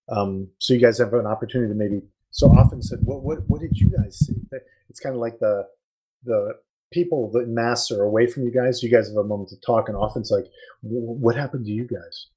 [0.09, 2.01] Um, so you guys have an opportunity to maybe.
[2.31, 4.35] So Offen said, "What what what did you guys see?"
[4.89, 5.65] It's kind of like the
[6.23, 6.55] the
[6.91, 8.81] people that mass are away from you guys.
[8.83, 10.45] You guys have a moment to talk, and Offen it's like,
[10.81, 12.27] "What happened to you guys?"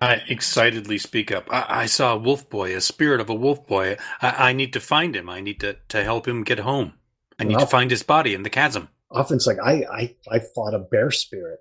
[0.00, 1.46] I excitedly speak up.
[1.50, 3.96] I, I saw a wolf boy, a spirit of a wolf boy.
[4.20, 5.30] I, I need to find him.
[5.30, 6.94] I need to, to help him get home.
[7.38, 8.88] I need Well- to find his body in the chasm.
[9.10, 11.60] Offen it's like, "I I I fought a bear spirit."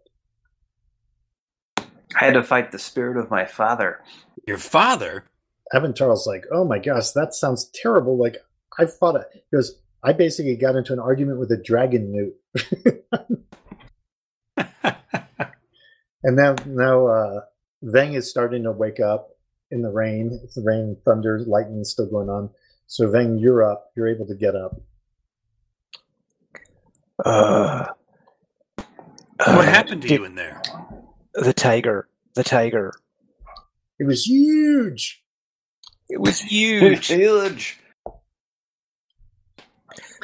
[1.80, 4.02] I had to fight the spirit of my father.
[4.48, 5.26] Your father?
[5.74, 8.38] Evan Charles like, "Oh my gosh, that sounds terrible." Like
[8.80, 9.26] I fought a.
[9.34, 12.34] He goes, "I basically got into an argument with a dragonewt."
[16.24, 17.42] And now, now uh,
[17.84, 19.32] Veng is starting to wake up
[19.72, 20.40] in the rain.
[20.44, 22.50] It's the rain, thunder, lightning still going on.
[22.88, 23.92] So Veng, you're up.
[23.96, 24.82] You're able to get up.
[27.24, 27.86] Uh,
[28.78, 28.88] what
[29.40, 30.62] uh, happened to did- you in there?
[31.34, 32.08] The tiger.
[32.36, 32.94] The tiger.
[34.00, 35.24] It was huge.
[36.10, 37.08] It was huge.
[37.12, 37.80] Huge.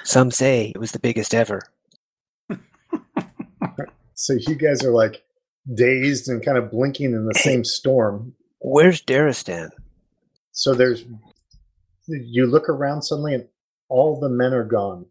[0.03, 1.61] Some say it was the biggest ever.
[4.21, 5.23] So you guys are like
[5.73, 8.34] dazed and kind of blinking in the same storm.
[8.59, 9.69] Where's Daristan?
[10.51, 11.05] So there's,
[12.05, 13.47] you look around suddenly, and
[13.88, 15.05] all the men are gone.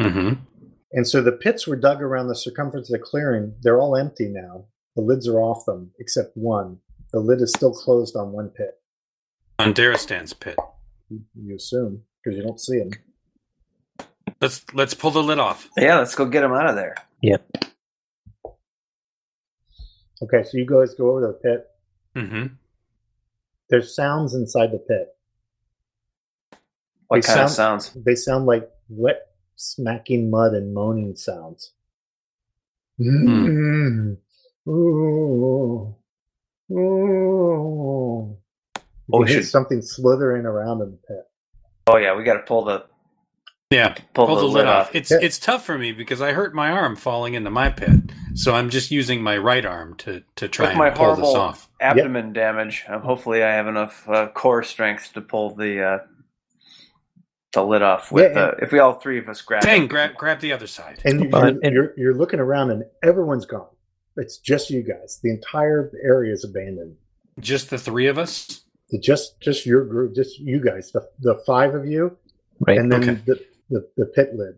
[0.00, 0.32] hmm
[0.92, 3.54] And so the pits were dug around the circumference of the clearing.
[3.60, 4.64] They're all empty now.
[4.96, 6.78] The lids are off them, except one.
[7.12, 8.80] The lid is still closed on one pit.
[9.60, 10.56] On Daristan's pit.
[11.08, 12.90] You, you assume because you don't see them.
[14.40, 15.68] Let's let's pull the lid off.
[15.78, 16.96] Yeah, let's go get him out of there.
[17.22, 17.64] Yep.
[20.22, 21.66] Okay, so you guys go over to the pit.
[22.14, 22.46] hmm
[23.70, 25.08] There's sounds inside the pit.
[27.08, 28.04] What They kind of sound- sounds?
[28.04, 31.72] They sound like wet, smacking mud and moaning sounds.
[33.00, 34.16] Mm.
[34.68, 35.94] Ooh.
[36.72, 36.76] Ooh.
[39.08, 41.24] You Oh, can hear something slithering around in the pit.
[41.86, 42.84] Oh yeah, we got to pull the
[43.70, 43.94] Yeah.
[44.14, 44.94] pull, Pull the lid off.
[44.94, 45.18] It's Yeah.
[45.22, 48.00] it's tough for me because I hurt my arm falling into my pit.
[48.34, 51.24] So I'm just using my right arm to to try With and my pull this
[51.34, 51.68] off.
[51.80, 52.84] abdomen damage.
[52.88, 55.98] Um, hopefully, I have enough uh, core strength to pull the uh,
[57.52, 58.10] the lid off.
[58.10, 59.88] With Yeah, uh, if we all three of us grab Dang, it.
[59.88, 61.00] grab grab the other side.
[61.04, 63.68] And you're, But- and- you're, you're looking around and everyone's gone.
[64.16, 65.20] It's just you guys.
[65.22, 66.96] The entire area is abandoned.
[67.38, 68.62] Just the three of us?
[69.00, 72.16] Just just your group, just you guys, the, the five of you,
[72.60, 72.78] Right.
[72.78, 73.20] and then Okay.
[73.26, 74.56] the, the, the pit lid.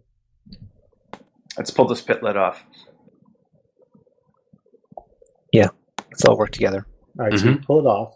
[1.57, 2.63] Let's pull this pit lid off.
[5.53, 5.69] Yeah,
[6.11, 6.87] let's all work together.
[7.19, 8.15] All right, so you pull it off,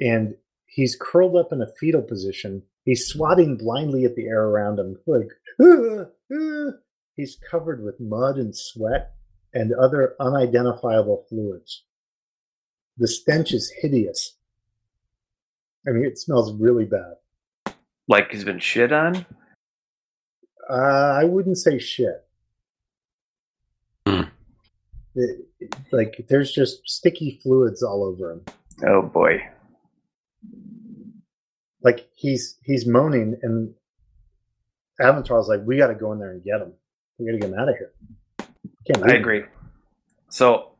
[0.00, 0.34] and
[0.66, 2.62] he's curled up in a fetal position.
[2.84, 5.28] He's swatting blindly at the air around him, like
[5.60, 6.70] "Ah, ah."
[7.16, 9.14] he's covered with mud and sweat
[9.54, 11.84] and other unidentifiable fluids.
[12.98, 14.35] The stench is hideous.
[15.86, 17.14] I mean, it smells really bad.
[18.08, 19.24] Like he's been shit on.
[20.68, 20.72] Uh,
[21.20, 22.24] I wouldn't say shit.
[24.06, 24.22] Hmm.
[25.14, 28.44] It- it- like there's just sticky fluids all over him.
[28.86, 29.48] Oh boy.
[31.82, 33.74] Like he's he's moaning, and
[35.00, 36.72] Aventar's like, "We got to go in there and get him.
[37.18, 37.92] We got to get him out of here."
[38.86, 39.44] Can't I leave him." agree.
[40.30, 40.72] So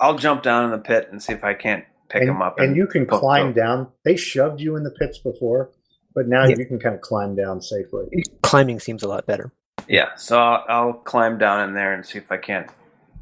[0.00, 2.58] I'll jump down in the pit and see if I can't pick and, him up.
[2.58, 3.60] and you can go- climb go.
[3.62, 3.88] down.
[4.04, 5.70] They shoved you in the pits before,
[6.14, 6.56] but now Yeah.
[6.58, 8.06] you can kind of climb down safely.
[8.42, 9.52] Climbing seems a lot better.
[9.88, 12.68] Yeah, so I'll, I'll climb down in there and see if I can't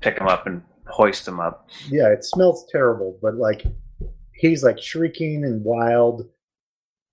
[0.01, 1.69] pick him up and hoist him up.
[1.89, 3.65] Yeah, it smells terrible, but like
[4.35, 6.29] he's like shrieking and wild.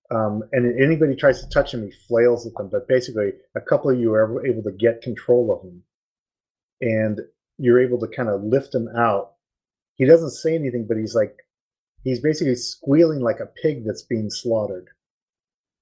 [0.09, 2.69] Um, and anybody tries to touch him, he flails at them.
[2.71, 5.83] But basically, a couple of you are able to get control of him,
[6.81, 7.19] and
[7.57, 9.33] you're able to kind of lift him out.
[9.95, 11.35] He doesn't say anything, but he's like
[12.07, 14.89] he's basically squealing like a pig that's being slaughtered.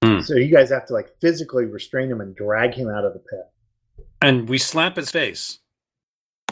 [0.04, 0.20] Hmm.
[0.20, 3.20] So you guys have to like physically restrain him and drag him out of the
[3.20, 4.06] pit.
[4.20, 5.60] And we slap his face.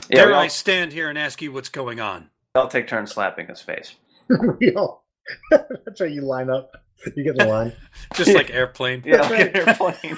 [0.08, 2.30] Yeah, Dare I stand here and ask you what's going on?
[2.54, 3.94] I'll take turns slapping his face.
[4.60, 5.06] we all,
[5.50, 6.70] that's how you line up.
[7.16, 7.72] You get the line.
[8.14, 9.02] Just like airplane.
[9.04, 10.16] Yeah, I'll airplane.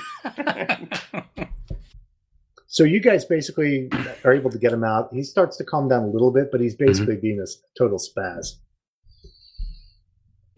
[2.69, 3.89] So you guys basically
[4.23, 5.09] are able to get him out.
[5.13, 7.99] He starts to calm down a little bit, but he's basically being a s- total
[7.99, 8.57] spaz.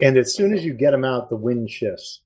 [0.01, 2.21] And as soon as you get them out, the wind shifts.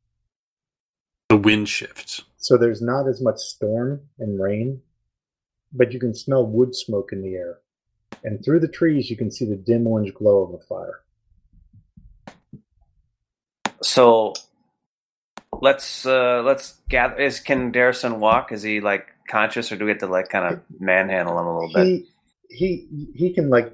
[1.29, 2.21] the wind shifts.
[2.37, 4.81] So there's not as much storm and rain,
[5.71, 7.59] but you can smell wood smoke in the air.
[8.23, 11.03] And through the trees, you can see the dim orange glow of a fire.
[13.83, 14.33] so
[15.61, 17.19] let's uh let's gather.
[17.19, 18.51] Is can Daristan walk?
[18.51, 21.59] Is he like conscious, or do we have to like kind of manhandle him a
[21.59, 22.05] little bit?
[22.49, 23.71] He he he can like,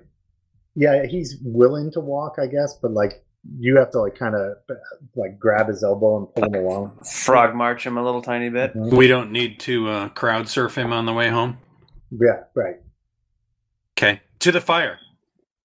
[0.75, 3.23] yeah, he's willing to walk, I guess, but like
[3.57, 4.57] you have to like kind of
[5.15, 6.99] like grab his elbow and pull him along.
[7.03, 8.75] Frog march him a little tiny bit.
[8.75, 8.93] Mhm.
[8.93, 11.57] We don't need to uh, crowd surf him on the way home.
[12.11, 12.75] Yeah, right.
[13.97, 14.21] Okay.
[14.39, 14.99] To the fire.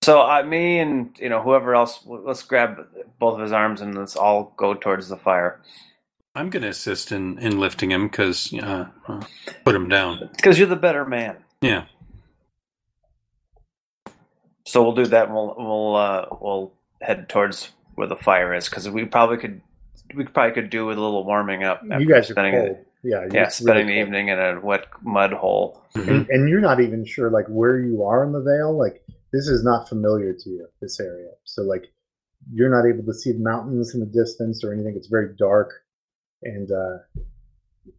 [0.02, 2.86] So uh, me and you know whoever else, let's grab
[3.18, 5.62] both of his arms and let's all go towards the fire.
[6.36, 9.22] I'm going to assist in, in lifting him because uh, uh,
[9.64, 10.28] put him down.
[10.36, 11.36] Because you're the better man.
[11.60, 11.84] Yeah.
[14.66, 15.26] So we'll do that.
[15.26, 16.74] And we'll we'll uh, we'll
[17.04, 19.60] head towards where the fire is because we probably could
[20.14, 21.82] we probably could do with a little warming up.
[21.84, 22.70] You guys are spending cold.
[22.70, 24.08] it- Yeah, yeah, spending really the cold.
[24.08, 25.82] evening in a wet mud hole.
[25.94, 26.08] Mhm.
[26.08, 28.76] and, and you're not even sure like where you are in the Vale.
[28.76, 29.02] Like
[29.32, 31.30] this is not familiar to you, this area.
[31.44, 31.92] So like
[32.52, 34.94] you're not able to see the mountains in the distance or anything.
[34.96, 35.70] It's very dark,
[36.42, 36.98] and uh,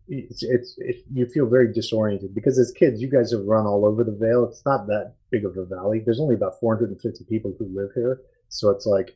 [0.07, 3.85] it's, it's it, you feel very disoriented because as kids, you guys have run all
[3.85, 4.45] over the Vale.
[4.45, 6.01] It's not that big of a valley.
[6.05, 9.15] There's only about 450 people who live here, so it's like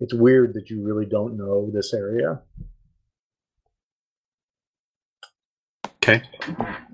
[0.00, 2.40] it's weird that you really don't know this area.
[6.02, 6.22] Okay.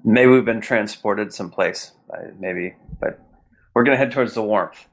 [0.04, 1.92] Maybe we've been transported someplace.
[2.38, 3.20] Maybe, but
[3.74, 4.86] we're gonna head towards the warmth.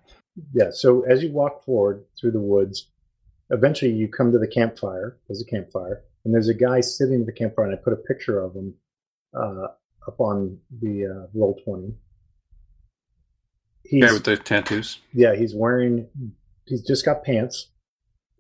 [0.54, 0.70] Yeah.
[0.72, 2.90] So as you walk forward through the woods,
[3.50, 5.18] eventually you come to the campfire.
[5.28, 7.98] There's a campfire, and there's a guy sitting at the campfire, and I put a
[7.98, 8.74] picture of him
[9.36, 9.68] uh,
[10.08, 11.94] up on the uh, roll twenty.
[13.84, 15.00] He's Guy with the tattoos.
[15.14, 16.08] yeah, he's wearing.
[16.68, 17.70] He's just got pants,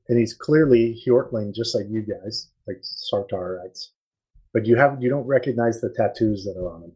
[0.07, 3.89] and he's clearly Hjortling, just like you guys, like Sartarites.
[4.53, 6.91] But you have you don't recognize the tattoos that are on him.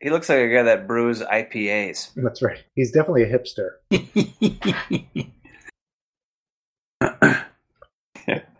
[0.00, 2.12] He looks like a guy that brews IPAs.
[2.14, 2.62] That's right.
[2.76, 3.78] He's definitely a hipster.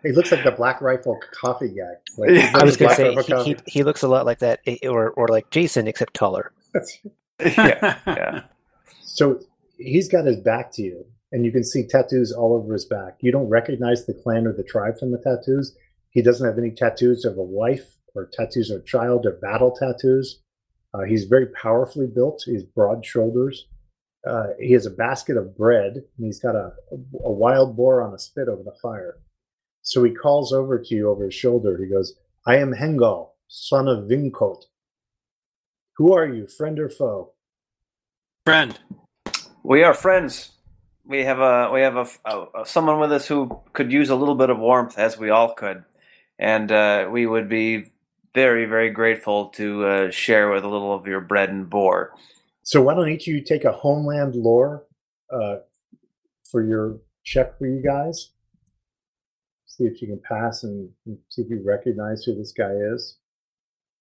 [0.03, 1.95] He looks like the Black Rifle coffee guy.
[2.17, 4.39] Like, Yeah, he I was going to say he, he, he looks a lot like
[4.39, 6.53] that, eh, or or like Jason, except taller.
[7.41, 8.43] yeah, yeah.
[9.03, 9.41] So
[9.77, 13.19] he's got his back to you, and you can see tattoos all over his back.
[13.21, 15.77] You don't recognize the clan or the tribe from the tattoos.
[16.11, 19.77] He doesn't have any tattoos of a wife or tattoos of a child or battle
[19.79, 20.41] tattoos.
[20.95, 22.43] Uh, he's very powerfully built.
[22.47, 23.67] He's broad shoulders.
[24.27, 26.73] Uh, he has a basket of bread, and he's got a,
[27.25, 29.19] a wild boar on a spit over the fire.
[29.83, 31.79] So he calls over to you over his shoulder.
[31.79, 32.15] He goes,
[32.47, 34.65] I am Hengal, son of Vingkot.
[35.97, 37.33] Who are you, friend or foe?
[38.45, 38.79] Friend.
[39.63, 40.53] We are friends.
[41.09, 44.35] We have a we have a, a- someone with us who could use a little
[44.35, 45.85] bit of warmth, as we all could,
[46.39, 47.93] and uh, we would be
[48.35, 52.13] very very grateful to uh, share with a little of your bread and boar.
[52.63, 54.85] So why don't each of you take a homeland lore
[55.33, 55.61] uh,
[56.51, 58.33] for your check for you guys?
[59.65, 63.17] See if you can pass and, and see if you recognize who this guy is.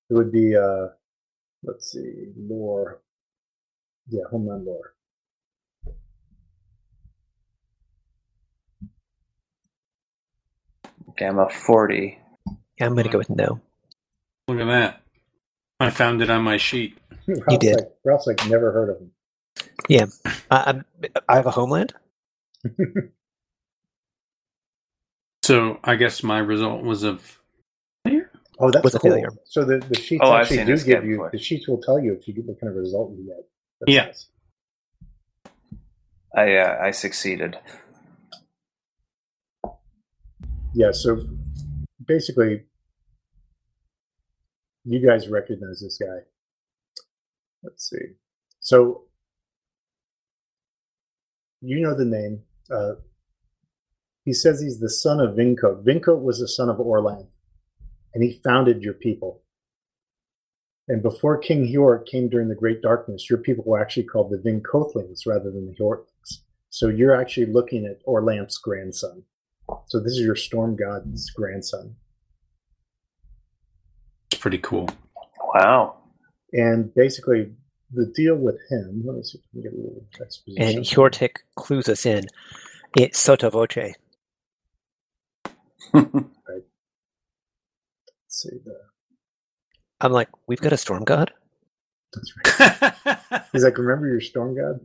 [0.10, 0.88] It would be, uh,
[1.64, 3.02] let's see, lore.
[4.10, 4.97] Yeah, homeland lore.
[11.22, 12.20] Okay, forty.
[12.80, 13.60] Yeah, I'm going to go with no.
[14.48, 15.02] Look at that.
[15.80, 16.98] I found it on my sheet.
[17.28, 17.76] Ralph's did.
[17.76, 19.12] Like, Ralph's like never heard of him.
[20.52, 20.86] I, I'm,
[21.28, 21.94] I have a homeland.
[25.44, 27.18] So I guess my result was a
[28.04, 28.30] failure.
[28.60, 29.12] Oh, that's With a cool.
[29.12, 29.30] failure.
[29.46, 31.30] So the, the sheets Oh, actually do give you before.
[31.32, 33.38] the sheets will tell you if you get what kind of result you get.
[33.80, 34.06] That's Yeah.
[34.08, 34.28] nice.
[36.36, 37.58] I uh, I succeeded.
[40.78, 41.20] Yeah, so
[42.06, 42.66] basically
[44.86, 46.20] you guys recognize this guy.
[47.64, 48.14] Let's see.
[48.60, 49.06] So
[51.62, 52.44] you know the name.
[52.70, 53.02] Uh,
[54.24, 55.84] he says he's the son of Vingkot.
[55.84, 57.34] Vingkot was the son of Orlanth,
[58.14, 59.42] and he founded your people.
[60.88, 64.38] And before King Hjort came during the Great Darkness, your people were actually called the
[64.38, 66.44] Vingkotlings rather than the Hjortlings.
[66.70, 69.24] So you're actually looking at Orlanth's grandson.
[69.88, 71.96] So this is your storm god's grandson.
[74.32, 74.90] It's pretty cool.
[75.54, 75.98] Wow.
[76.54, 77.52] And basically,
[77.94, 79.04] the deal with him.
[79.06, 80.78] Let me see if we can get a little exposition.
[80.78, 82.26] And Hjortik clues us in.
[82.98, 83.76] It's sotto voce.
[85.94, 86.26] Let's
[88.28, 88.78] see the.
[90.00, 91.32] I'm like, we've got a storm god.
[92.14, 93.44] That's right.
[93.52, 94.80] He's like, remember your storm god?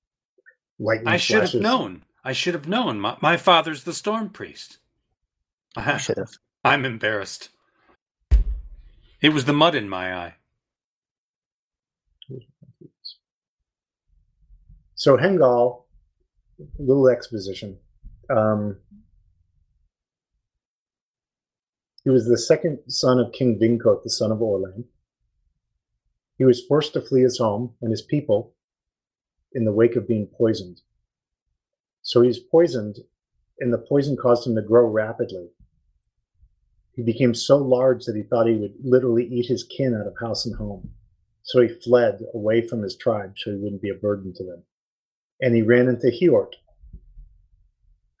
[0.78, 2.02] Lightning I should have known.
[2.26, 2.98] I should have known.
[2.98, 4.78] My, my father's the storm priest.
[5.76, 6.32] I should have.
[6.64, 7.50] I'm embarrassed.
[9.20, 10.34] It was the mud in my eye.
[14.96, 15.84] So Hengal,
[16.80, 17.78] little exposition.
[18.28, 18.78] Um,
[22.02, 24.86] he was the second son of King Vingkot, the son of Orlanth.
[26.38, 28.52] He was forced to flee his home and his people
[29.52, 30.80] in the wake of being poisoned.
[32.06, 32.98] So he's poisoned,
[33.58, 35.48] and the poison caused him to grow rapidly.
[36.92, 40.14] He became so large that he thought he would literally eat his kin out of
[40.20, 40.88] house and home.
[41.42, 44.62] So he fled away from his tribe so he wouldn't be a burden to them.
[45.40, 46.52] And he ran into Hjort,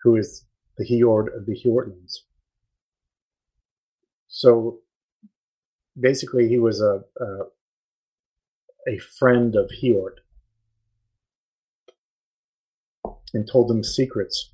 [0.02, 0.44] who is
[0.78, 2.16] the Hjord of the Hjortlands.
[4.26, 4.80] So
[5.98, 7.38] basically, he was a, a,
[8.88, 10.25] a friend of Hjort
[13.34, 14.52] and told them secrets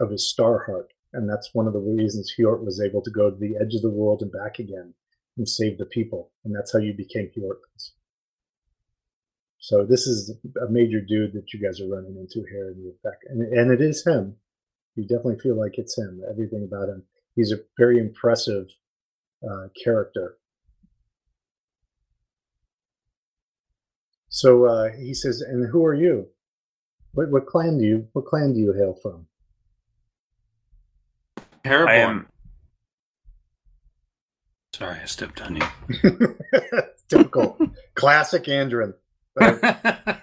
[0.00, 0.92] of his star heart.
[1.12, 3.82] And that's one of the reasons Hjort was able to go to the edge of
[3.82, 4.94] the world and back again
[5.36, 6.30] and save the people.
[6.44, 7.92] And that's how you became Hjortlands.
[9.60, 12.94] So this is a major dude that you guys are running into here in the
[13.04, 14.36] back, and, and it is him.
[14.96, 16.22] You definitely feel like it's him.
[16.28, 17.04] Everything about him.
[17.36, 18.68] He's a very impressive
[19.48, 20.38] uh, character.
[24.30, 26.28] So uh, he says, "And who are you?
[27.12, 29.26] What what clan do you what clan do you hail from?"
[31.64, 31.88] Haraborn.
[31.88, 32.26] I am.
[34.74, 35.66] Sorry, I stepped on you.
[37.08, 37.58] Typical,
[37.94, 38.94] classic Andrin.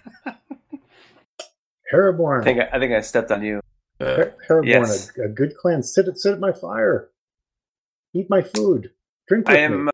[1.89, 3.61] Uh, I think I, I think I stepped on you.
[4.01, 5.09] Her- Haraborn, yes.
[5.17, 5.81] a, a good clan.
[5.83, 7.09] Sit at sit at my fire.
[8.13, 8.91] Eat my food.
[9.27, 9.85] Drink with I am.
[9.85, 9.91] me.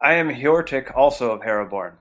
[0.00, 1.92] I am Hjortik, also of Haraborn.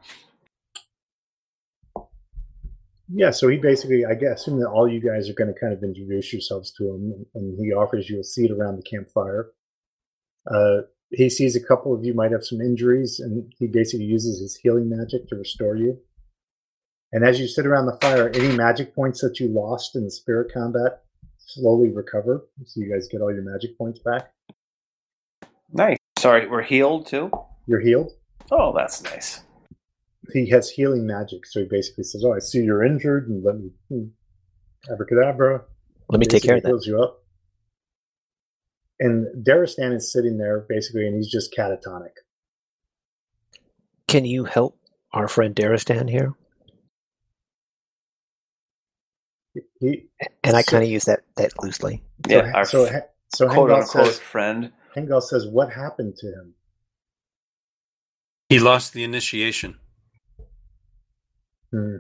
[3.16, 5.72] Yeah, so he basically, I guess, assume that all you guys are going to kind
[5.72, 9.52] of introduce yourselves to him, and he offers you a seat around the campfire.
[10.50, 10.82] Uh,
[11.12, 14.56] he sees a couple of you might have some injuries, and he basically uses his
[14.56, 16.00] healing magic to restore you.
[17.12, 20.12] And as you sit around the fire, any magic points that you lost in the
[20.12, 21.04] spirit combat
[21.38, 24.32] slowly recover, so you guys get all your magic points back.
[25.72, 25.98] Nice.
[26.18, 27.30] Sorry, we're healed too.
[27.68, 28.12] You're healed.
[28.52, 29.42] Oh, that's nice.
[30.32, 33.58] He has healing magic, so he basically says, "Oh, I see you're injured, and let
[33.58, 34.06] me hmm,
[34.92, 35.66] abracadabra."
[36.10, 36.70] Let me take care of that.
[36.70, 37.24] Heals you up.
[39.00, 42.12] And Daristan is sitting there basically, and he's just catatonic.
[44.08, 44.78] Can you help
[45.12, 46.34] our friend Daristan here?
[49.80, 50.10] He,
[50.44, 52.04] And I So- kind of use that that loosely.
[52.28, 53.04] Yeah, so, our so, f-
[53.36, 54.72] so quote Hengal unquote says, friend.
[54.96, 56.56] Hengal says, "What happened to him?"
[58.50, 59.80] he lost the initiation.
[61.74, 61.96] Hmm.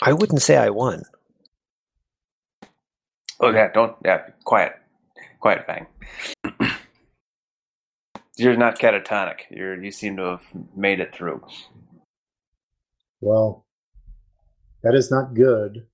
[0.00, 1.02] I wouldn't say I won.
[3.40, 4.74] Oh yeah, don't yeah, quiet,
[5.40, 5.86] quiet, bang.
[8.36, 9.40] You're not catatonic.
[9.50, 10.42] You're you seem to have
[10.76, 11.44] made it through.
[13.20, 13.66] Well,
[14.84, 15.88] that is not good.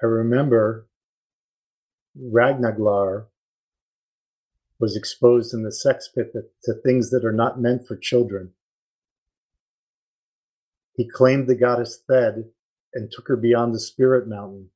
[0.00, 0.86] I remember
[2.16, 3.26] Ragnaglar
[4.82, 6.32] was exposed in the sex pit
[6.64, 8.50] to, things that are not meant for children.
[10.96, 12.46] He claimed the goddess Thed
[12.92, 14.70] and took her beyond the spirit mountain.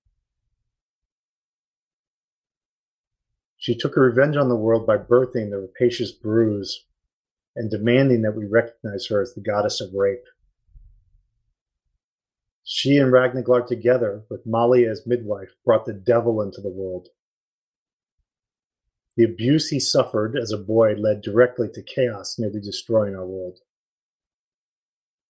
[3.57, 6.85] She took her revenge on the world by birthing the rapacious Broos,
[7.57, 10.23] and demanding that we recognize her as the goddess of rape.
[12.63, 17.09] She and Ragnaglar together, with Mali as midwife, brought the devil into the world.
[19.17, 23.61] The abuse he suffered as a boy led directly to chaos, nearly destroying our world.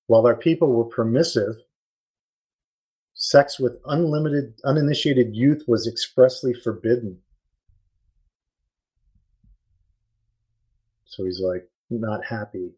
[0.08, 1.56] While our people were permissive,
[3.14, 7.18] sex with unlimited, uninitiated youth was expressly forbidden.
[11.04, 12.72] So he's like, not happy.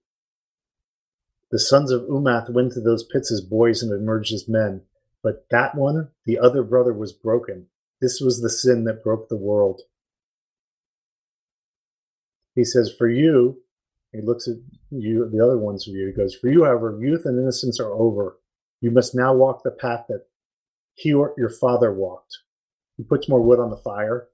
[1.51, 4.83] The sons of Umath went to those pits as boys and emerged as men.
[5.23, 7.67] But that one, the other brother, was broken.
[8.01, 9.81] This was the sin that broke the world.
[12.59, 13.63] He says, For you,
[14.13, 14.57] he looks at
[14.91, 17.93] you, the other ones of you, he goes, For you, however, youth and innocence are
[17.93, 18.41] over.
[18.81, 20.27] You must now walk the path that
[20.95, 22.37] he or your father walked.
[22.97, 24.27] He puts more wood on the fire.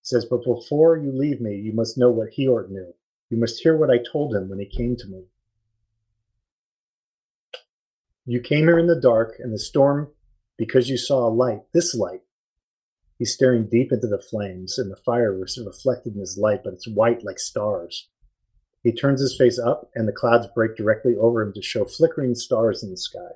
[0.00, 2.94] He says, But before you leave me, you must know what Heort knew.
[3.30, 5.24] You must hear what I told him when he came to me.
[8.26, 10.12] You came here in the dark and the storm
[10.56, 12.20] because you saw a light, this light.
[13.22, 16.72] He's staring deep into the flames, and the fire is reflected in his light, but
[16.72, 18.08] it's white like stars.
[18.82, 22.34] He turns his face up, and the clouds break directly over him to show flickering
[22.34, 23.30] stars in the sky.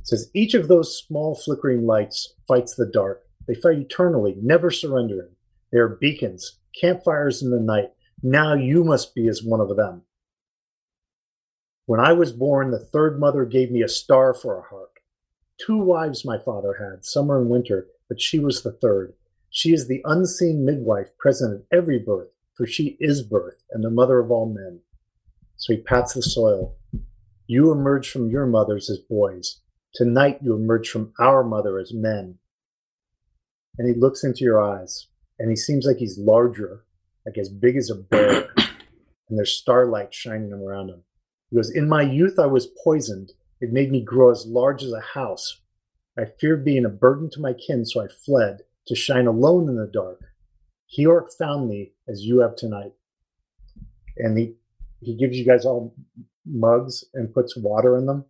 [0.00, 3.22] It says, Each of those small flickering lights fights the dark.
[3.46, 5.36] They fight eternally, never surrendering.
[5.70, 7.92] They are beacons, campfires in the night,
[8.24, 10.02] now you must be as one of them.
[11.86, 14.90] When I was born, the third mother gave me a star for a heart.
[15.64, 19.14] Two wives my father had, summer and winter, but she was the third.
[19.48, 23.90] She is the unseen midwife present at every birth, for she is birth and the
[23.90, 24.80] mother of all men.
[25.56, 26.76] So he pats the soil.
[27.46, 29.60] You emerge from your mothers as boys.
[29.94, 32.38] Tonight you emerge from our mother as men.
[33.78, 35.06] And he looks into your eyes,
[35.38, 36.84] and he seems like he's larger
[37.26, 41.02] like as big as a bear, and there's starlight shining around him.
[41.50, 43.32] He goes, In my youth, I was poisoned.
[43.60, 45.59] It made me grow as large as a house.
[46.20, 49.76] I feared being a burden to my kin, so I fled to shine alone in
[49.76, 50.20] the dark.
[50.94, 52.92] Heort found me as you have tonight.
[54.18, 54.56] And he,
[55.00, 55.94] he gives you guys all
[56.44, 58.26] mugs and puts water in them,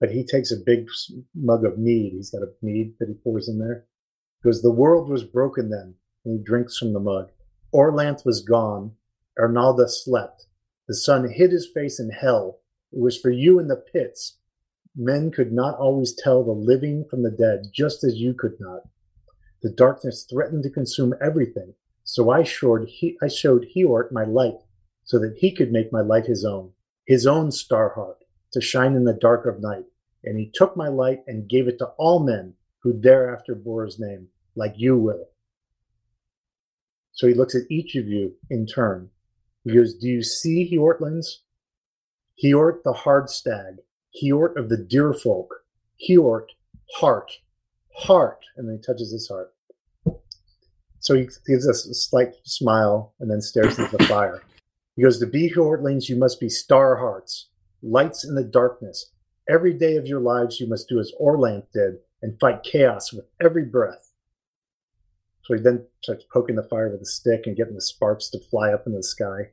[0.00, 0.86] but he takes a big
[1.34, 2.14] mug of mead.
[2.14, 3.84] He's got a mead that he pours in there.
[4.42, 5.96] He goes, The world was broken then.
[6.24, 7.30] And he drinks from the mug.
[7.74, 8.92] Orlanth was gone.
[9.38, 10.46] Ernalda slept.
[10.86, 12.60] The sun hid his face in hell.
[12.90, 14.38] It was for you in the pits.
[15.00, 18.80] Men could not always tell the living from the dead, just as you could not.
[19.62, 24.58] The darkness threatened to consume everything, so I showed, he, I showed Heort my light,
[25.04, 26.72] so that he could make my light his own,
[27.06, 29.84] his own star heart, to shine in the dark of night.
[30.24, 34.00] And he took my light and gave it to all men who thereafter bore his
[34.00, 34.26] name,
[34.56, 35.28] like you will.
[37.12, 39.10] So he looks at each of you in turn.
[39.62, 41.26] He goes, Do you see Heortlands?
[42.34, 43.76] Heort the hard stag,
[44.20, 45.64] Heort of the deer folk,
[45.96, 46.46] Heort,
[46.94, 47.30] heart,
[47.94, 48.40] heart.
[48.56, 49.52] And then he touches his heart.
[51.00, 54.42] So he gives us a slight smile and then stares into the fire.
[54.96, 57.48] He goes, To be Heortlings, you must be star hearts,
[57.82, 59.10] lights in the darkness.
[59.48, 63.26] Every day of your lives, you must do as Orlanth did and fight chaos with
[63.40, 64.12] every breath.
[65.44, 68.40] So he then starts poking the fire with a stick and getting the sparks to
[68.50, 69.50] fly up in the sky.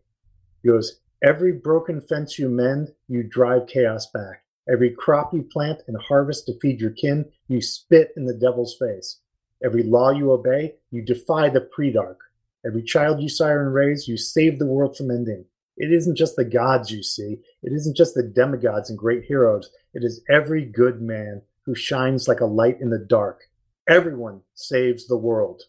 [0.62, 4.44] He goes, Every broken fence you mend, you drive chaos back.
[4.72, 8.76] Every crop you plant and harvest to feed your kin, you spit in the devil's
[8.80, 9.20] face.
[9.64, 12.20] Every law you obey, you defy the pre-dark.
[12.66, 15.46] Every child you sire and raise, you save the world from ending.
[15.78, 17.40] It isn't just the gods you see.
[17.62, 19.70] It isn't just the demigods and great heroes.
[19.94, 23.42] It is every good man who shines like a light in the dark.
[23.88, 25.64] Everyone saves the world.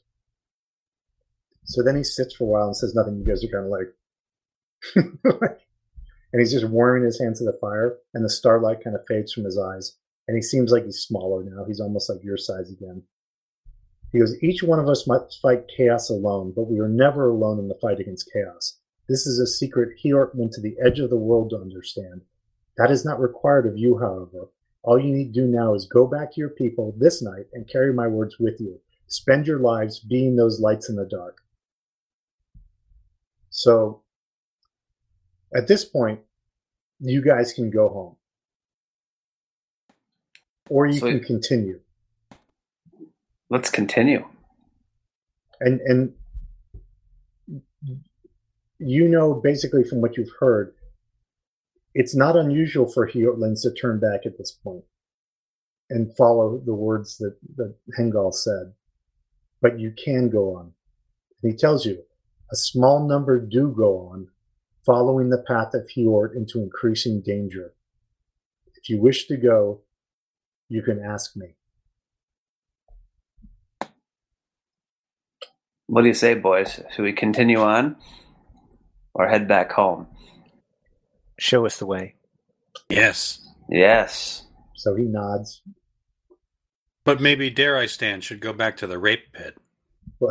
[1.65, 3.19] So then he sits for a while and says nothing.
[3.19, 3.71] You guys are kind of
[5.35, 5.59] like,
[6.37, 9.33] and he's just warming his hands to the fire, and the starlight kind of fades
[9.33, 9.97] from his eyes,
[10.29, 11.65] and he seems like he's smaller now.
[11.65, 13.05] He's almost like your size again.
[14.13, 17.59] He goes, Each one of us must fight chaos alone, but we are never alone
[17.59, 18.77] in the fight against chaos.
[19.09, 22.21] This is a secret Heort went to the edge of the world to understand.
[22.77, 24.51] That is not required of you, however.
[24.83, 27.67] All you need to do now is go back to your people this night and
[27.67, 28.79] carry my words with you.
[29.07, 31.39] Spend your lives being those lights in the dark.
[33.49, 34.03] So
[35.55, 36.21] at this point,
[37.01, 38.17] you guys can go home.
[40.69, 41.81] Or you can continue.
[43.51, 44.27] Let's continue.
[45.61, 46.13] And and
[48.79, 50.75] you know basically from what you've heard,
[51.95, 54.85] it's not unusual for Heortlings to turn back at this point
[55.89, 58.73] and follow the words that, that Hengal said.
[59.63, 60.73] But you can go on.
[61.43, 62.03] And he tells you,
[62.51, 64.29] a small number do go on,
[64.87, 67.75] following the path of Hjort into increasing danger.
[68.77, 69.81] If you wish to go,
[70.69, 71.57] you can ask me.
[75.89, 76.81] What do you say, boys?
[76.95, 77.97] Should we continue on
[79.13, 80.07] or head back home?
[81.39, 82.15] Show us the way.
[82.89, 83.47] Yes.
[83.69, 84.47] Yes.
[84.75, 85.63] So he nods.
[87.05, 89.57] But maybe Daristan should go back to the rape pit.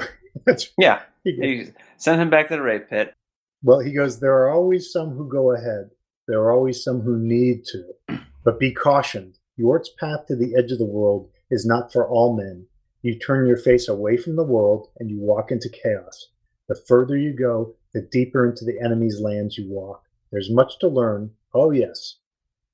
[0.78, 1.02] Yeah.
[1.24, 3.16] he send him back to the rape pit.
[3.64, 5.92] Well, he goes, There are always some who go ahead.
[6.28, 8.20] There are always some who need to.
[8.44, 9.40] But be cautioned.
[9.58, 12.68] Yort's path to the edge of the world is not for all men.
[13.02, 16.28] You turn your face away from the world and you walk into chaos.
[16.68, 20.04] The further you go, the deeper into the enemy's lands you walk.
[20.32, 21.32] There's much to learn.
[21.54, 22.18] Oh, yes,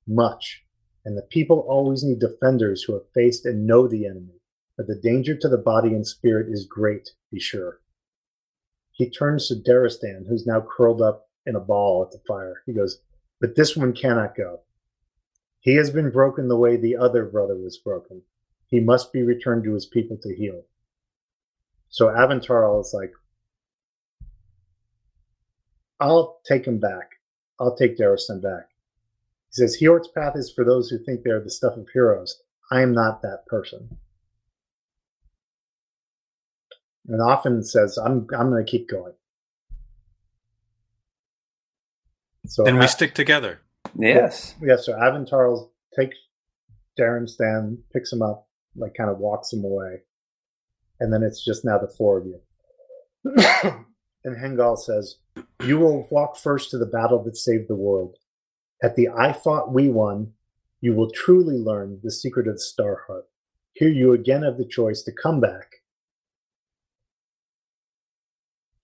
[0.06, 0.64] much.
[1.04, 4.40] And the people always need defenders who have faced and know the enemy.
[4.76, 7.80] But the danger to the body and spirit is great, be sure.
[8.92, 12.62] He turns to Daristan, who's now curled up in a ball at the fire.
[12.66, 13.00] He goes,
[13.40, 14.60] But this one cannot go.
[15.60, 18.22] He has been broken the way the other brother was broken.
[18.66, 20.62] He must be returned to his people to heal.
[21.88, 23.12] So Aventarl is like,
[26.00, 27.10] I'll take him back.
[27.60, 28.70] I'll take Daristan back.
[29.50, 32.42] He says, Hjort's path is for those who think they're the stuff of heroes.
[32.70, 33.98] I am not that person.
[37.08, 39.12] And Offen says, I'm I'm gonna keep going.
[42.46, 43.60] So Then we A- stick together.
[43.96, 44.54] Yes.
[44.62, 45.68] yeah, so Aventarl
[45.98, 46.16] takes
[46.98, 50.02] Daristan, picks him up, like kind of walks him away.
[51.00, 52.40] And then it's just now the four of you.
[54.24, 55.16] and Hengal says,
[55.64, 58.16] You will walk first to the battle that saved the world.
[58.82, 60.32] At the I fought, we won,
[60.80, 63.26] you will truly learn the secret of the Star Heart.
[63.74, 65.81] Here you again have the choice to come back.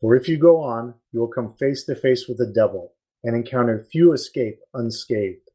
[0.01, 2.93] For if you go on, you will come face to face with the devil
[3.25, 5.51] and encounter few escape unscathed.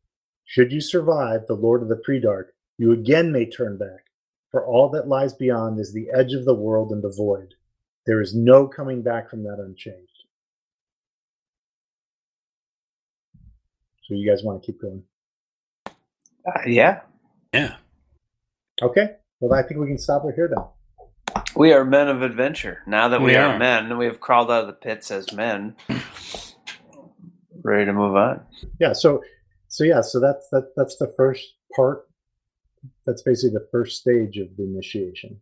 [0.45, 2.47] Should you survive the Lord of the Predark,
[2.77, 4.07] you again may turn back,
[4.51, 7.53] for all that lies beyond is the edge of the world and the void.
[8.05, 10.09] There is no coming back from that unchanged.
[14.03, 15.03] So you guys want to keep going?
[15.87, 17.01] Uh, yeah.
[17.53, 17.75] Yeah.
[18.81, 19.15] Okay.
[19.39, 20.63] Well, I think we can stop it here then.
[21.55, 22.81] We are men of adventure.
[22.87, 23.53] Now that we, We are.
[23.53, 23.59] are.
[23.59, 25.75] men, we have crawled out of the pits as men.
[27.63, 28.41] Ready to move on.
[28.79, 28.93] Yeah.
[28.93, 29.23] So,
[29.67, 30.01] so yeah.
[30.01, 30.73] So that's that.
[30.75, 32.07] That's the first part.
[33.05, 35.39] That's basically the first stage of the initiation.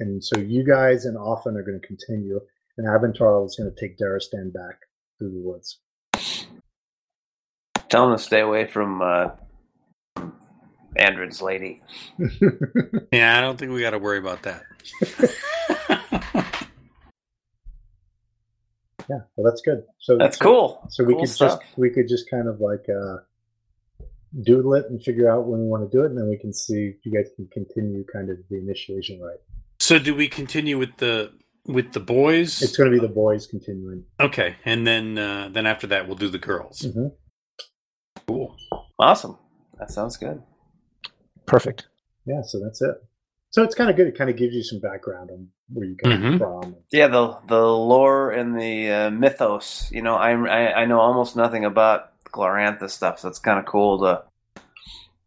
[0.00, 2.40] And so you guys and Offen are going to continue,
[2.76, 4.76] and Aventarl is going to take Daristan back
[5.18, 5.78] through the woods.
[7.88, 9.30] Tell him to stay away from uh,
[10.96, 11.82] Andred's lady.
[13.12, 14.62] Yeah, I don't think we got to worry about that.
[19.08, 19.84] Yeah, well, that's good.
[19.98, 20.86] So That's so, cool.
[20.88, 21.60] So we Cool could stuff.
[21.60, 23.16] just we could just kind of like uh,
[24.42, 26.52] doodle it and figure out when we want to do it, and then we can
[26.54, 29.36] see if you guys can continue kind of the initiation right.
[29.78, 31.32] so, do we continue with the
[31.66, 32.62] with the boys?
[32.62, 34.04] It's going to be the boys continuing.
[34.18, 36.80] okay, and then uh, then after that, we'll do the girls.
[36.80, 37.08] hmm
[38.26, 38.56] Cool.
[38.98, 39.36] Awesome.
[39.78, 40.42] That sounds good.
[41.46, 41.86] Perfect.
[42.26, 42.96] Yeah, so that's it.
[43.50, 44.08] So it's kind of good.
[44.08, 46.38] It kind of gives you some background on where you come Mhm.
[46.38, 46.76] from.
[46.90, 49.90] Yeah, the the lore and the uh, mythos.
[49.92, 53.64] You know, I, I I know almost nothing about Glorantha stuff, so it's kind of
[53.66, 54.24] cool to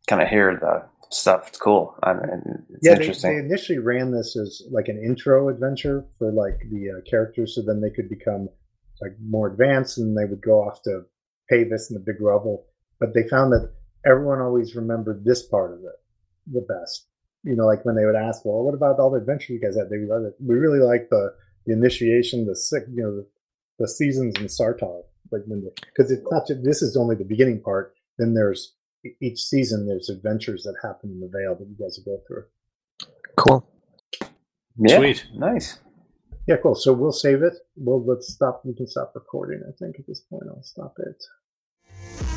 [0.07, 1.47] kind of hear the stuff.
[1.47, 1.95] It's cool.
[2.03, 3.31] I mean, it's yeah, they, interesting.
[3.31, 7.61] they initially ran this as like an intro adventure for like the uh, characters, so
[7.61, 8.49] then they could become
[9.01, 11.03] like more advanced, and they would go off to
[11.49, 12.65] Pavis in the big rubble.
[12.99, 13.71] But they found that
[14.05, 15.95] everyone always remembered this part of it
[16.51, 17.07] the best.
[17.43, 19.75] You know, like when they would ask, "Well, what about all the adventure you guys
[19.77, 21.33] had?" They would, we really like the
[21.65, 23.27] the initiation, the sick, you know, the,
[23.79, 27.61] the seasons in Sartar, like when because it's not just, this is only the beginning
[27.61, 27.93] part.
[28.17, 28.73] Then there's
[29.21, 32.45] each season there's adventures that happen in the Vale that you guys will go through.
[33.37, 33.65] Cool.
[34.79, 35.25] yeah, Sweet.
[35.35, 35.79] nice.
[36.47, 36.75] Yeah, cool.
[36.75, 37.53] So we'll save it.
[37.75, 38.61] Well, let's stop.
[38.63, 39.61] We can stop recording.
[39.67, 42.36] I think at this point, I'll stop it.